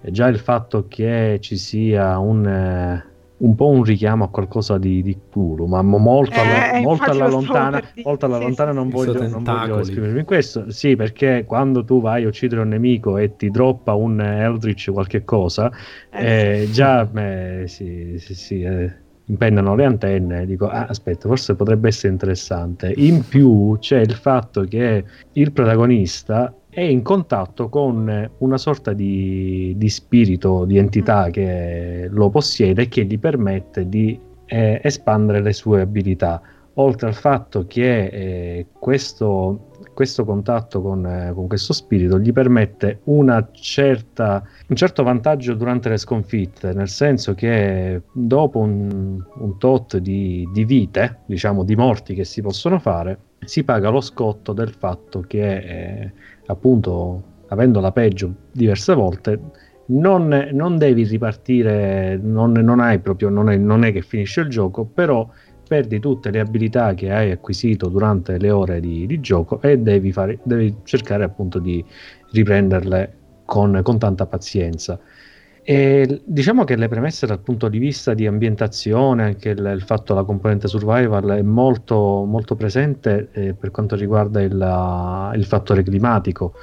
[0.00, 3.09] E già il fatto che ci sia un, eh,
[3.40, 7.10] un po' un richiamo a qualcosa di, di Cthulhu, ma mo- molto alla, Eh, molto
[7.10, 8.90] infatti alla lontana, dire, molto alla sì, lontana sì, non sì.
[8.90, 10.70] voglio, non voglio esprimermi in questo.
[10.70, 15.24] Sì, perché quando tu vai a uccidere un nemico e ti droppa un Eldritch qualche
[15.24, 15.70] cosa,
[16.10, 18.94] Eh, eh, già eh, sì, sì, sì, eh,
[19.24, 20.44] impennano le antenne.
[20.46, 22.92] Dico, ah, aspetta, forse potrebbe essere interessante.
[22.96, 29.74] In più c'è il fatto che il protagonista è in contatto con una sorta di,
[29.76, 35.52] di spirito, di entità che lo possiede e che gli permette di eh, espandere le
[35.52, 36.40] sue abilità.
[36.74, 43.00] Oltre al fatto che eh, questo, questo contatto con, eh, con questo spirito gli permette
[43.04, 49.98] una certa, un certo vantaggio durante le sconfitte, nel senso che dopo un, un tot
[49.98, 54.70] di, di vite, diciamo di morti che si possono fare, si paga lo scotto del
[54.70, 56.12] fatto che eh,
[56.46, 59.40] appunto avendola peggio diverse volte
[59.86, 64.48] non, non devi ripartire non, non hai proprio non è, non è che finisce il
[64.48, 65.28] gioco però
[65.66, 70.10] perdi tutte le abilità che hai acquisito durante le ore di, di gioco e devi,
[70.10, 71.84] fare, devi cercare appunto di
[72.32, 74.98] riprenderle con, con tanta pazienza
[75.62, 80.14] e diciamo che le premesse dal punto di vista di ambientazione, anche il, il fatto
[80.14, 86.54] la componente survival è molto, molto presente eh, per quanto riguarda il, il fattore climatico.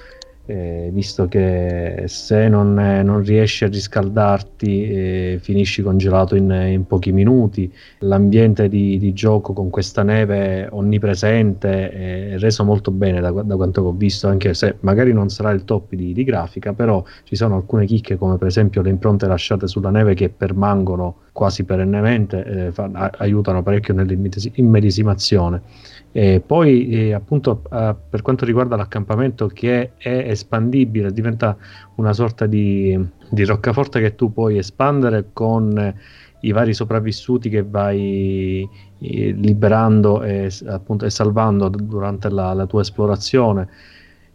[0.48, 7.12] Eh, visto che se non, non, riesci a riscaldarti eh, finisci congelato in, in, pochi
[7.12, 7.72] minuti.
[8.00, 13.82] L'ambiente di, di, gioco con questa neve onnipresente è reso molto bene da, da, quanto
[13.82, 17.56] ho visto, anche se magari non sarà il top di, di grafica, però ci sono
[17.56, 22.72] alcune chicche come per esempio le impronte lasciate sulla neve che permangono quasi perennemente, eh,
[22.72, 25.62] fa, aiutano parecchio nell'immedesimazione.
[26.12, 31.58] E poi eh, appunto eh, per quanto riguarda l'accampamento che è espandibile, diventa
[31.96, 32.98] una sorta di,
[33.30, 35.96] di roccaforte che tu puoi espandere con
[36.42, 38.68] i vari sopravvissuti che vai
[39.00, 43.68] eh, liberando e, appunto, e salvando durante la, la tua esplorazione.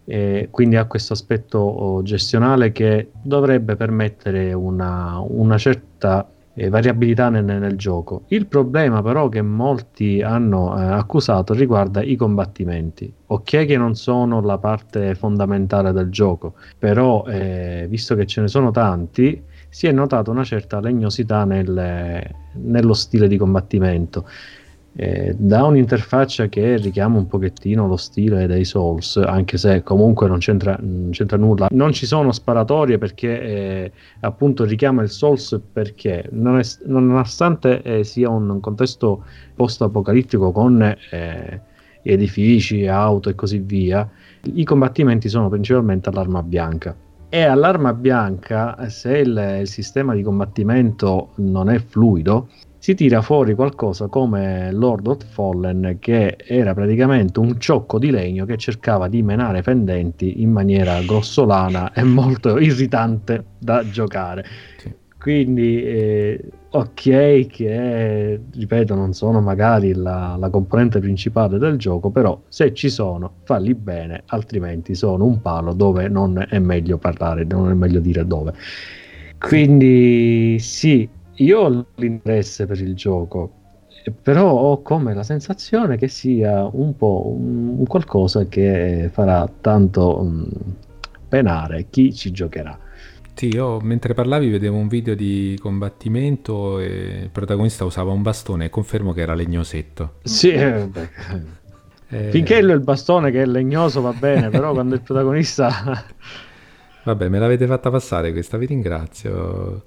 [0.04, 7.28] E quindi ha questo aspetto oh, gestionale che dovrebbe permettere una, una certa eh, variabilità
[7.28, 8.24] nel, nel, gioco.
[8.28, 13.12] Il problema però che molti hanno eh, accusato riguarda i combattimenti.
[13.26, 18.48] Ok che non sono la parte fondamentale del gioco, però eh, visto che ce ne
[18.48, 22.22] sono tanti, si è notata una certa legnosità nel,
[22.52, 24.26] nello stile di combattimento
[24.94, 30.38] eh, da un'interfaccia che richiama un pochettino lo stile dei Souls, anche se comunque non
[30.38, 31.68] c'entra, non c'entra nulla.
[31.70, 38.04] Non ci sono sparatorie perché eh, appunto richiama il Souls perché non è, nonostante eh,
[38.04, 39.24] sia un contesto
[39.54, 41.60] post-apocalittico con eh,
[42.02, 44.08] edifici, auto e così via,
[44.42, 46.94] i combattimenti sono principalmente all'arma bianca.
[47.30, 52.48] E all'arma bianca, se il, il sistema di combattimento non è fluido,
[52.82, 58.44] si tira fuori qualcosa come Lord of Fallen che era praticamente un ciocco di legno
[58.44, 64.44] che cercava di menare fendenti in maniera grossolana e molto irritante da giocare.
[64.78, 64.92] Sì.
[65.16, 72.42] Quindi eh, ok che, ripeto, non sono magari la, la, componente principale del gioco, però
[72.48, 77.70] se ci sono, falli bene, altrimenti sono un palo dove non è meglio parlare, non
[77.70, 78.54] è meglio dire dove.
[79.38, 83.52] Quindi sì, io ho l'interesse per il gioco,
[84.22, 90.48] però ho come la sensazione che sia un po' un, qualcosa che farà tanto um,
[91.28, 92.78] penare chi ci giocherà.
[93.34, 98.66] Sì, io mentre parlavi vedevo un video di combattimento e il protagonista usava un bastone
[98.66, 100.16] e confermo che era legnosetto.
[100.22, 100.88] Sì, eh,
[102.08, 102.30] eh...
[102.30, 106.04] finché il bastone che è legnoso va bene, però quando il protagonista...
[107.04, 109.86] Vabbè, me l'avete fatta passare questa, vi ringrazio.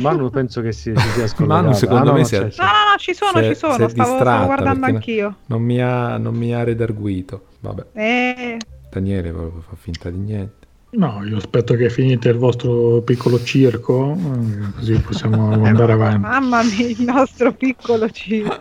[0.00, 1.62] Manu penso che si, si sia scollegato.
[1.62, 2.40] Manu secondo ah, me no, si è...
[2.40, 5.36] No, no, no, ci sono, ci sono, stavo, stavo, guardando anch'io.
[5.46, 7.86] Non mi, ha, non mi ha redarguito, vabbè.
[7.92, 8.58] Eh.
[8.90, 10.62] Daniele fa finta di niente.
[10.90, 16.18] No, io aspetto che finite il vostro piccolo circo, eh, così possiamo andare avanti.
[16.18, 18.60] Mamma mia, il nostro piccolo circo.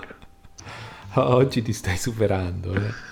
[1.16, 3.12] Oggi ti stai superando, eh.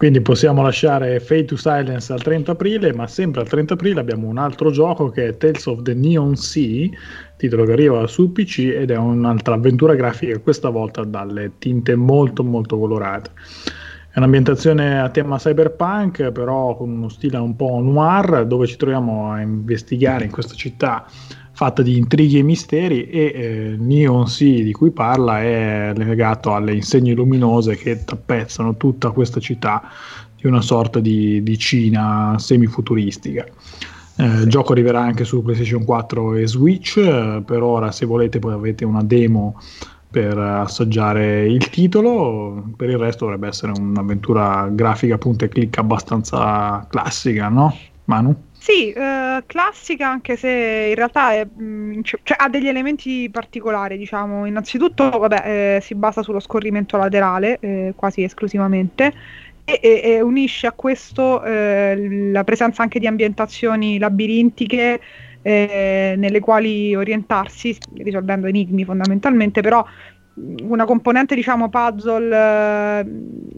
[0.00, 4.28] Quindi possiamo lasciare Fade to Silence al 30 aprile, ma sempre al 30 aprile abbiamo
[4.28, 6.88] un altro gioco che è Tales of the Neon Sea,
[7.36, 12.42] titolo che arriva su PC ed è un'altra avventura grafica, questa volta dalle tinte molto
[12.42, 13.30] molto colorate.
[14.08, 19.32] È un'ambientazione a tema cyberpunk, però con uno stile un po' noir, dove ci troviamo
[19.32, 21.04] a investigare in questa città
[21.60, 26.72] fatta di intrighi e misteri e eh, Neon Sea di cui parla è legato alle
[26.72, 29.82] insegne luminose che tappezzano tutta questa città
[30.34, 33.44] di una sorta di, di Cina semifuturistica.
[34.16, 38.38] Eh, il gioco arriverà anche su PlayStation 4 e Switch, eh, per ora se volete
[38.38, 39.60] poi avete una demo
[40.10, 46.86] per assaggiare il titolo, per il resto dovrebbe essere un'avventura grafica punta e clic abbastanza
[46.88, 47.76] classica, no?
[48.06, 48.48] Manu?
[48.62, 53.96] Sì, eh, classica anche se in realtà è, mh, mm, cioè, ha degli elementi particolari,
[53.96, 54.44] diciamo.
[54.44, 59.14] Innanzitutto, vabbè, eh, si basa sullo scorrimento laterale, eh, quasi esclusivamente,
[59.64, 65.00] e, e, e, unisce a questo eh, la presenza anche di ambientazioni labirintiche
[65.40, 69.82] eh, nelle quali orientarsi, risolvendo enigmi fondamentalmente, però
[70.38, 72.36] mm, una componente, diciamo, puzzle,
[73.00, 73.06] eh,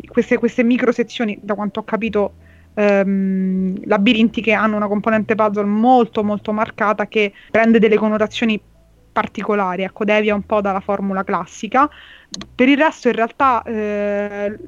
[0.06, 2.34] queste, queste micro sezioni, da quanto ho capito
[2.74, 8.60] ehm, labirinti che hanno una componente puzzle molto molto marcata che prende delle connotazioni
[9.12, 11.88] particolari, ecco, devia un po' dalla formula classica.
[12.54, 14.58] Per il resto in realtà eh,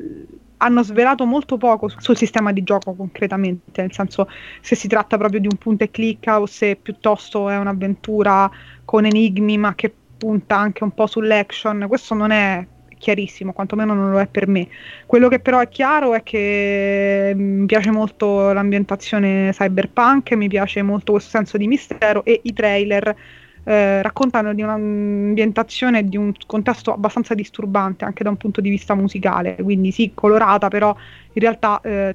[0.59, 4.29] hanno svelato molto poco sul sistema di gioco concretamente, nel senso
[4.61, 8.51] se si tratta proprio di un punto e clicca o se piuttosto è un'avventura
[8.85, 14.11] con enigmi ma che punta anche un po' sull'action, questo non è chiarissimo, quantomeno non
[14.11, 14.69] lo è per me.
[15.07, 20.83] Quello che però è chiaro è che mm, mi piace molto l'ambientazione cyberpunk, mi piace
[20.83, 23.17] molto questo senso di mistero e i trailer
[23.65, 28.95] eh, raccontano di un'ambientazione di un contesto abbastanza disturbante anche da un punto di vista
[28.95, 30.95] musicale, quindi sì, colorata, però
[31.33, 32.15] in realtà eh,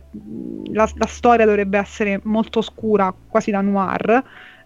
[0.71, 4.23] la, la, storia dovrebbe essere molto scura, quasi da noir,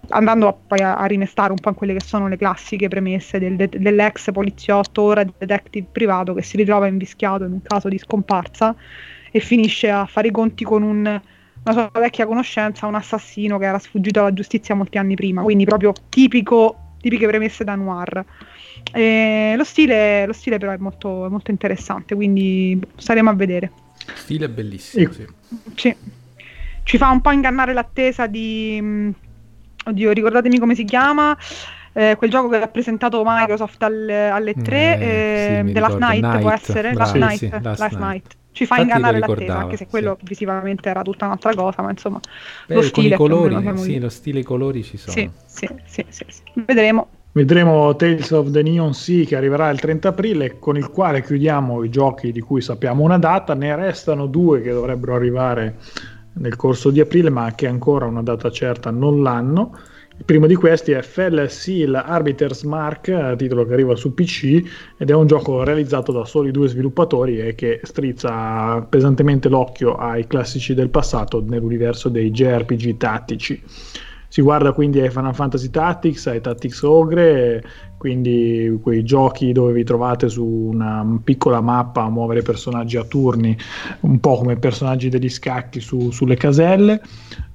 [0.09, 3.39] andando a, poi a, a, rimestare un po' in quelle che sono le classiche premesse
[3.39, 7.97] del, de, dell'ex poliziotto, ora detective privato che si ritrova invischiato in un caso di
[7.97, 8.75] scomparsa
[9.31, 11.21] e finisce a fare i conti con un
[11.63, 15.63] una sua vecchia conoscenza, un assassino che era sfuggito alla giustizia molti anni prima, quindi
[15.63, 18.25] proprio tipico, tipiche premesse da noir.
[18.91, 23.71] E lo, stile, lo stile però è molto, molto interessante, quindi staremo a vedere.
[24.13, 25.25] Stile bellissimo, sì.
[25.75, 25.95] sì.
[26.83, 29.13] Ci fa un po' ingannare l'attesa di...
[29.83, 31.37] Mm, oddio, ricordatemi come si chiama.
[31.95, 35.97] Eh, quel gioco che ha presentato Microsoft alle, alle 3 eh, eh, sì, The Last
[35.97, 36.93] Night, Night, può essere?
[36.93, 37.99] Last, sì, Night, sì, Last, Last Night.
[37.99, 40.25] Night ci fa ingannare l'attesa, anche se quello sì.
[40.27, 42.19] visivamente era tutta un'altra cosa, ma insomma
[42.67, 45.11] Beh, lo stile colori, sì, lo stile e i colori ci sono.
[45.11, 46.41] Sì, sì, sì, sì, sì.
[46.53, 47.07] Vedremo.
[47.31, 51.83] Vedremo Tales of the Neon Sea che arriverà il 30 aprile, con il quale chiudiamo
[51.83, 53.55] i giochi di cui sappiamo una data.
[53.55, 55.77] Ne restano due che dovrebbero arrivare
[56.33, 59.77] nel corso di aprile, ma che ancora una data certa non l'hanno.
[60.15, 64.63] Il primo di questi è Fell Seal Arbiter's Mark, titolo che arriva su PC
[64.97, 70.27] ed è un gioco realizzato da soli due sviluppatori e che strizza pesantemente l'occhio ai
[70.27, 73.61] classici del passato nell'universo dei JRPG tattici.
[74.27, 77.63] Si guarda quindi ai Final Fantasy Tactics, ai Tactics Ogre,
[78.03, 83.55] quindi quei giochi dove vi trovate su una piccola mappa a muovere personaggi a turni,
[84.01, 86.99] un po' come personaggi degli scacchi su, sulle caselle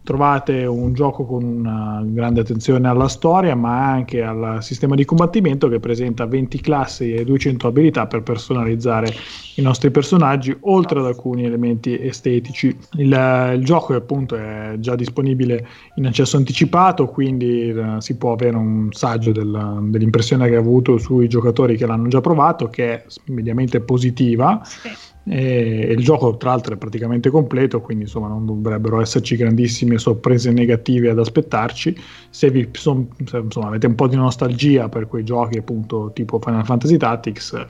[0.09, 5.69] trovate un gioco con una grande attenzione alla storia, ma anche al sistema di combattimento
[5.69, 9.13] che presenta 20 classi e 200 abilità per personalizzare
[9.57, 12.75] i nostri personaggi, oltre ad alcuni elementi estetici.
[12.93, 15.67] Il, il gioco appunto è già disponibile
[15.97, 20.99] in accesso anticipato, quindi uh, si può avere un saggio del, dell'impressione che ha avuto
[20.99, 24.61] sui giocatori che l'hanno già provato, che è mediamente positiva.
[24.65, 24.91] Sì.
[25.31, 30.51] E il gioco tra l'altro è praticamente completo quindi insomma non dovrebbero esserci grandissime sorprese
[30.53, 31.95] negative ad aspettarci.
[32.31, 36.39] Se, vi, son, se insomma, avete un po' di nostalgia per quei giochi appunto tipo
[36.41, 37.67] Final Fantasy Tactics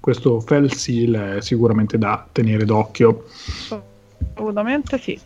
[0.00, 3.24] questo Fell Seal è sicuramente da tenere d'occhio.
[4.34, 5.18] Assolutamente sì.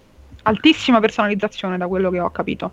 [0.43, 2.73] Altissima personalizzazione da quello che ho capito.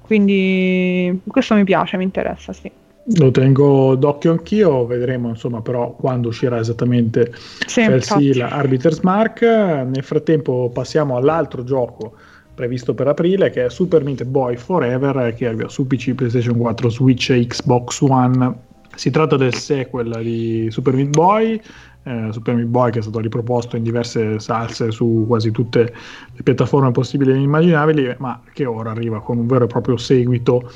[0.00, 2.70] Quindi questo mi piace mi interessa sì
[3.14, 7.32] lo tengo d'occhio anch'io, vedremo insomma però quando uscirà esattamente
[7.66, 9.42] Seal Arbiter's Mark.
[9.42, 12.14] Nel frattempo passiamo all'altro gioco
[12.54, 16.88] previsto per aprile che è Super Meat Boy Forever che arriva su PC, PlayStation 4,
[16.88, 18.64] Switch e Xbox One.
[18.96, 21.60] Si tratta del sequel di Super Meat Boy,
[22.02, 25.94] eh, Super Meat Boy che è stato riproposto in diverse salse su quasi tutte
[26.32, 30.70] le piattaforme possibili e immaginabili, ma che ora arriva con un vero e proprio seguito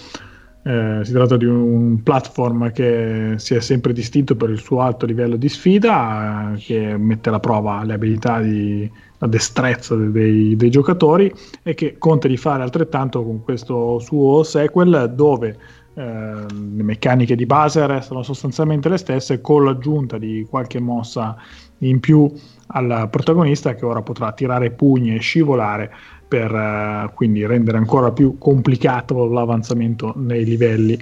[0.71, 5.05] eh, si tratta di un platform che si è sempre distinto per il suo alto
[5.05, 8.89] livello di sfida, che mette alla prova le abilità di
[9.19, 11.31] la destrezza dei, dei, giocatori
[11.63, 15.59] e che conta di fare altrettanto con questo suo sequel dove
[15.93, 21.37] eh, le meccaniche di base restano sostanzialmente le stesse con l'aggiunta di qualche mossa
[21.79, 22.33] in più
[22.69, 25.91] al protagonista che ora potrà tirare pugni e scivolare
[26.31, 30.97] per uh, quindi rendere ancora più complicato l'avanzamento nei livelli.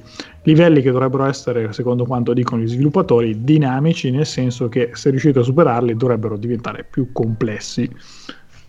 [0.44, 5.40] Livelli che dovrebbero essere, secondo quanto dicono gli sviluppatori, dinamici, nel senso che se riuscite
[5.40, 7.86] a superarli dovrebbero diventare più complessi,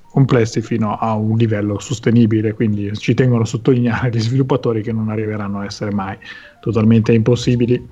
[0.09, 5.07] complessi fino a un livello sostenibile, quindi ci tengono a sottolineare gli sviluppatori che non
[5.07, 6.17] arriveranno a essere mai
[6.59, 7.87] totalmente impossibili.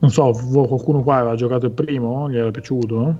[0.00, 2.28] Non so, qualcuno qua aveva giocato il primo?
[2.28, 3.16] Gli era piaciuto?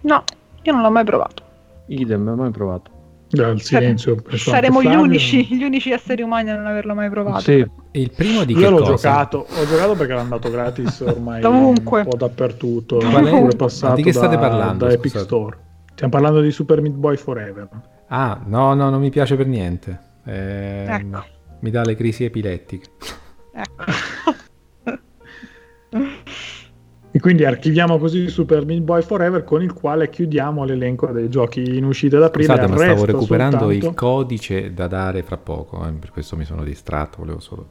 [0.00, 0.24] No,
[0.62, 1.47] io non l'ho mai provato.
[1.88, 2.90] Idem, mai provato.
[3.30, 4.16] Dal silenzio.
[4.30, 7.40] Saremo gli unici, gli unici, esseri umani a non averlo mai provato.
[7.40, 7.66] Sì.
[7.90, 8.92] Il primo di Io l'ho cosa?
[8.92, 12.00] giocato, ho giocato perché era andato gratis ormai Dovunque.
[12.00, 13.00] un po' dappertutto.
[13.00, 14.86] È passato di che state da, parlando?
[14.86, 15.58] Da Epic Store.
[15.92, 17.68] Stiamo parlando di Super Meat Boy Forever.
[18.08, 19.98] Ah, no, no, non mi piace per niente.
[20.24, 21.24] Eh, ecco.
[21.60, 22.86] Mi dà le crisi epilettiche.
[23.52, 23.84] Ecco.
[27.18, 31.76] E quindi archiviamo così Super Meat Boy Forever con il quale chiudiamo l'elenco dei giochi
[31.76, 32.46] in uscita da aprile.
[32.46, 33.86] Scusate, ma stavo recuperando soltanto...
[33.88, 37.66] il codice da dare fra poco, eh, per questo mi sono distratto, volevo solo...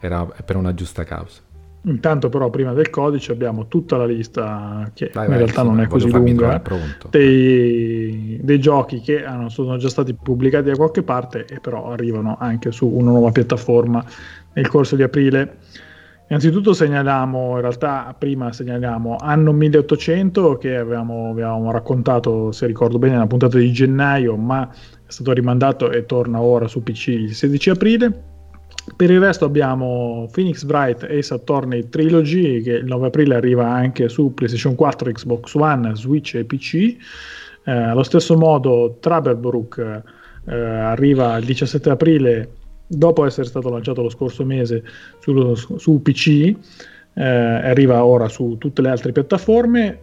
[0.00, 1.40] Era per una giusta causa.
[1.84, 5.80] Intanto però prima del codice abbiamo tutta la lista che vai, in vai, realtà non
[5.80, 6.60] è così lunga
[7.08, 12.36] dei, dei, giochi che hanno, sono già stati pubblicati da qualche parte e però arrivano
[12.38, 14.04] anche su una nuova piattaforma
[14.52, 15.56] nel corso di aprile.
[16.26, 23.12] Innanzitutto segnaliamo, in realtà prima segnaliamo anno 1800 che avevamo, avevamo, raccontato, se ricordo bene,
[23.12, 27.70] nella puntata di gennaio, ma è stato rimandato e torna ora su PC il 16
[27.70, 28.22] aprile.
[28.96, 34.08] Per il resto abbiamo Phoenix Bright Ace Attorney Trilogy che il 9 aprile arriva anche
[34.08, 36.96] su PlayStation 4, Xbox One, Switch e PC.
[37.66, 40.02] Eh, allo stesso modo Travelbrook
[40.46, 42.48] eh, arriva il 17 aprile
[42.86, 44.82] dopo essere stato lanciato lo scorso mese
[45.20, 46.54] sullo, su PC.
[47.16, 50.00] Eh, arriva ora su tutte le altre piattaforme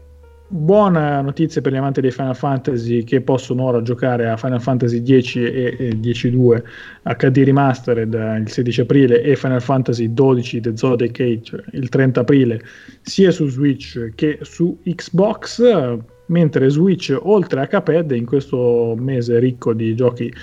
[0.54, 5.02] buona notizia per gli amanti dei Final Fantasy che possono ora giocare a Final Fantasy
[5.02, 6.62] 10 e, e 10.2
[7.04, 12.62] HD Remastered il 16 aprile e Final Fantasy 12 The Zodiac Age il 30 aprile
[13.02, 16.00] sia su Switch che su Xbox
[16.32, 20.34] mentre Switch oltre a Caped in questo mese ricco di giochi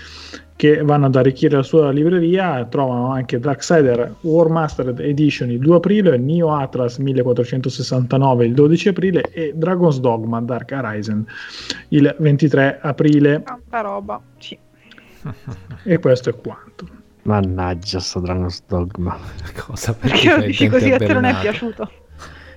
[0.59, 5.77] che vanno ad arricchire la sua libreria trovano anche Darksider War Mastered Edition il 2
[5.77, 11.25] aprile, Neo Atlas 1469 il 12 aprile e Dragon's Dogma Dark Horizon
[11.91, 13.43] il 23 aprile.
[13.43, 14.59] Tanta roba, sì.
[15.85, 16.89] e questo è quanto.
[17.23, 19.17] Mannaggia sto Dragon's Dogma.
[19.55, 19.95] Cosa?
[19.95, 21.91] Perché, perché lo dici così a te non è piaciuto?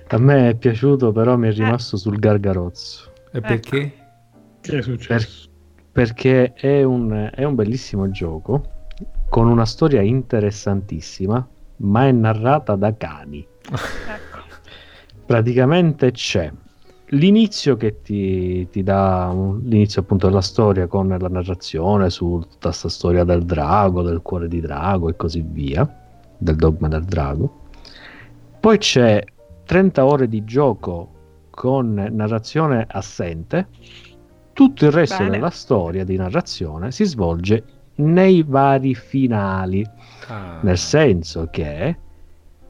[0.08, 1.98] A me è piaciuto però mi è rimasto eh.
[2.00, 3.11] sul gargarozzo.
[3.32, 3.80] E perché?
[3.80, 4.00] Ecco.
[4.60, 5.48] Che è successo?
[5.90, 8.64] Per perché è un, è un bellissimo gioco
[9.28, 11.46] con una storia interessantissima,
[11.76, 13.46] ma è narrata da cani.
[13.70, 14.38] ecco.
[15.26, 16.52] Praticamente c'è
[17.06, 22.68] l'inizio che ti, ti dà un, l'inizio appunto della storia con la narrazione su tutta
[22.68, 25.86] questa storia del drago, del cuore di drago e così via,
[26.36, 27.60] del dogma del drago.
[28.60, 29.22] Poi c'è
[29.64, 31.21] 30 ore di gioco
[31.54, 33.68] con narrazione assente
[34.52, 35.30] tutto il resto Bene.
[35.30, 37.64] della storia di narrazione si svolge
[37.96, 39.86] nei vari finali,
[40.28, 40.58] ah.
[40.62, 41.96] nel senso che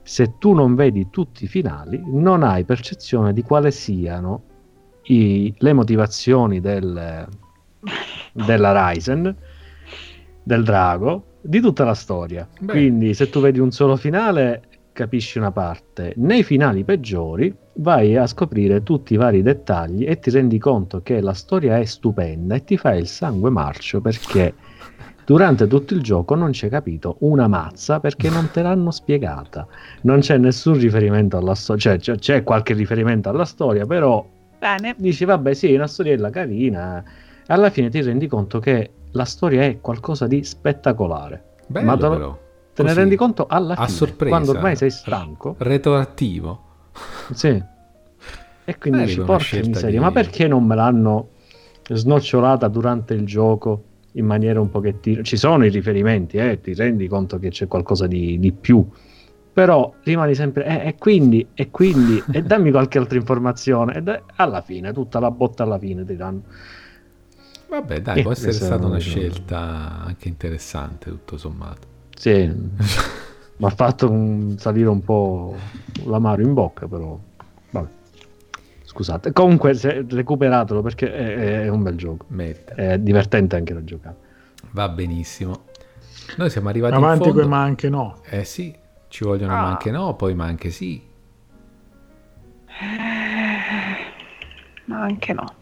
[0.03, 4.43] se tu non vedi tutti i finali non hai percezione di quali siano
[5.05, 7.27] i, le motivazioni del,
[8.33, 9.37] della Ryzen,
[10.43, 12.49] del drago, di tutta la storia.
[12.61, 12.73] Beh.
[12.73, 16.13] Quindi se tu vedi un solo finale capisci una parte.
[16.17, 21.21] Nei finali peggiori vai a scoprire tutti i vari dettagli e ti rendi conto che
[21.21, 24.55] la storia è stupenda e ti fai il sangue marcio perché
[25.25, 29.67] durante tutto il gioco non c'è capito una mazza perché non te l'hanno spiegata.
[30.03, 34.25] Non c'è nessun riferimento alla storia, cioè, c'è qualche riferimento alla storia, però
[34.59, 34.95] Bene.
[34.99, 37.03] dici vabbè sì, è una storiella carina.
[37.47, 41.51] Alla fine ti rendi conto che la storia è qualcosa di spettacolare.
[41.67, 42.39] Bello, Ma te, però.
[42.75, 45.55] Te ne rendi conto alla fine, sorpresa, quando ormai sei stanco.
[45.59, 46.61] Retroattivo.
[47.33, 47.63] Sì.
[48.65, 51.29] E quindi Beh, dici, porca miseria, ma perché non me l'hanno
[51.89, 55.23] snocciolata durante il gioco in maniera un pochettino...
[55.23, 58.87] Ci sono i riferimenti, eh, ti rendi conto che c'è qualcosa di, di più,
[59.53, 60.65] però rimani sempre...
[60.65, 65.19] Eh, e quindi, e quindi, e dammi qualche altra informazione, e da, alla fine, tutta
[65.19, 66.43] la botta alla fine ti danno.
[67.69, 71.92] Vabbè, dai, eh, può essere stata una scelta anche interessante, tutto sommato.
[72.15, 72.47] Sì,
[73.57, 75.57] mi ha fatto un, salire un po'
[76.05, 77.19] l'amaro in bocca, però
[77.71, 77.89] vabbè.
[78.85, 79.33] Scusate.
[79.33, 82.27] Comunque, se, recuperatelo perché è, è, un bel gioco.
[82.29, 82.75] Merita.
[82.75, 84.17] È divertente anche da giocare.
[84.73, 85.65] Va benissimo.
[86.37, 88.21] Noi siamo arrivati avanti con ma anche no.
[88.25, 88.75] Eh sì,
[89.09, 89.61] ci vogliono ah.
[89.61, 91.03] ma anche no, poi ma anche sì.
[94.85, 95.61] Ma anche no.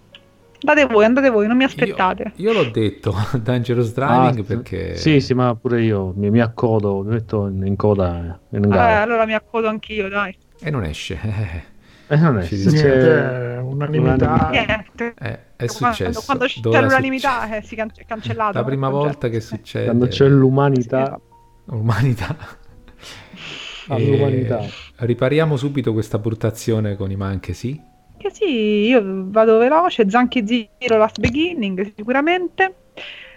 [0.62, 2.32] Andate voi, andate voi, non mi aspettate.
[2.37, 4.97] Io, io l'ho detto, Dangerous Driving, ah, perché...
[4.97, 8.39] Sì, sì, ma pure io mi, mi accodo, mi metto in, in coda.
[8.51, 10.37] In eh, allora mi accodo anch'io, dai.
[10.61, 11.69] E non esce.
[12.12, 12.57] E non esce.
[12.57, 12.70] Ci.
[12.70, 14.49] Niente, unanimità.
[14.51, 15.15] Niente.
[15.16, 16.23] Eh, è successo.
[16.27, 17.57] Quando, quando c'è l'unanimità succe...
[17.57, 18.59] eh, si è cancellato.
[18.59, 19.85] La prima volta che succede.
[19.85, 21.20] Quando c'è l'umanità.
[21.66, 22.37] L'umanità.
[23.87, 24.61] All'umanità.
[24.97, 27.81] Ripariamo subito questa portazione con i manche, sì?
[28.21, 32.75] Che sì, io vado veloce, Zanchi Zero Last Beginning sicuramente,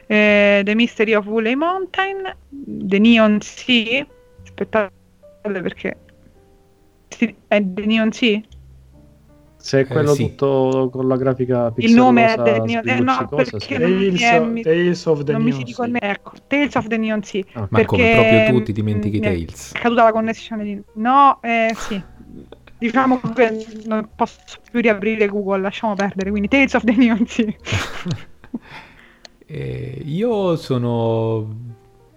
[0.08, 4.06] eh, The Mystery of Woolly Mountain, The Neon Sea,
[4.44, 4.92] aspettate
[5.42, 5.98] perché...
[7.48, 8.42] È The Neon Sea?
[9.56, 10.26] Se è quello eh, sì.
[10.26, 13.78] tutto con la grafica Il nome è The Neon eh, no, perché sì.
[13.78, 17.24] Tales, è, of, Tales of the non Neon mi si ecco, Tales of the Neon
[17.24, 17.44] Sea.
[17.54, 19.72] Ah, ma come proprio tu ti dimentichi Tales?
[19.72, 20.84] È caduta la connessione di...
[20.96, 22.12] No, eh, sì
[22.84, 27.26] diciamo che non posso più riaprire Google, lasciamo perdere, quindi Tales of the Neon
[29.46, 31.56] eh, io sono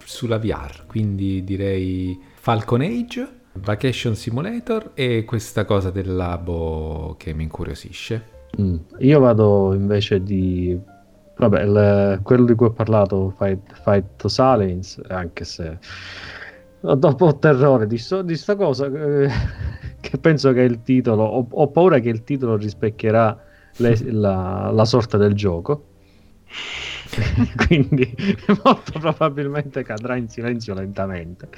[0.03, 7.45] sulla VR, quindi direi Falcon Age, Vacation Simulator e questa cosa del labo che mi
[7.45, 8.35] incuriosisce.
[8.61, 8.77] Mm.
[8.99, 10.77] Io vado invece di
[11.37, 15.79] vabbè, il, quello di cui ho parlato, Fight, Fight to Silence, anche se
[16.81, 19.29] dopo terrore di, so, di sta cosa eh,
[20.09, 23.39] che penso che il titolo ho, ho paura che il titolo rispecchierà
[23.77, 25.85] le, la, la, sorta del gioco
[27.67, 28.15] quindi
[28.65, 31.49] molto probabilmente cadrà in silenzio lentamente.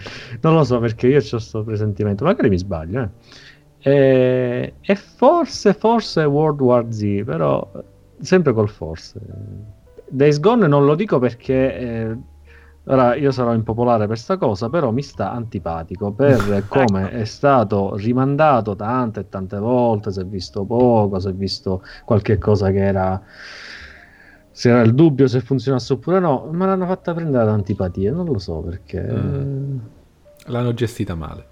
[0.41, 3.03] Non lo so perché io ho questo presentimento, magari mi sbaglio.
[3.03, 3.91] Eh.
[3.91, 7.71] E, e, forse, forse World War Z, però
[8.21, 9.21] sempre col forse.
[10.09, 11.79] Days Gone non lo dico perché...
[11.79, 12.17] Eh,
[12.89, 17.17] Ora io sarò impopolare per questa cosa, però mi sta antipatico per come ecco.
[17.17, 22.39] è stato rimandato tante e tante volte, si è visto poco, si è visto qualche
[22.39, 23.23] cosa che era
[24.51, 28.25] se era il dubbio se funzionasse oppure no, ma l'hanno fatta prendere ad antipatia, non
[28.25, 29.01] lo so perché.
[29.01, 29.79] Mm.
[30.47, 31.47] L'hanno gestita male.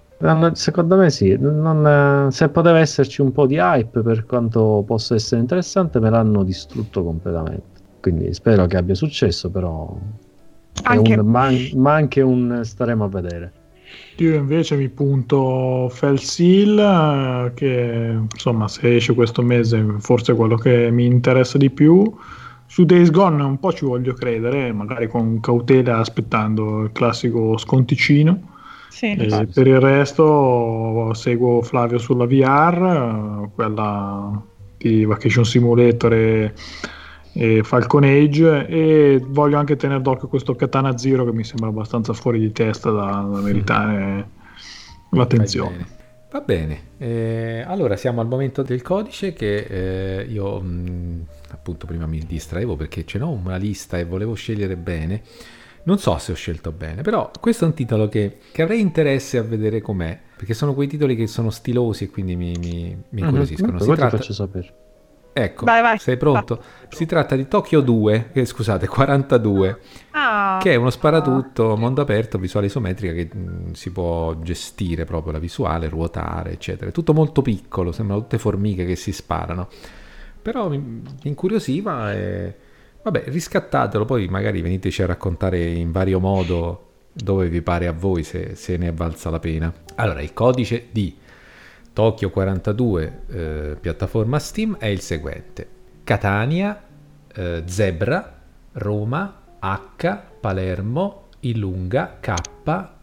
[0.53, 5.39] Secondo me sì, non, se poteva esserci un po' di hype per quanto possa essere
[5.39, 7.79] interessante, me l'hanno distrutto completamente.
[8.01, 9.95] Quindi spero che abbia successo, però
[10.83, 11.13] anche...
[11.15, 13.51] Un, ma, ma, anche un staremo a vedere.
[14.17, 20.89] Io invece mi punto Felsil, che insomma se esce questo mese forse è quello che
[20.91, 22.11] mi interessa di più.
[22.65, 28.55] Su Days Gone un po' ci voglio credere, magari con cautela aspettando il classico sconticino.
[28.89, 34.41] Sì, per il resto seguo Flavio sulla VR, quella
[34.77, 36.53] di Vacation Simulator e
[37.37, 42.11] e Falcon Age e voglio anche tenere d'occhio questo Katana Zero che mi sembra abbastanza
[42.13, 45.17] fuori di testa da, da meritare mm.
[45.17, 45.85] l'attenzione.
[46.31, 51.85] Va bene, eh, allora siamo al momento del codice che eh, io mh, mm, appunto
[51.85, 55.21] prima mi distraevo perché ce n'ho una lista e volevo scegliere bene.
[55.83, 59.37] Non so se ho scelto bene, però questo è un titolo che, che avrei interesse
[59.37, 62.97] a vedere com'è, perché sono quei titoli che sono stilosi e quindi mi, mi, mi
[63.09, 63.19] mhm.
[63.19, 63.73] incuriosiscono.
[63.73, 63.81] Mm-hmm.
[63.81, 64.17] Si tratta...
[64.17, 64.73] faccio sapere.
[65.39, 66.55] Ecco, vai, vai, sei pronto?
[66.55, 66.63] Va.
[66.89, 69.79] Si tratta di Tokyo 2, che, scusate, 42,
[70.11, 74.35] ah, che è uno sparatutto a mondo aperto, visuale isometrica che mh, mm, si può
[74.39, 76.89] gestire proprio la visuale, ruotare, eccetera.
[76.89, 79.67] Tutto molto piccolo, sembrano tutte formiche che si sparano.
[80.41, 82.55] Però mi incuriosiva e...
[83.03, 88.23] Vabbè, riscattatelo, poi magari veniteci a raccontare in vario modo dove vi pare a voi
[88.23, 89.71] se, se ne è valsa la pena.
[89.95, 91.15] Allora, il codice di
[91.97, 95.67] Tokyo 42 eh, piattaforma Steam è il seguente.
[96.03, 96.79] Catania,
[97.33, 98.35] eh, Zebra,
[98.73, 102.35] Roma, H, Palermo, Ilunga, K,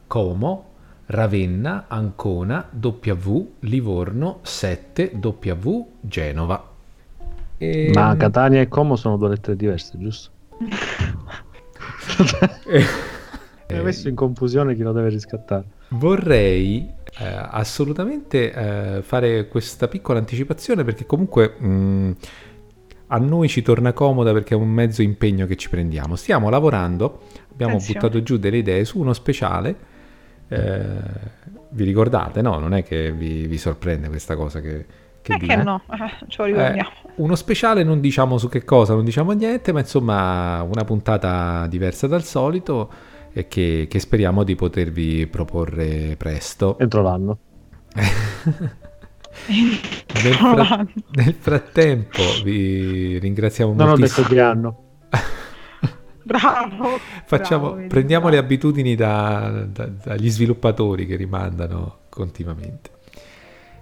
[0.06, 0.64] Como,
[1.06, 6.70] Ravenna, Ancona, W, Livorno, 7, W, Genova.
[7.58, 7.90] E...
[7.92, 10.30] Ma Catania e Como sono due lettere diverse, giusto?
[13.70, 15.64] Mi ha messo in confusione chi lo deve riscattare.
[15.88, 22.10] Vorrei eh, assolutamente eh, fare questa piccola anticipazione perché comunque mh, mm,
[23.08, 26.16] a noi ci torna comoda perché è un mezzo impegno che ci prendiamo.
[26.16, 27.20] Stiamo lavorando,
[27.52, 28.00] abbiamo Attenzione.
[28.00, 29.92] buttato giù delle idee su uno speciale.
[30.48, 30.82] Eh,
[31.70, 32.58] vi ricordate, no?
[32.58, 34.84] Non è che vi, vi sorprende questa cosa che,
[35.22, 36.88] che, che no, eh, ce lo ricordiamo.
[36.88, 41.66] Eh, uno speciale non diciamo su che cosa, non diciamo niente, ma insomma una puntata
[41.68, 42.90] diversa dal solito
[43.48, 46.78] che, che speriamo di potervi proporre presto.
[46.78, 47.38] Entro l'anno.
[49.46, 54.26] nel, fra- nel, frattempo vi ringraziamo non moltissimo.
[54.26, 54.82] Non ho detto che anno.
[56.22, 58.40] bravo, Facciamo, bravo, prendiamo bravo.
[58.40, 62.90] le abitudini da, da, dagli sviluppatori che rimandano continuamente.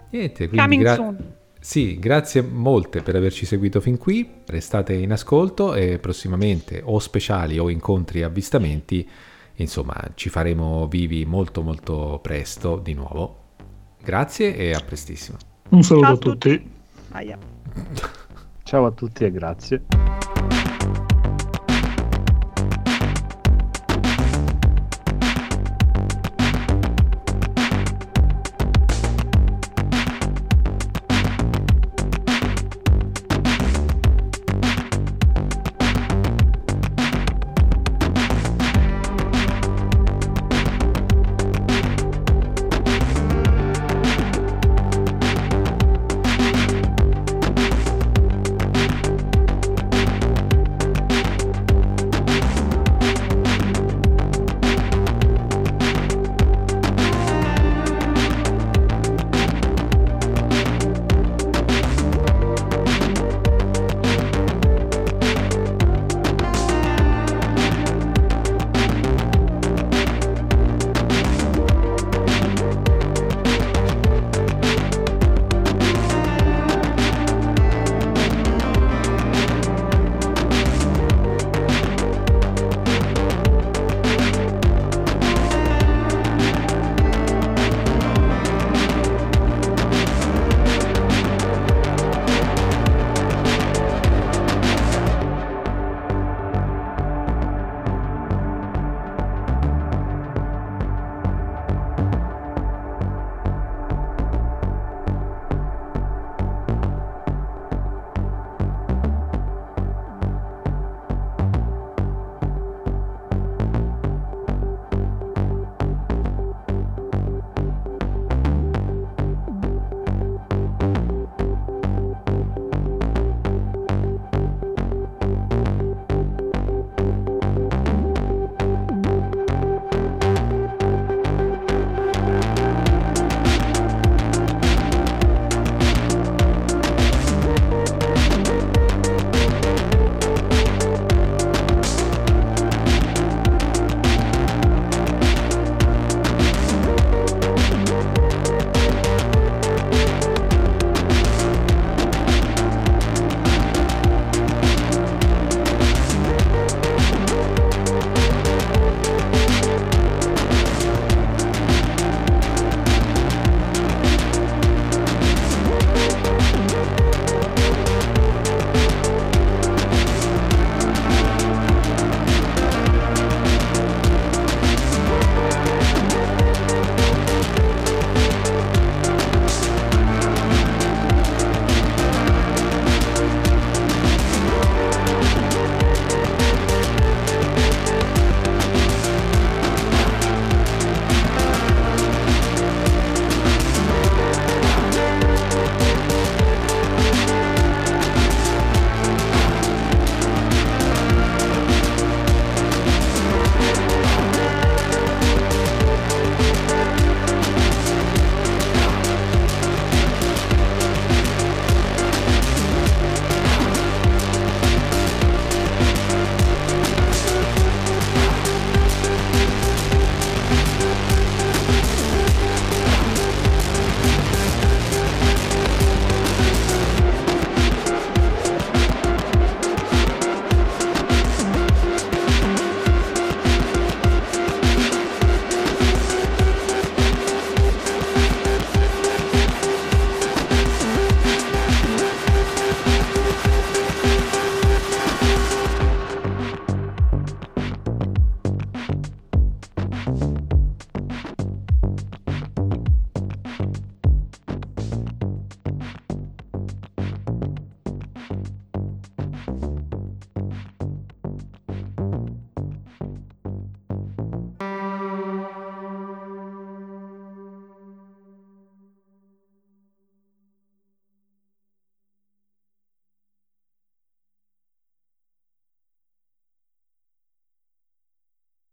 [0.09, 1.15] Niente, quindi gra-
[1.59, 4.41] sì, grazie molte per averci seguito fin qui.
[4.45, 9.07] Restate in ascolto e prossimamente o speciali o incontri avvistamenti
[9.55, 13.41] insomma ci faremo vivi molto molto presto di nuovo.
[14.03, 15.37] Grazie e a prestissimo.
[15.69, 16.49] Un saluto Ciao a tutti.
[16.49, 16.71] tutti.
[18.63, 19.83] Ciao a tutti e grazie.